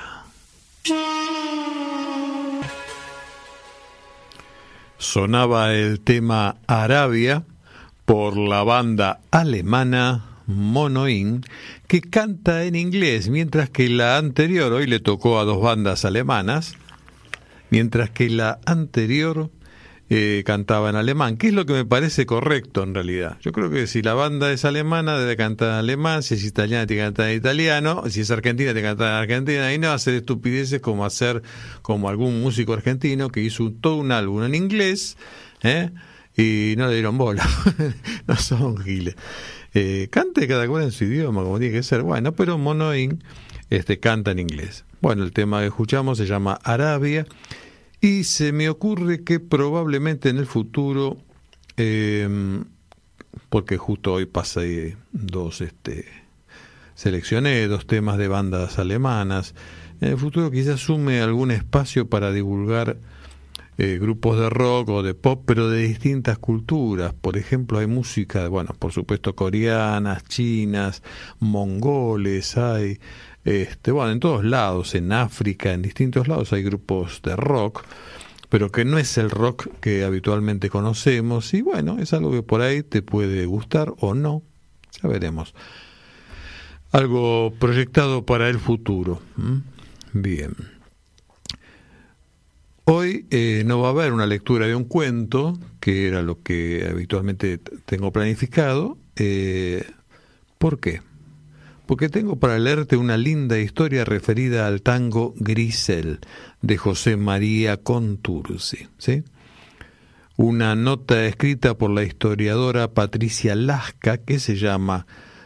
Sonaba 4.98 5.74
el 5.74 6.00
tema 6.00 6.56
Arabia 6.66 7.44
por 8.06 8.38
la 8.38 8.64
banda 8.64 9.20
alemana 9.30 10.24
Monoin, 10.48 11.44
que 11.88 12.00
canta 12.00 12.64
en 12.64 12.76
inglés, 12.76 13.28
mientras 13.28 13.70
que 13.70 13.90
la 13.90 14.16
anterior, 14.18 14.72
hoy 14.72 14.88
le 14.88 15.02
tocó 15.02 15.38
a 15.38 15.44
dos 15.44 15.62
bandas 15.62 16.06
alemanas, 16.06 16.78
mientras 17.76 18.10
que 18.10 18.30
la 18.30 18.62
anterior 18.66 19.52
eh, 20.10 20.44
cantaba 20.46 20.90
en 20.90 20.96
alemán, 20.96 21.36
que 21.36 21.48
es 21.48 21.54
lo 21.54 21.66
que 21.66 21.74
me 21.74 21.84
parece 21.84 22.26
correcto 22.26 22.84
en 22.84 22.94
realidad. 22.94 23.38
Yo 23.42 23.52
creo 23.52 23.70
que 23.70 23.86
si 23.86 24.02
la 24.02 24.14
banda 24.14 24.50
es 24.54 24.64
alemana, 24.64 25.20
debe 25.20 25.36
cantar 25.36 25.72
en 25.72 25.76
alemán, 25.76 26.24
si 26.24 26.36
es 26.36 26.46
italiana, 26.46 26.88
tiene 26.88 27.02
que 27.02 27.08
cantar 27.08 27.30
en 27.32 27.36
italiano, 27.36 28.04
si 28.08 28.22
es 28.22 28.32
argentina, 28.32 28.72
tiene 28.72 28.80
que 28.80 28.88
cantar 28.88 29.10
en 29.10 29.16
argentina, 29.16 29.74
y 29.74 29.78
no 29.78 29.92
hacer 29.92 30.14
estupideces 30.14 30.80
como 30.80 31.04
hacer 31.04 31.44
como 31.82 32.08
algún 32.08 32.42
músico 32.42 32.72
argentino 32.72 33.28
que 33.28 33.42
hizo 33.42 33.70
todo 33.74 33.98
un 33.98 34.14
álbum 34.14 34.46
en 34.46 34.56
inglés, 34.56 35.18
¿eh? 35.62 35.90
y 36.38 36.76
no 36.78 36.88
le 36.88 36.94
dieron 36.94 37.18
bola. 37.18 37.46
no 38.28 38.38
son 38.38 38.78
giles. 38.78 39.16
Eh, 39.74 40.08
cante 40.10 40.48
cada 40.48 40.66
cual 40.70 40.84
en 40.84 40.92
su 40.94 41.04
idioma, 41.04 41.44
como 41.44 41.60
tiene 41.60 41.74
que 41.74 41.84
ser. 41.84 42.04
Bueno, 42.04 42.32
pero 42.32 42.58
Monoin 42.58 43.22
este, 43.70 44.00
canta 44.00 44.32
en 44.32 44.40
inglés. 44.40 44.86
Bueno, 45.02 45.24
el 45.24 45.34
tema 45.34 45.60
que 45.60 45.68
escuchamos 45.68 46.18
se 46.18 46.26
llama 46.26 46.60
Arabia 46.64 47.26
y 48.06 48.24
se 48.24 48.52
me 48.52 48.70
ocurre 48.70 49.24
que 49.24 49.40
probablemente 49.40 50.30
en 50.30 50.38
el 50.38 50.46
futuro, 50.46 51.18
eh, 51.76 52.30
porque 53.50 53.78
justo 53.78 54.14
hoy 54.14 54.28
pasé 54.28 54.96
dos, 55.12 55.62
este, 55.62 56.06
seleccioné 56.94 57.68
dos 57.68 57.88
temas 57.88 58.20
de 58.20 58.28
bandas 58.28 58.78
alemanas, 58.78 59.56
en 60.02 60.10
el 60.10 60.18
futuro 60.20 60.52
quizás 60.52 60.82
sume 60.82 61.20
algún 61.20 61.50
espacio 61.50 62.08
para 62.08 62.32
divulgar 62.32 62.98
eh, 63.80 63.98
grupos 64.00 64.40
de 64.40 64.52
rock 64.52 64.90
o 64.90 65.02
de 65.02 65.16
pop, 65.16 65.42
pero 65.44 65.68
de 65.68 65.82
distintas 65.88 66.38
culturas. 66.38 67.12
Por 67.14 67.38
ejemplo, 67.38 67.80
hay 67.80 67.88
música, 67.88 68.48
bueno, 68.50 68.76
por 68.78 68.92
supuesto, 68.92 69.36
coreanas, 69.36 70.24
chinas, 70.26 71.02
mongoles, 71.40 72.56
hay, 72.56 73.00
este, 73.46 73.92
bueno, 73.92 74.12
en 74.12 74.20
todos 74.20 74.44
lados, 74.44 74.96
en 74.96 75.12
África, 75.12 75.72
en 75.72 75.84
distintos 75.84 76.28
lados 76.28 76.52
hay 76.52 76.64
grupos 76.64 77.22
de 77.22 77.36
rock, 77.36 77.84
pero 78.50 78.72
que 78.72 78.86
no 78.86 78.98
es 78.98 79.18
el 79.18 79.30
rock 79.30 79.68
que 79.80 80.04
habitualmente 80.04 80.70
conocemos, 80.70 81.54
y 81.54 81.62
bueno, 81.62 82.00
es 82.00 82.14
algo 82.14 82.32
que 82.32 82.42
por 82.42 82.62
ahí 82.62 82.82
te 82.82 83.04
puede 83.04 83.46
gustar 83.46 83.94
o 84.00 84.16
no, 84.16 84.42
ya 85.02 85.08
veremos. 85.08 85.54
Algo 86.92 87.54
proyectado 87.60 88.26
para 88.26 88.50
el 88.50 88.58
futuro. 88.58 89.22
Bien. 90.14 90.56
Hoy 92.86 93.26
eh, 93.32 93.64
no 93.66 93.80
va 93.80 93.90
a 93.90 93.92
haber 93.92 94.14
una 94.14 94.26
lectura 94.26 94.68
de 94.68 94.76
un 94.76 94.86
cuento, 94.86 95.60
que 95.80 96.08
era 96.08 96.22
lo 96.22 96.42
que 96.42 96.88
habitualmente 96.90 97.58
tengo 97.58 98.12
planificado. 98.12 98.98
Eh, 99.16 99.84
¿Por 100.58 100.80
qué? 100.80 101.02
Porque 101.86 102.10
tengo 102.10 102.38
para 102.38 102.58
leerte 102.58 102.98
una 102.98 103.16
linda 103.16 103.60
historia 103.60 104.06
referida 104.06 104.68
al 104.68 104.82
tango 104.82 105.34
Grisel 105.38 106.20
de 106.62 106.78
José 106.78 107.16
María 107.16 107.78
Contursi. 107.78 108.88
¿sí? 108.98 109.24
Una 110.36 110.76
nota 110.76 111.26
escrita 111.26 111.78
por 111.78 111.92
la 111.92 112.04
historiadora 112.04 112.94
Patricia 112.94 113.56
Lasca 113.56 114.18
que 114.18 114.40
se 114.40 114.56
llama 114.56 115.06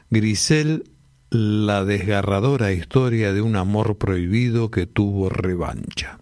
Grisel, 0.10 0.86
la 1.30 1.86
desgarradora 1.86 2.72
historia 2.72 3.34
de 3.34 3.42
un 3.42 3.56
amor 3.56 3.98
prohibido 3.98 4.72
que 4.72 4.88
tuvo 4.88 5.30
revancha. 5.30 6.20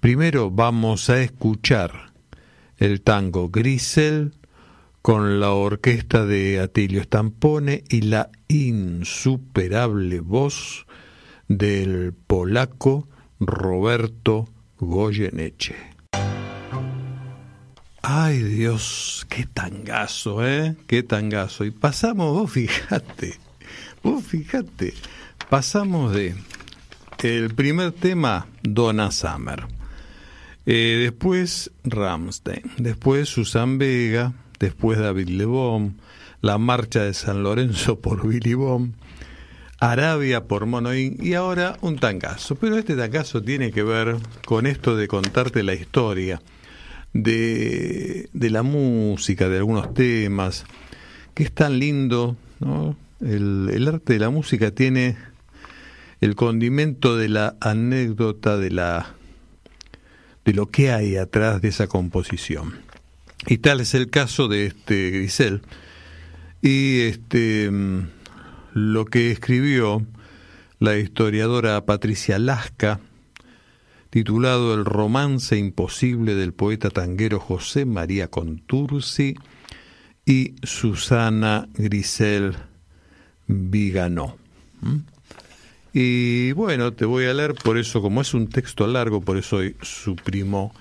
Primero 0.00 0.50
vamos 0.50 1.10
a 1.10 1.20
escuchar 1.20 2.12
el 2.78 3.02
tango 3.02 3.50
Grisel 3.50 4.32
con 5.08 5.40
la 5.40 5.52
orquesta 5.52 6.26
de 6.26 6.60
Atilio 6.60 7.02
Stampone 7.02 7.82
y 7.88 8.02
la 8.02 8.28
insuperable 8.46 10.20
voz 10.20 10.84
del 11.48 12.12
polaco 12.12 13.08
Roberto 13.40 14.50
Goyeneche. 14.76 15.76
Ay 18.02 18.42
Dios, 18.42 19.26
qué 19.30 19.46
tangazo, 19.46 20.46
¿eh? 20.46 20.76
Qué 20.86 21.02
tangazo. 21.02 21.64
Y 21.64 21.70
pasamos, 21.70 22.34
vos 22.34 22.52
fíjate, 22.52 23.32
vos 24.02 24.22
fíjate, 24.22 24.92
pasamos 25.48 26.12
de 26.12 26.34
el 27.22 27.54
primer 27.54 27.92
tema, 27.92 28.46
Donna 28.62 29.10
Summer 29.10 29.64
eh, 30.66 30.98
después 31.00 31.70
Ramstein, 31.84 32.60
después 32.76 33.30
Susan 33.30 33.78
Vega, 33.78 34.34
después 34.58 34.98
David 34.98 35.28
Lebón, 35.28 36.00
La 36.40 36.58
Marcha 36.58 37.02
de 37.02 37.14
San 37.14 37.42
Lorenzo 37.42 38.00
por 38.00 38.26
Billy 38.26 38.54
Arabia 39.80 40.44
por 40.44 40.66
Monoín 40.66 41.16
y 41.20 41.34
ahora 41.34 41.76
un 41.80 41.98
tangazo. 41.98 42.56
Pero 42.56 42.76
este 42.78 42.96
tangazo 42.96 43.42
tiene 43.42 43.70
que 43.70 43.82
ver 43.82 44.16
con 44.44 44.66
esto 44.66 44.96
de 44.96 45.06
contarte 45.06 45.62
la 45.62 45.74
historia 45.74 46.42
de, 47.12 48.28
de 48.32 48.50
la 48.50 48.62
música, 48.62 49.48
de 49.48 49.58
algunos 49.58 49.94
temas, 49.94 50.64
que 51.34 51.44
es 51.44 51.52
tan 51.52 51.78
lindo. 51.78 52.36
El, 53.20 53.70
el 53.72 53.88
arte 53.88 54.14
de 54.14 54.18
la 54.18 54.30
música 54.30 54.72
tiene 54.72 55.16
el 56.20 56.34
condimento 56.34 57.16
de 57.16 57.28
la 57.28 57.56
anécdota, 57.60 58.56
de 58.56 58.70
la 58.70 59.14
de 60.44 60.54
lo 60.54 60.70
que 60.70 60.90
hay 60.90 61.16
atrás 61.16 61.60
de 61.60 61.68
esa 61.68 61.88
composición. 61.88 62.87
Y 63.50 63.58
tal 63.58 63.80
es 63.80 63.94
el 63.94 64.10
caso 64.10 64.46
de 64.46 64.66
este 64.66 65.10
Grisel. 65.10 65.62
Y 66.60 67.00
este 67.00 67.70
mm, 67.70 68.08
lo 68.74 69.06
que 69.06 69.30
escribió 69.30 70.06
la 70.78 70.98
historiadora 70.98 71.86
Patricia 71.86 72.38
Lasca, 72.38 73.00
titulado 74.10 74.74
El 74.74 74.84
romance 74.84 75.56
imposible 75.56 76.34
del 76.34 76.52
poeta 76.52 76.90
tanguero 76.90 77.40
José 77.40 77.86
María 77.86 78.28
Contursi 78.28 79.34
y 80.26 80.54
Susana 80.62 81.68
Grisel 81.72 82.54
Viganó. 83.46 84.36
Y 85.94 86.52
bueno, 86.52 86.92
te 86.92 87.06
voy 87.06 87.24
a 87.24 87.32
leer, 87.32 87.54
por 87.54 87.78
eso, 87.78 88.02
como 88.02 88.20
es 88.20 88.34
un 88.34 88.48
texto 88.48 88.86
largo, 88.86 89.22
por 89.22 89.38
eso 89.38 89.56
hoy 89.56 89.74
suprimo 89.80 90.74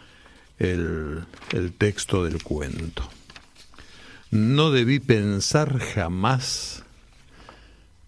el, 0.57 1.25
el 1.51 1.73
texto 1.73 2.23
del 2.23 2.43
cuento. 2.43 3.07
No 4.31 4.71
debí 4.71 4.99
pensar 4.99 5.79
jamás 5.79 6.83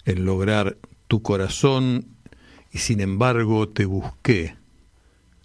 en 0.05 0.25
lograr 0.25 0.77
tu 1.07 1.21
corazón 1.21 2.05
y 2.71 2.79
sin 2.79 2.99
embargo 2.99 3.69
te 3.69 3.85
busqué 3.85 4.55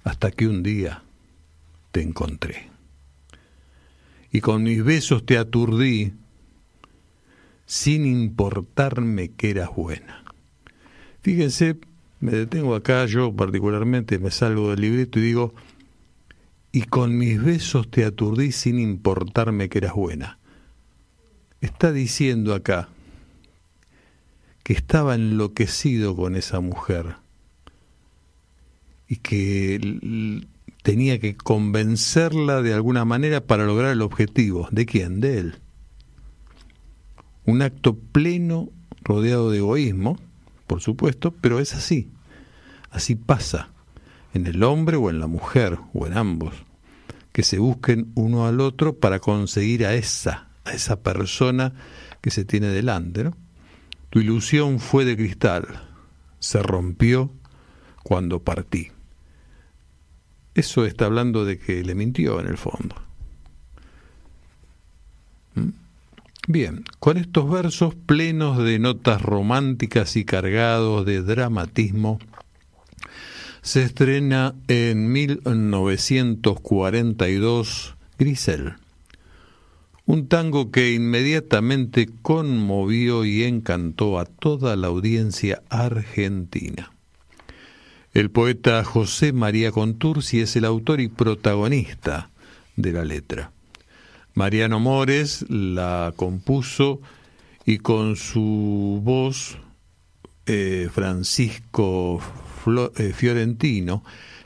hasta 0.04 0.30
que 0.30 0.46
un 0.46 0.62
día 0.62 1.02
te 1.92 2.02
encontré. 2.02 2.70
Y 4.30 4.40
con 4.40 4.64
mis 4.64 4.82
besos 4.82 5.24
te 5.24 5.38
aturdí 5.38 6.12
sin 7.66 8.04
importarme 8.04 9.30
que 9.30 9.50
eras 9.50 9.70
buena. 9.74 10.24
Fíjense, 11.22 11.78
me 12.20 12.32
detengo 12.32 12.74
acá, 12.74 13.06
yo 13.06 13.32
particularmente 13.34 14.18
me 14.18 14.30
salgo 14.30 14.70
del 14.70 14.80
libreto 14.80 15.18
y 15.18 15.22
digo, 15.22 15.54
y 16.74 16.82
con 16.82 17.16
mis 17.16 17.40
besos 17.40 17.88
te 17.88 18.04
aturdí 18.04 18.50
sin 18.50 18.80
importarme 18.80 19.68
que 19.68 19.78
eras 19.78 19.94
buena. 19.94 20.40
Está 21.60 21.92
diciendo 21.92 22.52
acá 22.52 22.88
que 24.64 24.72
estaba 24.72 25.14
enloquecido 25.14 26.16
con 26.16 26.34
esa 26.34 26.58
mujer, 26.58 27.14
y 29.06 29.18
que 29.18 30.42
tenía 30.82 31.20
que 31.20 31.36
convencerla 31.36 32.60
de 32.60 32.74
alguna 32.74 33.04
manera 33.04 33.40
para 33.46 33.66
lograr 33.66 33.92
el 33.92 34.02
objetivo. 34.02 34.66
¿De 34.72 34.84
quién? 34.84 35.20
De 35.20 35.38
él. 35.38 35.60
Un 37.44 37.62
acto 37.62 37.96
pleno, 37.96 38.68
rodeado 39.04 39.52
de 39.52 39.58
egoísmo, 39.58 40.18
por 40.66 40.80
supuesto, 40.80 41.30
pero 41.40 41.60
es 41.60 41.72
así. 41.72 42.10
Así 42.90 43.14
pasa 43.14 43.73
en 44.34 44.46
el 44.46 44.62
hombre 44.64 44.96
o 44.96 45.08
en 45.08 45.20
la 45.20 45.28
mujer 45.28 45.78
o 45.94 46.06
en 46.06 46.18
ambos, 46.18 46.54
que 47.32 47.42
se 47.42 47.58
busquen 47.58 48.12
uno 48.14 48.46
al 48.46 48.60
otro 48.60 48.98
para 48.98 49.20
conseguir 49.20 49.86
a 49.86 49.94
esa, 49.94 50.48
a 50.64 50.72
esa 50.72 51.00
persona 51.02 51.72
que 52.20 52.30
se 52.30 52.44
tiene 52.44 52.66
delante. 52.66 53.30
Tu 54.10 54.20
ilusión 54.20 54.80
fue 54.80 55.04
de 55.04 55.16
cristal, 55.16 55.66
se 56.40 56.62
rompió 56.62 57.30
cuando 58.02 58.42
partí. 58.42 58.88
Eso 60.54 60.84
está 60.84 61.06
hablando 61.06 61.44
de 61.44 61.58
que 61.58 61.82
le 61.82 61.94
mintió 61.94 62.40
en 62.40 62.46
el 62.46 62.58
fondo. 62.58 62.94
¿Mm? 65.54 65.70
Bien, 66.46 66.84
con 66.98 67.16
estos 67.16 67.50
versos 67.50 67.94
plenos 67.94 68.58
de 68.58 68.78
notas 68.78 69.22
románticas 69.22 70.16
y 70.16 70.24
cargados 70.24 71.06
de 71.06 71.22
dramatismo, 71.22 72.18
se 73.64 73.82
estrena 73.82 74.54
en 74.68 75.10
1942 75.10 77.96
Grisel, 78.18 78.74
un 80.04 80.28
tango 80.28 80.70
que 80.70 80.92
inmediatamente 80.92 82.10
conmovió 82.20 83.24
y 83.24 83.44
encantó 83.44 84.18
a 84.18 84.26
toda 84.26 84.76
la 84.76 84.88
audiencia 84.88 85.62
argentina. 85.70 86.92
El 88.12 88.30
poeta 88.30 88.84
José 88.84 89.32
María 89.32 89.72
Contursi 89.72 90.40
es 90.40 90.56
el 90.56 90.66
autor 90.66 91.00
y 91.00 91.08
protagonista 91.08 92.28
de 92.76 92.92
la 92.92 93.06
letra. 93.06 93.50
Mariano 94.34 94.78
Mores 94.78 95.46
la 95.48 96.12
compuso 96.14 97.00
y 97.64 97.78
con 97.78 98.16
su 98.16 99.00
voz 99.02 99.56
eh, 100.44 100.90
Francisco 100.92 102.20
Fiorentino 103.14 104.02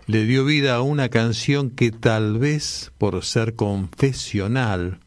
le 0.06 0.24
dio 0.24 0.44
vida 0.44 0.76
a 0.76 0.82
una 0.82 1.08
canción 1.08 1.70
que 1.70 1.90
tal 1.92 2.38
vez 2.38 2.92
por 2.98 3.24
ser 3.24 3.54
confesional, 3.54 5.00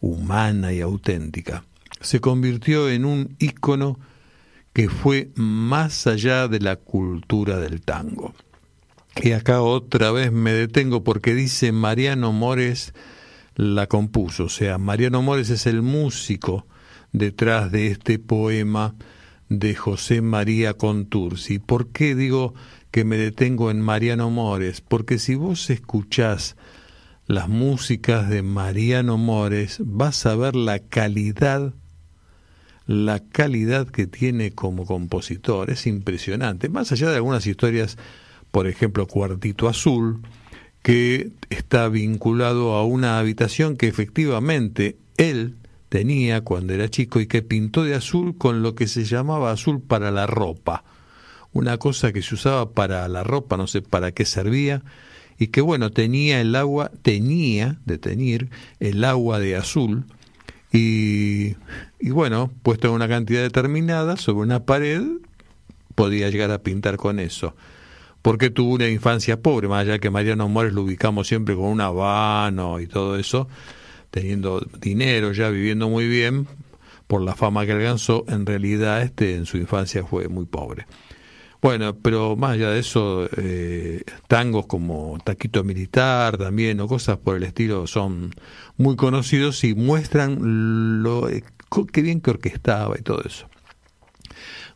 humana 0.00 0.72
y 0.72 0.80
auténtica, 0.80 1.64
se 2.00 2.20
convirtió 2.20 2.90
en 2.90 3.04
un 3.04 3.36
ícono 3.38 3.98
que 4.74 4.88
fue 4.88 5.30
más 5.36 6.06
allá 6.06 6.48
de 6.48 6.60
la 6.60 6.76
cultura 6.76 7.58
del 7.58 7.80
tango. 7.80 8.34
Y 9.22 9.32
acá 9.32 9.62
otra 9.62 10.10
vez 10.10 10.32
me 10.32 10.52
detengo 10.52 11.04
porque 11.04 11.34
dice 11.34 11.72
Mariano 11.72 12.32
Mores 12.32 12.92
la 13.54 13.86
compuso, 13.86 14.44
o 14.44 14.48
sea, 14.48 14.78
Mariano 14.78 15.22
Mores 15.22 15.48
es 15.50 15.66
el 15.66 15.80
músico 15.80 16.66
detrás 17.12 17.70
de 17.70 17.86
este 17.86 18.18
poema 18.18 18.96
de 19.48 19.74
José 19.74 20.20
María 20.20 20.74
Contursi. 20.74 21.58
¿Por 21.58 21.88
qué 21.88 22.14
digo 22.14 22.54
que 22.90 23.04
me 23.04 23.16
detengo 23.16 23.70
en 23.70 23.80
Mariano 23.80 24.30
Mores? 24.30 24.80
Porque 24.80 25.18
si 25.18 25.34
vos 25.34 25.70
escuchás 25.70 26.56
las 27.26 27.48
músicas 27.48 28.28
de 28.28 28.42
Mariano 28.42 29.18
Mores, 29.18 29.78
vas 29.84 30.26
a 30.26 30.36
ver 30.36 30.54
la 30.54 30.78
calidad 30.78 31.74
la 32.86 33.20
calidad 33.20 33.88
que 33.88 34.06
tiene 34.06 34.52
como 34.52 34.84
compositor 34.84 35.70
es 35.70 35.86
impresionante. 35.86 36.68
Más 36.68 36.92
allá 36.92 37.10
de 37.10 37.16
algunas 37.16 37.46
historias, 37.46 37.96
por 38.50 38.66
ejemplo, 38.66 39.06
Cuartito 39.06 39.68
Azul, 39.68 40.20
que 40.82 41.30
está 41.48 41.88
vinculado 41.88 42.74
a 42.74 42.84
una 42.84 43.18
habitación 43.18 43.76
que 43.76 43.88
efectivamente 43.88 44.98
él 45.16 45.56
tenía 45.94 46.40
cuando 46.40 46.72
era 46.72 46.88
chico 46.88 47.20
y 47.20 47.28
que 47.28 47.42
pintó 47.42 47.84
de 47.84 47.94
azul 47.94 48.36
con 48.36 48.62
lo 48.62 48.74
que 48.74 48.88
se 48.88 49.04
llamaba 49.04 49.52
azul 49.52 49.80
para 49.80 50.10
la 50.10 50.26
ropa. 50.26 50.82
Una 51.52 51.78
cosa 51.78 52.12
que 52.12 52.20
se 52.20 52.34
usaba 52.34 52.72
para 52.72 53.06
la 53.06 53.22
ropa, 53.22 53.56
no 53.56 53.68
sé 53.68 53.80
para 53.80 54.10
qué 54.10 54.24
servía, 54.24 54.82
y 55.38 55.46
que 55.46 55.60
bueno, 55.60 55.92
tenía 55.92 56.40
el 56.40 56.56
agua, 56.56 56.90
tenía 57.02 57.78
de 57.84 57.98
tener 57.98 58.48
el 58.80 59.04
agua 59.04 59.38
de 59.38 59.54
azul, 59.54 60.06
y, 60.72 61.54
y 62.00 62.10
bueno, 62.10 62.50
puesto 62.64 62.88
en 62.88 62.94
una 62.94 63.06
cantidad 63.06 63.42
determinada 63.42 64.16
sobre 64.16 64.46
una 64.46 64.64
pared, 64.64 65.00
podía 65.94 66.28
llegar 66.28 66.50
a 66.50 66.64
pintar 66.64 66.96
con 66.96 67.20
eso. 67.20 67.54
Porque 68.20 68.50
tuvo 68.50 68.74
una 68.74 68.88
infancia 68.88 69.40
pobre, 69.40 69.68
más 69.68 69.82
allá 69.82 70.00
que 70.00 70.10
Mariano 70.10 70.48
Mores 70.48 70.72
lo 70.72 70.82
ubicamos 70.82 71.28
siempre 71.28 71.54
con 71.54 71.66
un 71.66 71.80
habano 71.80 72.80
y 72.80 72.88
todo 72.88 73.16
eso, 73.16 73.46
teniendo 74.14 74.64
dinero, 74.80 75.32
ya 75.32 75.50
viviendo 75.50 75.88
muy 75.88 76.06
bien, 76.06 76.46
por 77.08 77.20
la 77.20 77.34
fama 77.34 77.66
que 77.66 77.72
alcanzó, 77.72 78.24
en 78.28 78.46
realidad 78.46 79.02
este 79.02 79.34
en 79.34 79.44
su 79.44 79.56
infancia 79.56 80.04
fue 80.04 80.28
muy 80.28 80.46
pobre. 80.46 80.86
Bueno, 81.60 81.96
pero 81.96 82.36
más 82.36 82.52
allá 82.52 82.70
de 82.70 82.78
eso, 82.78 83.28
eh, 83.36 84.04
tangos 84.28 84.66
como 84.66 85.18
Taquito 85.24 85.64
Militar 85.64 86.38
también 86.38 86.78
o 86.78 86.86
cosas 86.86 87.18
por 87.18 87.36
el 87.36 87.42
estilo 87.42 87.88
son 87.88 88.30
muy 88.76 88.94
conocidos 88.94 89.64
y 89.64 89.74
muestran 89.74 91.02
lo 91.02 91.28
eh, 91.28 91.42
qué 91.92 92.02
bien 92.02 92.20
que 92.20 92.30
orquestaba 92.30 92.96
y 92.96 93.02
todo 93.02 93.20
eso. 93.24 93.48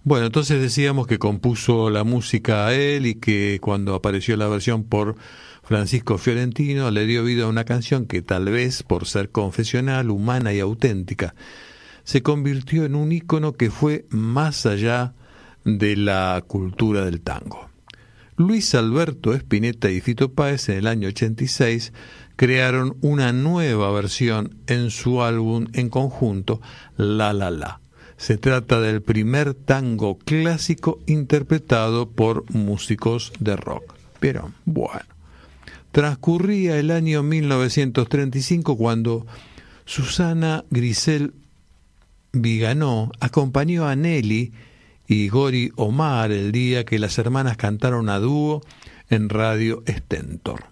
Bueno, 0.02 0.26
entonces 0.26 0.60
decíamos 0.60 1.06
que 1.06 1.18
compuso 1.18 1.90
la 1.90 2.02
música 2.02 2.66
a 2.66 2.74
él 2.74 3.06
y 3.06 3.14
que 3.14 3.60
cuando 3.60 3.94
apareció 3.94 4.36
la 4.36 4.48
versión 4.48 4.82
por 4.82 5.14
Francisco 5.68 6.16
Fiorentino 6.16 6.90
le 6.90 7.04
dio 7.04 7.22
vida 7.24 7.44
a 7.44 7.48
una 7.48 7.64
canción 7.64 8.06
que 8.06 8.22
tal 8.22 8.46
vez 8.46 8.82
por 8.82 9.04
ser 9.04 9.28
confesional, 9.28 10.08
humana 10.08 10.54
y 10.54 10.60
auténtica, 10.60 11.34
se 12.04 12.22
convirtió 12.22 12.86
en 12.86 12.94
un 12.94 13.12
ícono 13.12 13.52
que 13.52 13.70
fue 13.70 14.06
más 14.08 14.64
allá 14.64 15.12
de 15.66 15.94
la 15.94 16.42
cultura 16.46 17.04
del 17.04 17.20
tango. 17.20 17.68
Luis 18.38 18.74
Alberto 18.74 19.34
Spinetta 19.34 19.90
y 19.90 20.00
Fito 20.00 20.32
Páez 20.32 20.70
en 20.70 20.78
el 20.78 20.86
año 20.86 21.08
86 21.08 21.92
crearon 22.36 22.96
una 23.02 23.34
nueva 23.34 23.92
versión 23.92 24.56
en 24.68 24.90
su 24.90 25.22
álbum 25.22 25.66
en 25.74 25.90
conjunto 25.90 26.62
La 26.96 27.34
La 27.34 27.50
La. 27.50 27.82
Se 28.16 28.38
trata 28.38 28.80
del 28.80 29.02
primer 29.02 29.52
tango 29.52 30.16
clásico 30.16 30.98
interpretado 31.04 32.08
por 32.08 32.50
músicos 32.54 33.34
de 33.38 33.54
rock. 33.54 33.94
Pero 34.18 34.50
bueno, 34.64 35.17
transcurría 35.92 36.78
el 36.78 36.90
año 36.90 37.22
1935 37.22 38.76
cuando 38.76 39.26
Susana 39.84 40.64
Grisel 40.70 41.34
Viganó 42.32 43.10
acompañó 43.20 43.88
a 43.88 43.96
Nelly 43.96 44.52
y 45.06 45.28
Gori 45.28 45.72
Omar 45.76 46.30
el 46.30 46.52
día 46.52 46.84
que 46.84 46.98
las 46.98 47.18
hermanas 47.18 47.56
cantaron 47.56 48.10
a 48.10 48.18
dúo 48.18 48.62
en 49.08 49.30
Radio 49.30 49.82
Stentor. 49.86 50.64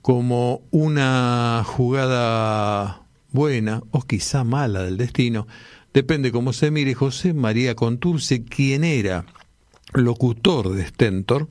Como 0.00 0.62
una 0.70 1.64
jugada 1.66 3.02
buena 3.32 3.82
o 3.90 4.02
quizá 4.02 4.44
mala 4.44 4.82
del 4.84 4.96
destino, 4.96 5.48
depende 5.92 6.30
cómo 6.30 6.52
se 6.52 6.70
mire, 6.70 6.94
José 6.94 7.34
María 7.34 7.74
Conturce, 7.74 8.44
quien 8.44 8.84
era 8.84 9.26
locutor 9.92 10.72
de 10.72 10.86
Stentor, 10.86 11.48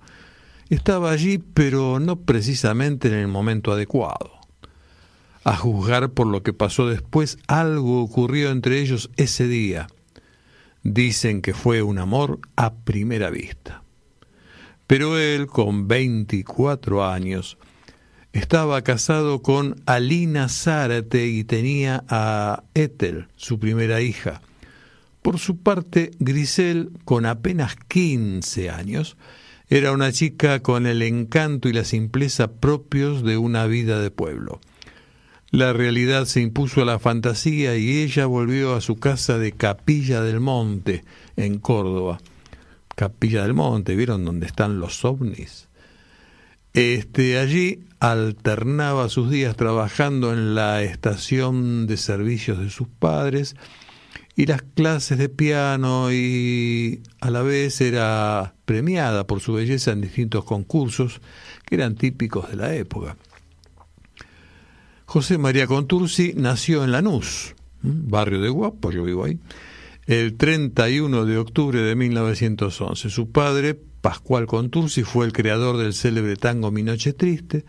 estaba 0.73 1.11
allí, 1.11 1.37
pero 1.37 1.99
no 1.99 2.21
precisamente 2.21 3.07
en 3.07 3.15
el 3.15 3.27
momento 3.27 3.71
adecuado. 3.71 4.31
A 5.43 5.55
juzgar 5.55 6.11
por 6.11 6.27
lo 6.27 6.41
que 6.41 6.53
pasó 6.53 6.87
después, 6.87 7.37
algo 7.47 8.01
ocurrió 8.01 8.49
entre 8.49 8.79
ellos 8.79 9.09
ese 9.17 9.47
día. 9.47 9.87
Dicen 10.83 11.41
que 11.41 11.53
fue 11.53 11.81
un 11.81 11.99
amor 11.99 12.39
a 12.55 12.73
primera 12.73 13.29
vista. 13.29 13.83
Pero 14.87 15.17
él, 15.17 15.47
con 15.47 15.87
24 15.87 17.05
años, 17.05 17.57
estaba 18.31 18.81
casado 18.81 19.41
con 19.41 19.81
Alina 19.85 20.49
Zárate 20.49 21.27
y 21.27 21.43
tenía 21.43 22.03
a 22.07 22.63
Ethel, 22.73 23.27
su 23.35 23.59
primera 23.59 24.01
hija. 24.01 24.41
Por 25.21 25.39
su 25.39 25.57
parte, 25.57 26.11
Grisel, 26.19 26.91
con 27.05 27.25
apenas 27.25 27.75
15 27.87 28.69
años, 28.69 29.17
era 29.75 29.91
una 29.91 30.11
chica 30.11 30.59
con 30.59 30.85
el 30.85 31.01
encanto 31.01 31.67
y 31.67 31.73
la 31.73 31.83
simpleza 31.83 32.51
propios 32.51 33.23
de 33.23 33.37
una 33.37 33.65
vida 33.65 33.99
de 33.99 34.11
pueblo. 34.11 34.61
La 35.49 35.73
realidad 35.73 36.25
se 36.25 36.41
impuso 36.41 36.83
a 36.83 36.85
la 36.85 36.99
fantasía 36.99 37.75
y 37.75 38.03
ella 38.03 38.27
volvió 38.27 38.75
a 38.75 38.81
su 38.81 38.97
casa 38.97 39.39
de 39.39 39.51
Capilla 39.51 40.21
del 40.21 40.39
Monte, 40.39 41.03
en 41.37 41.57
Córdoba. 41.57 42.19
Capilla 42.95 43.41
del 43.41 43.55
Monte, 43.55 43.95
¿vieron 43.95 44.25
dónde 44.25 44.45
están 44.45 44.79
los 44.79 45.03
ovnis? 45.05 45.69
Este, 46.73 47.39
allí 47.39 47.79
alternaba 47.99 49.09
sus 49.09 49.31
días 49.31 49.55
trabajando 49.55 50.33
en 50.33 50.53
la 50.53 50.83
estación 50.83 51.87
de 51.87 51.97
servicios 51.97 52.59
de 52.59 52.69
sus 52.69 52.87
padres 52.87 53.55
y 54.35 54.45
las 54.45 54.61
clases 54.61 55.17
de 55.17 55.29
piano 55.29 56.11
y 56.11 57.01
a 57.21 57.29
la 57.29 57.41
vez 57.43 57.81
era 57.81 58.55
premiada 58.65 59.27
por 59.27 59.39
su 59.41 59.53
belleza 59.53 59.91
en 59.91 60.01
distintos 60.01 60.43
concursos 60.43 61.21
que 61.65 61.75
eran 61.75 61.95
típicos 61.95 62.49
de 62.49 62.55
la 62.55 62.73
época. 62.73 63.17
José 65.05 65.37
María 65.37 65.67
Contursi 65.67 66.33
nació 66.35 66.83
en 66.83 66.91
Lanús, 66.91 67.53
barrio 67.83 68.41
de 68.41 68.49
Guapo, 68.49 68.91
yo 68.91 69.03
vivo 69.03 69.25
ahí, 69.25 69.37
el 70.07 70.35
31 70.35 71.25
de 71.25 71.37
octubre 71.37 71.79
de 71.81 71.95
1911. 71.95 73.09
Su 73.09 73.29
padre, 73.29 73.79
Pascual 74.01 74.47
Contursi, 74.47 75.03
fue 75.03 75.25
el 75.27 75.33
creador 75.33 75.77
del 75.77 75.93
célebre 75.93 76.35
tango 76.35 76.71
Mi 76.71 76.81
Noche 76.81 77.13
Triste, 77.13 77.63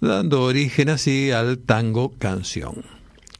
dando 0.00 0.42
origen 0.42 0.88
así 0.88 1.30
al 1.30 1.58
tango 1.58 2.12
canción. 2.18 2.82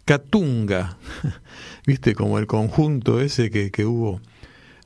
Catunga, 0.04 0.98
viste 1.86 2.14
como 2.14 2.38
el 2.38 2.46
conjunto 2.46 3.20
ese 3.20 3.50
que, 3.50 3.70
que 3.70 3.84
hubo. 3.84 4.20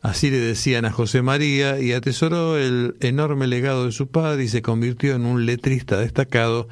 Así 0.03 0.31
le 0.31 0.39
decían 0.39 0.85
a 0.85 0.93
José 0.93 1.23
María 1.23 1.81
y 1.81 1.93
atesoró 1.93 2.57
el 2.57 2.97
enorme 3.01 3.47
legado 3.47 3.87
de 3.87 3.93
su 3.93 4.07
padre 4.07 4.45
y 4.45 4.49
se 4.49 4.63
convirtió 4.63 5.15
en 5.15 5.27
un 5.27 5.47
letrista 5.47 5.99
destacado 5.99 6.69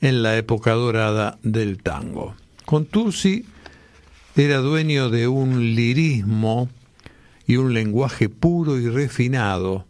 en 0.00 0.22
la 0.22 0.36
época 0.36 0.72
dorada 0.72 1.38
del 1.42 1.78
tango. 1.82 2.34
Contursi 2.66 3.46
era 4.36 4.58
dueño 4.58 5.10
de 5.10 5.28
un 5.28 5.74
lirismo 5.74 6.68
y 7.46 7.56
un 7.56 7.74
lenguaje 7.74 8.28
puro 8.28 8.78
y 8.78 8.88
refinado. 8.88 9.86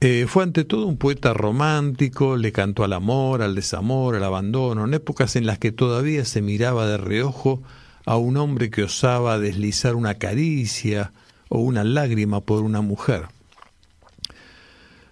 Eh, 0.00 0.26
fue 0.28 0.42
ante 0.42 0.64
todo 0.64 0.86
un 0.86 0.98
poeta 0.98 1.32
romántico, 1.32 2.36
le 2.36 2.52
cantó 2.52 2.84
al 2.84 2.92
amor, 2.92 3.42
al 3.42 3.54
desamor, 3.54 4.14
al 4.14 4.24
abandono, 4.24 4.84
en 4.84 4.92
épocas 4.92 5.36
en 5.36 5.46
las 5.46 5.58
que 5.58 5.72
todavía 5.72 6.24
se 6.24 6.42
miraba 6.42 6.86
de 6.86 6.98
reojo 6.98 7.62
a 8.06 8.16
un 8.16 8.36
hombre 8.36 8.70
que 8.70 8.84
osaba 8.84 9.38
deslizar 9.38 9.94
una 9.96 10.14
caricia 10.14 11.12
o 11.48 11.58
una 11.58 11.84
lágrima 11.84 12.40
por 12.40 12.62
una 12.62 12.80
mujer. 12.80 13.26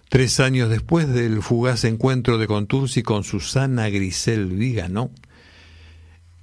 Tres 0.09 0.39
años 0.39 0.69
después 0.69 1.09
del 1.09 1.41
fugaz 1.41 1.83
encuentro 1.83 2.37
de 2.37 2.47
Contursi 2.47 3.03
con 3.03 3.23
Susana 3.23 3.89
Grisel 3.89 4.47
Vigano, 4.47 5.11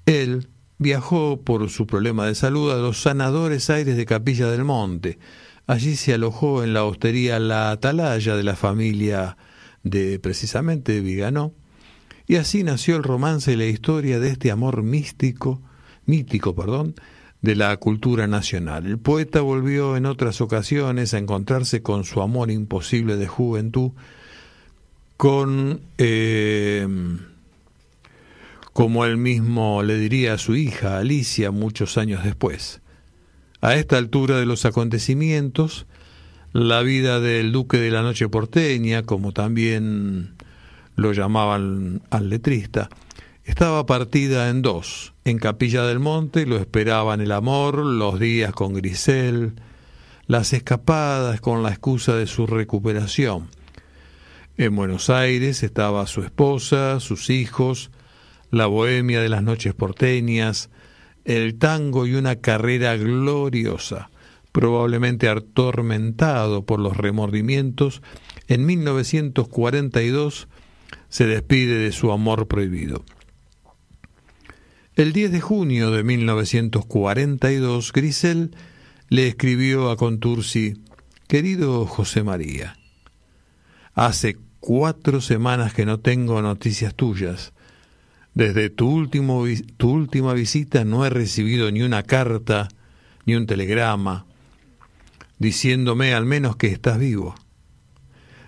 él 0.05 0.49
viajó 0.79 1.41
por 1.41 1.71
su 1.71 1.87
problema 1.87 2.27
de 2.27 2.35
salud 2.35 2.71
a 2.71 2.77
los 2.77 3.01
sanadores 3.01 3.71
aires 3.71 3.97
de 3.97 4.05
Capilla 4.05 4.51
del 4.51 4.65
Monte. 4.65 5.19
Allí 5.67 5.97
se 5.97 6.13
alojó 6.13 6.65
en 6.65 6.75
la 6.75 6.85
hostería 6.85 7.39
La 7.39 7.71
Atalaya 7.71 8.37
de 8.37 8.43
la 8.43 8.57
familia 8.57 9.39
de 9.85 10.19
precisamente 10.19 11.01
Viganó, 11.01 11.55
y 12.27 12.37
así 12.37 12.63
nació 12.63 12.97
el 12.97 13.05
romance 13.05 13.53
y 13.53 13.57
la 13.57 13.67
historia 13.67 14.21
de 14.21 14.29
este 14.29 14.51
amor 14.51 14.83
místico, 14.83 15.63
mítico, 16.07 16.55
perdón, 16.55 16.95
de 17.41 17.57
la 17.57 17.77
cultura 17.77 18.27
nacional. 18.27 18.87
El 18.87 18.99
poeta 18.99 19.41
volvió 19.41 19.97
en 19.97 20.07
otras 20.07 20.41
ocasiones 20.41 21.13
a 21.13 21.19
encontrarse 21.19 21.83
con 21.83 22.05
su 22.05 22.23
amor 22.23 22.51
imposible 22.51 23.17
de 23.17 23.27
juventud, 23.27 23.91
con 25.17 25.81
eh, 25.99 26.87
como 28.73 29.05
él 29.05 29.17
mismo 29.17 29.83
le 29.83 29.99
diría 29.99 30.35
a 30.35 30.39
su 30.39 30.57
hija 30.57 30.99
Alicia 30.99 31.51
muchos 31.51 31.99
años 31.99 32.25
después. 32.25 32.81
A 33.61 33.75
esta 33.75 33.99
altura 33.99 34.39
de 34.39 34.47
los 34.47 34.65
acontecimientos, 34.65 35.87
la 36.53 36.83
vida 36.83 37.21
del 37.21 37.53
duque 37.53 37.79
de 37.79 37.91
la 37.91 38.03
noche 38.03 38.29
porteña, 38.29 39.03
como 39.03 39.33
también 39.33 40.35
lo 40.97 41.13
llamaban 41.13 42.03
al 42.11 42.29
letrista, 42.29 42.89
estaba 43.45 43.87
partida 43.87 44.49
en 44.49 44.63
dos. 44.63 45.12
En 45.25 45.39
Capilla 45.39 45.85
del 45.85 46.01
Monte 46.01 46.47
lo 46.47 46.57
esperaban 46.57 47.21
el 47.21 47.31
amor, 47.31 47.79
los 47.79 48.19
días 48.19 48.53
con 48.53 48.75
Grisel, 48.75 49.53
las 50.27 50.53
escapadas 50.53 51.41
con 51.41 51.63
la 51.63 51.69
excusa 51.69 52.17
de 52.17 52.27
su 52.27 52.49
recuperación. 52.49 53.49
En 54.57 54.75
Buenos 54.75 55.11
Aires 55.11 55.63
estaba 55.63 56.09
su 56.09 56.23
esposa, 56.23 56.99
sus 56.99 57.31
hijos, 57.31 57.93
la 58.51 58.67
bohemia 58.67 59.21
de 59.21 59.29
las 59.29 59.45
noches 59.45 59.75
porteñas, 59.75 60.71
el 61.25 61.57
tango 61.57 62.05
y 62.05 62.15
una 62.15 62.37
carrera 62.41 62.97
gloriosa, 62.97 64.11
probablemente 64.51 65.29
atormentado 65.29 66.67
por 66.67 66.81
los 66.81 66.97
remordimientos, 66.97 68.03
en 68.49 68.67
1942 68.67 70.49
se 71.09 71.27
despide 71.27 71.77
de 71.77 71.93
su 71.93 72.11
amor 72.11 72.49
prohibido. 72.49 73.05
El 74.95 75.15
10 75.15 75.33
de 75.33 75.41
junio 75.41 75.91
de 75.91 76.05
1942, 76.05 77.93
Grisel 77.95 78.55
le 79.09 79.27
escribió 79.27 79.91
a 79.91 79.97
Contursi, 79.97 80.75
Querido 81.29 81.87
José 81.87 82.23
María, 82.23 82.77
hace 83.95 84.37
cuatro 84.61 85.23
semanas 85.23 85.73
que 85.73 85.87
no 85.87 86.01
tengo 86.01 86.43
noticias 86.43 86.95
tuyas. 86.95 87.55
Desde 88.35 88.69
tu, 88.69 88.91
último, 88.91 89.47
tu 89.79 89.93
última 89.93 90.35
visita 90.35 90.85
no 90.85 91.07
he 91.07 91.11
recibido 91.11 91.71
ni 91.71 91.81
una 91.81 92.03
carta, 92.03 92.69
ni 93.25 93.35
un 93.35 93.47
telegrama, 93.47 94.27
diciéndome 95.39 96.13
al 96.13 96.27
menos 96.27 96.57
que 96.57 96.67
estás 96.67 96.99
vivo. 96.99 97.35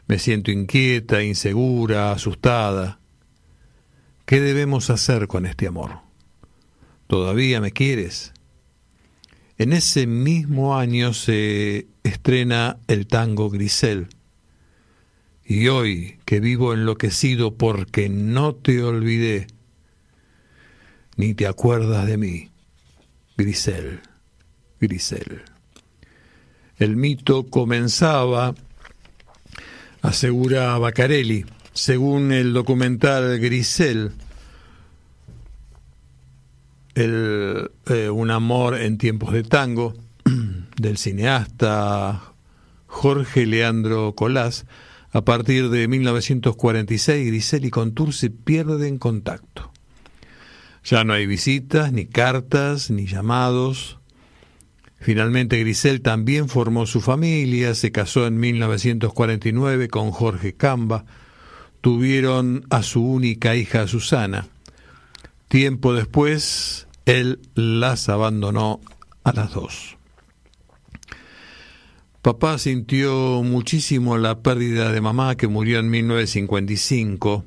Me 0.06 0.18
siento 0.18 0.50
inquieta, 0.50 1.22
insegura, 1.22 2.12
asustada. 2.12 3.00
¿Qué 4.26 4.40
debemos 4.42 4.90
hacer 4.90 5.26
con 5.26 5.46
este 5.46 5.66
amor? 5.66 6.03
¿Todavía 7.06 7.60
me 7.60 7.72
quieres? 7.72 8.32
En 9.56 9.72
ese 9.72 10.06
mismo 10.06 10.76
año 10.76 11.14
se 11.14 11.86
estrena 12.02 12.78
el 12.88 13.06
tango 13.06 13.50
Grisel. 13.50 14.08
Y 15.44 15.68
hoy 15.68 16.18
que 16.24 16.40
vivo 16.40 16.72
enloquecido 16.72 17.54
porque 17.54 18.08
no 18.08 18.54
te 18.54 18.82
olvidé, 18.82 19.46
ni 21.16 21.34
te 21.34 21.46
acuerdas 21.46 22.06
de 22.06 22.16
mí. 22.16 22.50
Grisel, 23.36 24.00
Grisel. 24.80 25.42
El 26.78 26.96
mito 26.96 27.46
comenzaba, 27.46 28.54
asegura 30.02 30.76
Bacarelli, 30.78 31.44
según 31.72 32.32
el 32.32 32.52
documental 32.52 33.38
Grisel, 33.38 34.12
el, 36.94 37.70
eh, 37.86 38.10
Un 38.10 38.30
amor 38.30 38.80
en 38.80 38.98
tiempos 38.98 39.32
de 39.32 39.42
tango, 39.42 39.94
del 40.76 40.96
cineasta 40.96 42.34
Jorge 42.86 43.46
Leandro 43.46 44.14
Colás, 44.14 44.66
a 45.12 45.24
partir 45.24 45.70
de 45.70 45.88
1946 45.88 47.26
Grisel 47.26 47.64
y 47.64 47.70
Contursi 47.70 48.30
pierden 48.30 48.98
contacto. 48.98 49.72
Ya 50.84 51.04
no 51.04 51.12
hay 51.12 51.26
visitas, 51.26 51.92
ni 51.92 52.06
cartas, 52.06 52.90
ni 52.90 53.06
llamados. 53.06 53.98
Finalmente 55.00 55.58
Grisel 55.60 56.02
también 56.02 56.48
formó 56.48 56.86
su 56.86 57.00
familia, 57.00 57.74
se 57.74 57.90
casó 57.92 58.26
en 58.26 58.38
1949 58.38 59.88
con 59.88 60.10
Jorge 60.10 60.54
Camba, 60.54 61.04
tuvieron 61.80 62.64
a 62.70 62.82
su 62.82 63.04
única 63.04 63.54
hija 63.54 63.86
Susana. 63.86 64.48
Tiempo 65.48 65.94
después, 65.94 66.88
él 67.06 67.40
las 67.54 68.08
abandonó 68.08 68.80
a 69.24 69.32
las 69.32 69.52
dos. 69.52 69.96
Papá 72.22 72.58
sintió 72.58 73.42
muchísimo 73.42 74.16
la 74.16 74.40
pérdida 74.40 74.90
de 74.90 75.00
mamá 75.00 75.36
que 75.36 75.46
murió 75.46 75.78
en 75.78 75.90
1955 75.90 77.44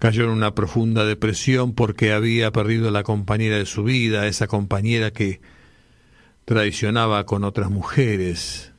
Cayó 0.00 0.24
en 0.24 0.30
una 0.30 0.54
profunda 0.54 1.04
depresión 1.04 1.74
porque 1.74 2.14
había 2.14 2.50
perdido 2.52 2.90
la 2.90 3.02
compañera 3.02 3.58
de 3.58 3.66
su 3.66 3.84
vida, 3.84 4.26
esa 4.26 4.46
compañera 4.46 5.10
que 5.10 5.42
traicionaba 6.46 7.26
con 7.26 7.44
otras 7.44 7.70
mujeres 7.70 8.72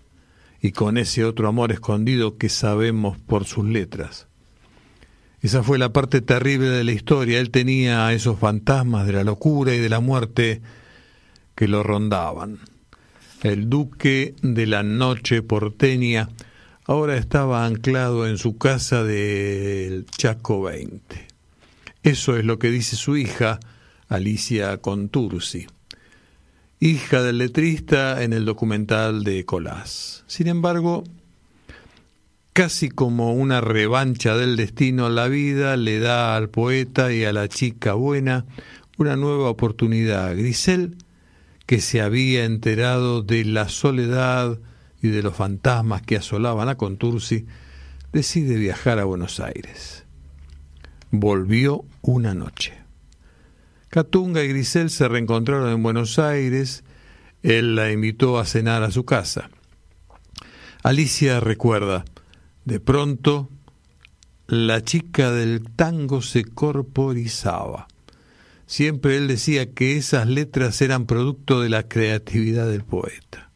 y 0.64 0.72
con 0.72 0.98
ese 0.98 1.24
otro 1.24 1.48
amor 1.48 1.72
escondido 1.72 2.40
que 2.40 2.50
sabemos 2.50 3.20
por 3.20 3.46
sus 3.46 3.66
letras. 3.66 4.30
Esa 5.42 5.64
fue 5.64 5.80
la 5.80 5.92
parte 5.92 6.22
terrible 6.22 6.70
de 6.70 6.84
la 6.84 6.92
historia. 6.92 7.40
Él 7.40 7.50
tenía 7.50 8.14
esos 8.14 8.38
fantasmas 8.38 9.08
de 9.08 9.14
la 9.14 9.24
locura 9.24 9.74
y 9.74 9.80
de 9.80 9.90
la 9.90 10.00
muerte 10.00 10.62
que 11.56 11.68
lo 11.68 11.82
rondaban. 11.82 12.60
El 13.42 13.70
duque 13.70 14.36
de 14.44 14.68
la 14.68 14.84
noche 14.84 15.42
porteña 15.42 16.30
ahora 16.86 17.18
estaba 17.18 17.66
anclado 17.66 18.28
en 18.28 18.38
su 18.38 18.58
casa 18.60 19.04
del 19.04 20.06
Chaco 20.06 20.62
20. 20.62 21.28
Eso 22.04 22.38
es 22.38 22.46
lo 22.46 22.60
que 22.60 22.70
dice 22.70 22.96
su 22.96 23.18
hija, 23.18 23.60
Alicia 24.10 24.78
Contursi, 24.78 25.66
hija 26.80 27.24
del 27.24 27.40
letrista 27.40 28.22
en 28.24 28.34
el 28.34 28.46
documental 28.46 29.24
de 29.24 29.44
Colás. 29.46 30.24
Sin 30.28 30.48
embargo, 30.48 31.04
casi 32.54 32.90
como 32.90 33.34
una 33.34 33.62
revancha 33.62 34.36
del 34.36 34.56
destino, 34.56 35.10
la 35.10 35.28
vida 35.28 35.78
le 35.78 36.00
da 36.00 36.36
al 36.36 36.50
poeta 36.50 37.14
y 37.14 37.24
a 37.24 37.34
la 37.34 37.48
chica 37.48 37.94
buena 37.94 38.46
una 38.98 39.16
nueva 39.16 39.50
oportunidad. 39.50 40.36
Grisel, 40.36 40.98
que 41.66 41.80
se 41.80 42.02
había 42.02 42.46
enterado 42.46 43.22
de 43.22 43.46
la 43.46 43.70
soledad 43.70 44.60
y 45.02 45.10
de 45.10 45.24
los 45.24 45.36
fantasmas 45.36 46.02
que 46.02 46.18
asolaban 46.18 46.70
a 46.70 46.76
Contursi, 46.76 47.46
decide 48.12 48.58
viajar 48.58 49.00
a 49.00 49.06
Buenos 49.06 49.40
Aires. 49.40 50.06
Volvió 51.10 51.86
una 52.02 52.34
noche. 52.34 52.74
Catunga 53.90 54.44
y 54.44 54.50
Grisel 54.50 54.90
se 54.90 55.08
reencontraron 55.08 55.72
en 55.72 55.84
Buenos 55.84 56.20
Aires. 56.20 56.84
Él 57.44 57.76
la 57.76 57.92
invitó 57.92 58.40
a 58.40 58.46
cenar 58.46 58.84
a 58.84 58.92
su 58.92 59.04
casa. 59.04 59.50
Alicia 60.84 61.40
recuerda, 61.40 62.06
de 62.66 62.80
pronto 62.80 63.50
la 64.48 64.84
chica 64.84 65.32
del 65.32 65.64
tango 65.76 66.22
se 66.22 66.44
corporizaba. 66.44 67.88
Siempre 68.66 69.18
él 69.18 69.28
decía 69.28 69.74
que 69.74 69.98
esas 69.98 70.28
letras 70.28 70.82
eran 70.82 71.06
producto 71.06 71.62
de 71.62 71.70
la 71.70 71.88
creatividad 71.88 72.68
del 72.68 72.84
poeta. 72.84 73.50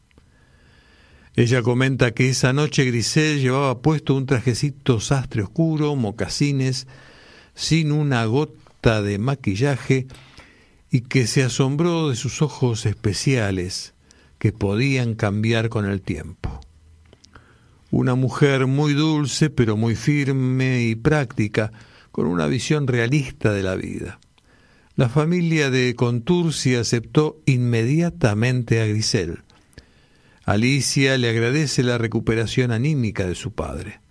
Ella 1.36 1.62
comenta 1.62 2.12
que 2.12 2.30
esa 2.30 2.54
noche 2.54 2.86
Grisel 2.86 3.42
llevaba 3.42 3.82
puesto 3.82 4.16
un 4.16 4.26
trajecito 4.26 5.02
sastre 5.02 5.44
oscuro, 5.44 5.96
mocasines, 5.96 6.88
sin 7.54 7.92
una 7.92 8.24
gota 8.26 9.02
de 9.02 9.18
maquillaje, 9.18 10.08
y 10.90 11.02
que 11.02 11.28
se 11.28 11.44
asombró 11.44 12.10
de 12.10 12.16
sus 12.16 12.42
ojos 12.42 12.86
especiales, 12.86 13.94
que 14.38 14.54
podían 14.54 15.16
cambiar 15.16 15.68
con 15.68 15.86
el 15.86 16.02
tiempo. 16.02 16.62
Una 17.96 18.16
mujer 18.16 18.68
muy 18.68 18.94
dulce, 18.94 19.50
pero 19.50 19.78
muy 19.78 19.96
firme 19.96 20.84
y 20.84 20.96
práctica, 20.96 21.72
con 22.12 22.28
una 22.28 22.46
visión 22.46 22.88
realista 22.88 23.54
de 23.54 23.64
la 23.64 23.76
vida. 23.76 24.20
La 24.98 25.08
familia 25.08 25.70
de 25.70 25.96
Contursi 25.96 26.76
aceptó 26.76 27.40
inmediatamente 27.46 28.82
a 28.82 28.86
Grisel. 28.86 29.44
Alicia 30.44 31.18
le 31.18 31.30
agradece 31.30 31.84
la 31.84 31.98
recuperación 31.98 32.72
anímica 32.72 33.26
de 33.26 33.36
su 33.36 33.54
padre. 33.54 34.02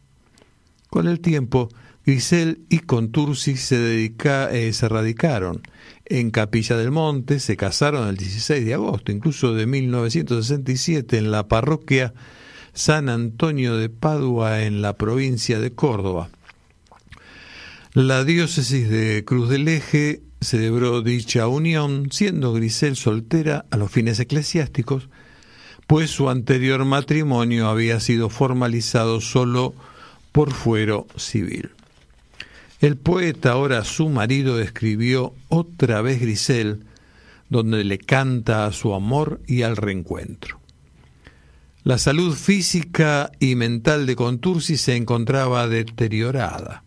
Con 0.88 1.06
el 1.06 1.20
tiempo, 1.20 1.68
Grisel 2.06 2.60
y 2.70 2.78
Contursi 2.78 3.58
se, 3.58 3.76
dedica, 3.76 4.50
eh, 4.50 4.72
se 4.72 4.88
radicaron 4.88 5.60
en 6.06 6.30
Capilla 6.30 6.78
del 6.78 6.90
Monte, 6.90 7.38
se 7.38 7.58
casaron 7.58 8.08
el 8.08 8.16
16 8.16 8.64
de 8.64 8.72
agosto, 8.72 9.12
incluso 9.12 9.52
de 9.52 9.66
1967, 9.66 11.18
en 11.18 11.30
la 11.30 11.48
parroquia 11.48 12.14
San 12.74 13.08
Antonio 13.08 13.76
de 13.76 13.88
Padua 13.88 14.64
en 14.64 14.82
la 14.82 14.96
provincia 14.96 15.60
de 15.60 15.72
Córdoba. 15.72 16.28
La 17.92 18.24
diócesis 18.24 18.90
de 18.90 19.24
Cruz 19.24 19.48
del 19.48 19.68
Eje 19.68 20.22
celebró 20.40 21.00
dicha 21.00 21.46
unión, 21.46 22.08
siendo 22.10 22.52
Grisel 22.52 22.96
soltera 22.96 23.64
a 23.70 23.76
los 23.76 23.92
fines 23.92 24.18
eclesiásticos, 24.18 25.08
pues 25.86 26.10
su 26.10 26.28
anterior 26.28 26.84
matrimonio 26.84 27.68
había 27.68 28.00
sido 28.00 28.28
formalizado 28.28 29.20
solo 29.20 29.74
por 30.32 30.52
fuero 30.52 31.06
civil. 31.16 31.70
El 32.80 32.96
poeta, 32.96 33.52
ahora 33.52 33.84
su 33.84 34.08
marido, 34.08 34.60
escribió 34.60 35.32
otra 35.48 36.02
vez 36.02 36.20
Grisel, 36.20 36.82
donde 37.48 37.84
le 37.84 37.98
canta 37.98 38.66
a 38.66 38.72
su 38.72 38.94
amor 38.94 39.40
y 39.46 39.62
al 39.62 39.76
reencuentro. 39.76 40.63
La 41.84 41.98
salud 41.98 42.34
física 42.34 43.30
y 43.40 43.56
mental 43.56 44.06
de 44.06 44.16
Contursi 44.16 44.78
se 44.78 44.96
encontraba 44.96 45.68
deteriorada. 45.68 46.82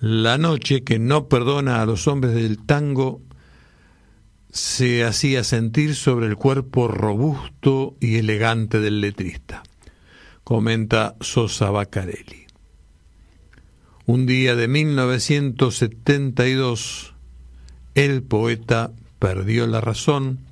La 0.00 0.38
noche 0.38 0.82
que 0.82 0.98
no 0.98 1.28
perdona 1.28 1.80
a 1.80 1.86
los 1.86 2.08
hombres 2.08 2.34
del 2.34 2.58
tango 2.58 3.22
se 4.50 5.04
hacía 5.04 5.44
sentir 5.44 5.94
sobre 5.94 6.26
el 6.26 6.34
cuerpo 6.34 6.88
robusto 6.88 7.94
y 8.00 8.16
elegante 8.16 8.80
del 8.80 9.00
letrista, 9.00 9.62
comenta 10.42 11.14
Sosa 11.20 11.70
Baccarelli. 11.70 12.46
Un 14.04 14.26
día 14.26 14.56
de 14.56 14.66
1972, 14.66 17.14
el 17.94 18.24
poeta 18.24 18.90
perdió 19.20 19.68
la 19.68 19.80
razón 19.80 20.49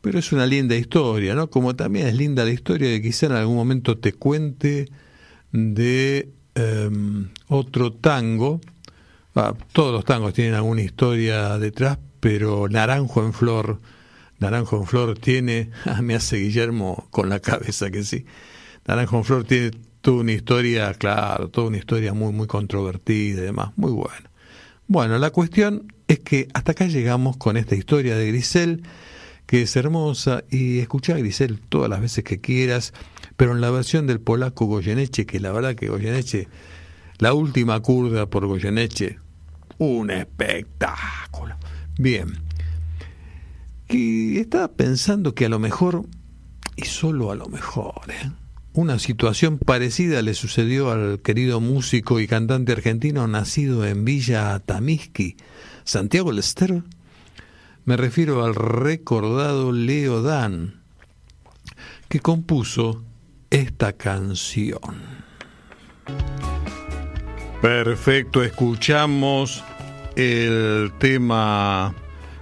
Pero 0.00 0.18
es 0.18 0.32
una 0.32 0.46
linda 0.46 0.74
historia, 0.74 1.34
¿no? 1.34 1.48
Como 1.48 1.76
también 1.76 2.08
es 2.08 2.14
linda 2.14 2.44
la 2.44 2.50
historia 2.50 2.90
de 2.90 3.00
quizá 3.00 3.26
en 3.26 3.32
algún 3.32 3.56
momento 3.56 3.98
te 3.98 4.12
cuente 4.12 4.90
de 5.52 6.32
em, 6.54 7.28
otro 7.48 7.92
tango. 7.92 8.60
Ah, 9.34 9.54
todos 9.72 9.92
los 9.92 10.04
tangos 10.04 10.34
tienen 10.34 10.54
alguna 10.54 10.82
historia 10.82 11.56
detrás, 11.58 11.98
pero 12.20 12.68
Naranjo 12.68 13.24
en 13.24 13.32
Flor, 13.32 13.80
Naranjo 14.40 14.76
en 14.76 14.86
Flor 14.86 15.18
tiene, 15.18 15.70
me 16.02 16.16
hace 16.16 16.36
Guillermo 16.38 17.06
con 17.10 17.28
la 17.28 17.38
cabeza 17.38 17.90
que 17.90 18.02
sí, 18.02 18.26
Naranjo 18.86 19.18
en 19.18 19.24
Flor 19.24 19.44
tiene 19.44 19.70
Tuvo 20.02 20.20
una 20.20 20.32
historia, 20.32 20.92
claro, 20.94 21.48
toda 21.48 21.68
una 21.68 21.78
historia 21.78 22.12
muy, 22.12 22.32
muy 22.32 22.48
controvertida 22.48 23.40
y 23.40 23.44
demás, 23.44 23.70
muy 23.76 23.92
buena. 23.92 24.30
Bueno, 24.88 25.16
la 25.16 25.30
cuestión 25.30 25.92
es 26.08 26.18
que 26.18 26.48
hasta 26.54 26.72
acá 26.72 26.86
llegamos 26.88 27.36
con 27.36 27.56
esta 27.56 27.76
historia 27.76 28.16
de 28.16 28.26
Grisel, 28.26 28.82
que 29.46 29.62
es 29.62 29.76
hermosa, 29.76 30.42
y 30.50 30.80
escucha 30.80 31.14
a 31.14 31.18
Grisel 31.18 31.60
todas 31.60 31.88
las 31.88 32.00
veces 32.00 32.24
que 32.24 32.40
quieras, 32.40 32.92
pero 33.36 33.52
en 33.52 33.60
la 33.60 33.70
versión 33.70 34.08
del 34.08 34.20
polaco 34.20 34.66
Goyeneche, 34.66 35.24
que 35.24 35.38
la 35.38 35.52
verdad 35.52 35.76
que 35.76 35.86
Goyeneche, 35.86 36.48
la 37.18 37.32
última 37.32 37.78
curda 37.78 38.26
por 38.28 38.44
Goyeneche, 38.46 39.20
un 39.78 40.10
espectáculo. 40.10 41.54
Bien. 41.96 42.42
Y 43.88 44.38
estaba 44.38 44.66
pensando 44.66 45.32
que 45.36 45.44
a 45.44 45.48
lo 45.48 45.60
mejor, 45.60 46.06
y 46.74 46.86
solo 46.86 47.30
a 47.30 47.36
lo 47.36 47.46
mejor, 47.46 48.02
¿eh? 48.08 48.32
Una 48.74 48.98
situación 48.98 49.58
parecida 49.58 50.22
le 50.22 50.32
sucedió 50.32 50.90
al 50.90 51.20
querido 51.20 51.60
músico 51.60 52.20
y 52.20 52.26
cantante 52.26 52.72
argentino 52.72 53.28
nacido 53.28 53.84
en 53.84 54.06
Villa 54.06 54.58
Tamisqui, 54.60 55.36
Santiago 55.84 56.32
Lester. 56.32 56.82
Me 57.84 57.98
refiero 57.98 58.42
al 58.46 58.54
recordado 58.54 59.72
Leo 59.72 60.22
Dan, 60.22 60.80
que 62.08 62.20
compuso 62.20 63.04
esta 63.50 63.92
canción. 63.92 65.02
Perfecto, 67.60 68.42
escuchamos 68.42 69.62
el 70.16 70.90
tema, 70.98 71.94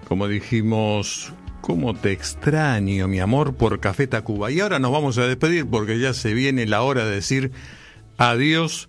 como 0.07 0.29
dijimos, 0.29 1.33
cómo 1.61 1.95
te 1.95 2.13
extraño, 2.13 3.09
mi 3.09 3.21
amor, 3.21 3.55
por 3.55 3.81
Café 3.81 4.07
Tacuba. 4.07 4.51
Y 4.51 4.61
ahora 4.61 4.79
nos 4.79 4.93
vamos 4.93 5.19
a 5.19 5.27
despedir 5.27 5.67
porque 5.67 5.99
ya 5.99 6.15
se 6.15 6.35
viene 6.35 6.67
la 6.67 6.83
hora 6.83 7.05
de 7.05 7.13
decir 7.13 7.53
adiós. 8.19 8.89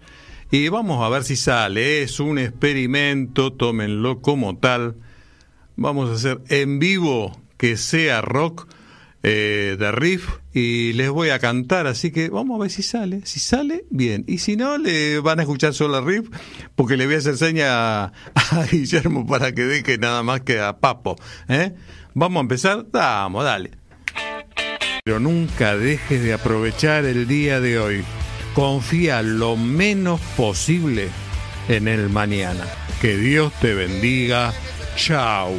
Y 0.50 0.70
vamos 0.70 1.04
a 1.04 1.10
ver 1.10 1.24
si 1.24 1.36
sale. 1.36 2.02
Es 2.02 2.20
un 2.20 2.38
experimento, 2.38 3.54
tómenlo 3.54 4.22
como 4.22 4.58
tal. 4.58 4.96
Vamos 5.76 6.10
a 6.10 6.14
hacer 6.14 6.42
en 6.50 6.80
vivo 6.80 7.40
que 7.58 7.78
sea 7.78 8.22
rock 8.22 8.68
eh, 9.24 9.78
de 9.78 9.92
riff 9.92 10.28
y 10.52 10.94
les 10.94 11.12
voy 11.12 11.30
a 11.30 11.38
cantar, 11.38 11.86
así 11.86 12.10
que 12.10 12.30
vamos 12.30 12.60
a 12.60 12.64
ver 12.64 12.72
si 12.72 12.82
sale. 12.82 13.22
Si 13.24 13.40
sale, 13.40 13.86
bien. 13.92 14.26
Y 14.28 14.40
si 14.40 14.56
no, 14.56 14.80
le 14.80 15.20
van 15.20 15.40
a 15.40 15.44
escuchar 15.44 15.74
solo 15.76 15.98
a 15.98 16.02
riff 16.02 16.28
porque 16.76 16.98
le 16.98 17.06
voy 17.06 17.16
a 17.16 17.18
hacer 17.20 17.38
seña 17.38 17.68
a, 17.70 18.14
a 18.34 18.66
Guillermo 18.72 19.28
para 19.28 19.52
que 19.54 19.64
deje 19.64 20.00
nada 20.00 20.24
más 20.24 20.42
que 20.42 20.60
a 20.60 20.80
Papo. 20.80 21.16
¿eh? 21.48 21.74
Vamos 22.14 22.40
a 22.40 22.42
empezar. 22.42 22.86
Vamos, 22.92 23.44
dale. 23.44 23.72
Pero 25.04 25.20
nunca 25.20 25.76
dejes 25.76 26.24
de 26.24 26.34
aprovechar 26.34 27.06
el 27.06 27.28
día 27.28 27.60
de 27.60 27.80
hoy. 27.80 28.04
Confía 28.54 29.22
lo 29.22 29.58
menos 29.58 30.20
posible 30.38 31.10
en 31.68 31.88
el 31.88 32.10
mañana. 32.10 32.66
Que 33.02 33.18
Dios 33.18 33.52
te 33.62 33.74
bendiga. 33.74 34.54
Chao. 34.96 35.56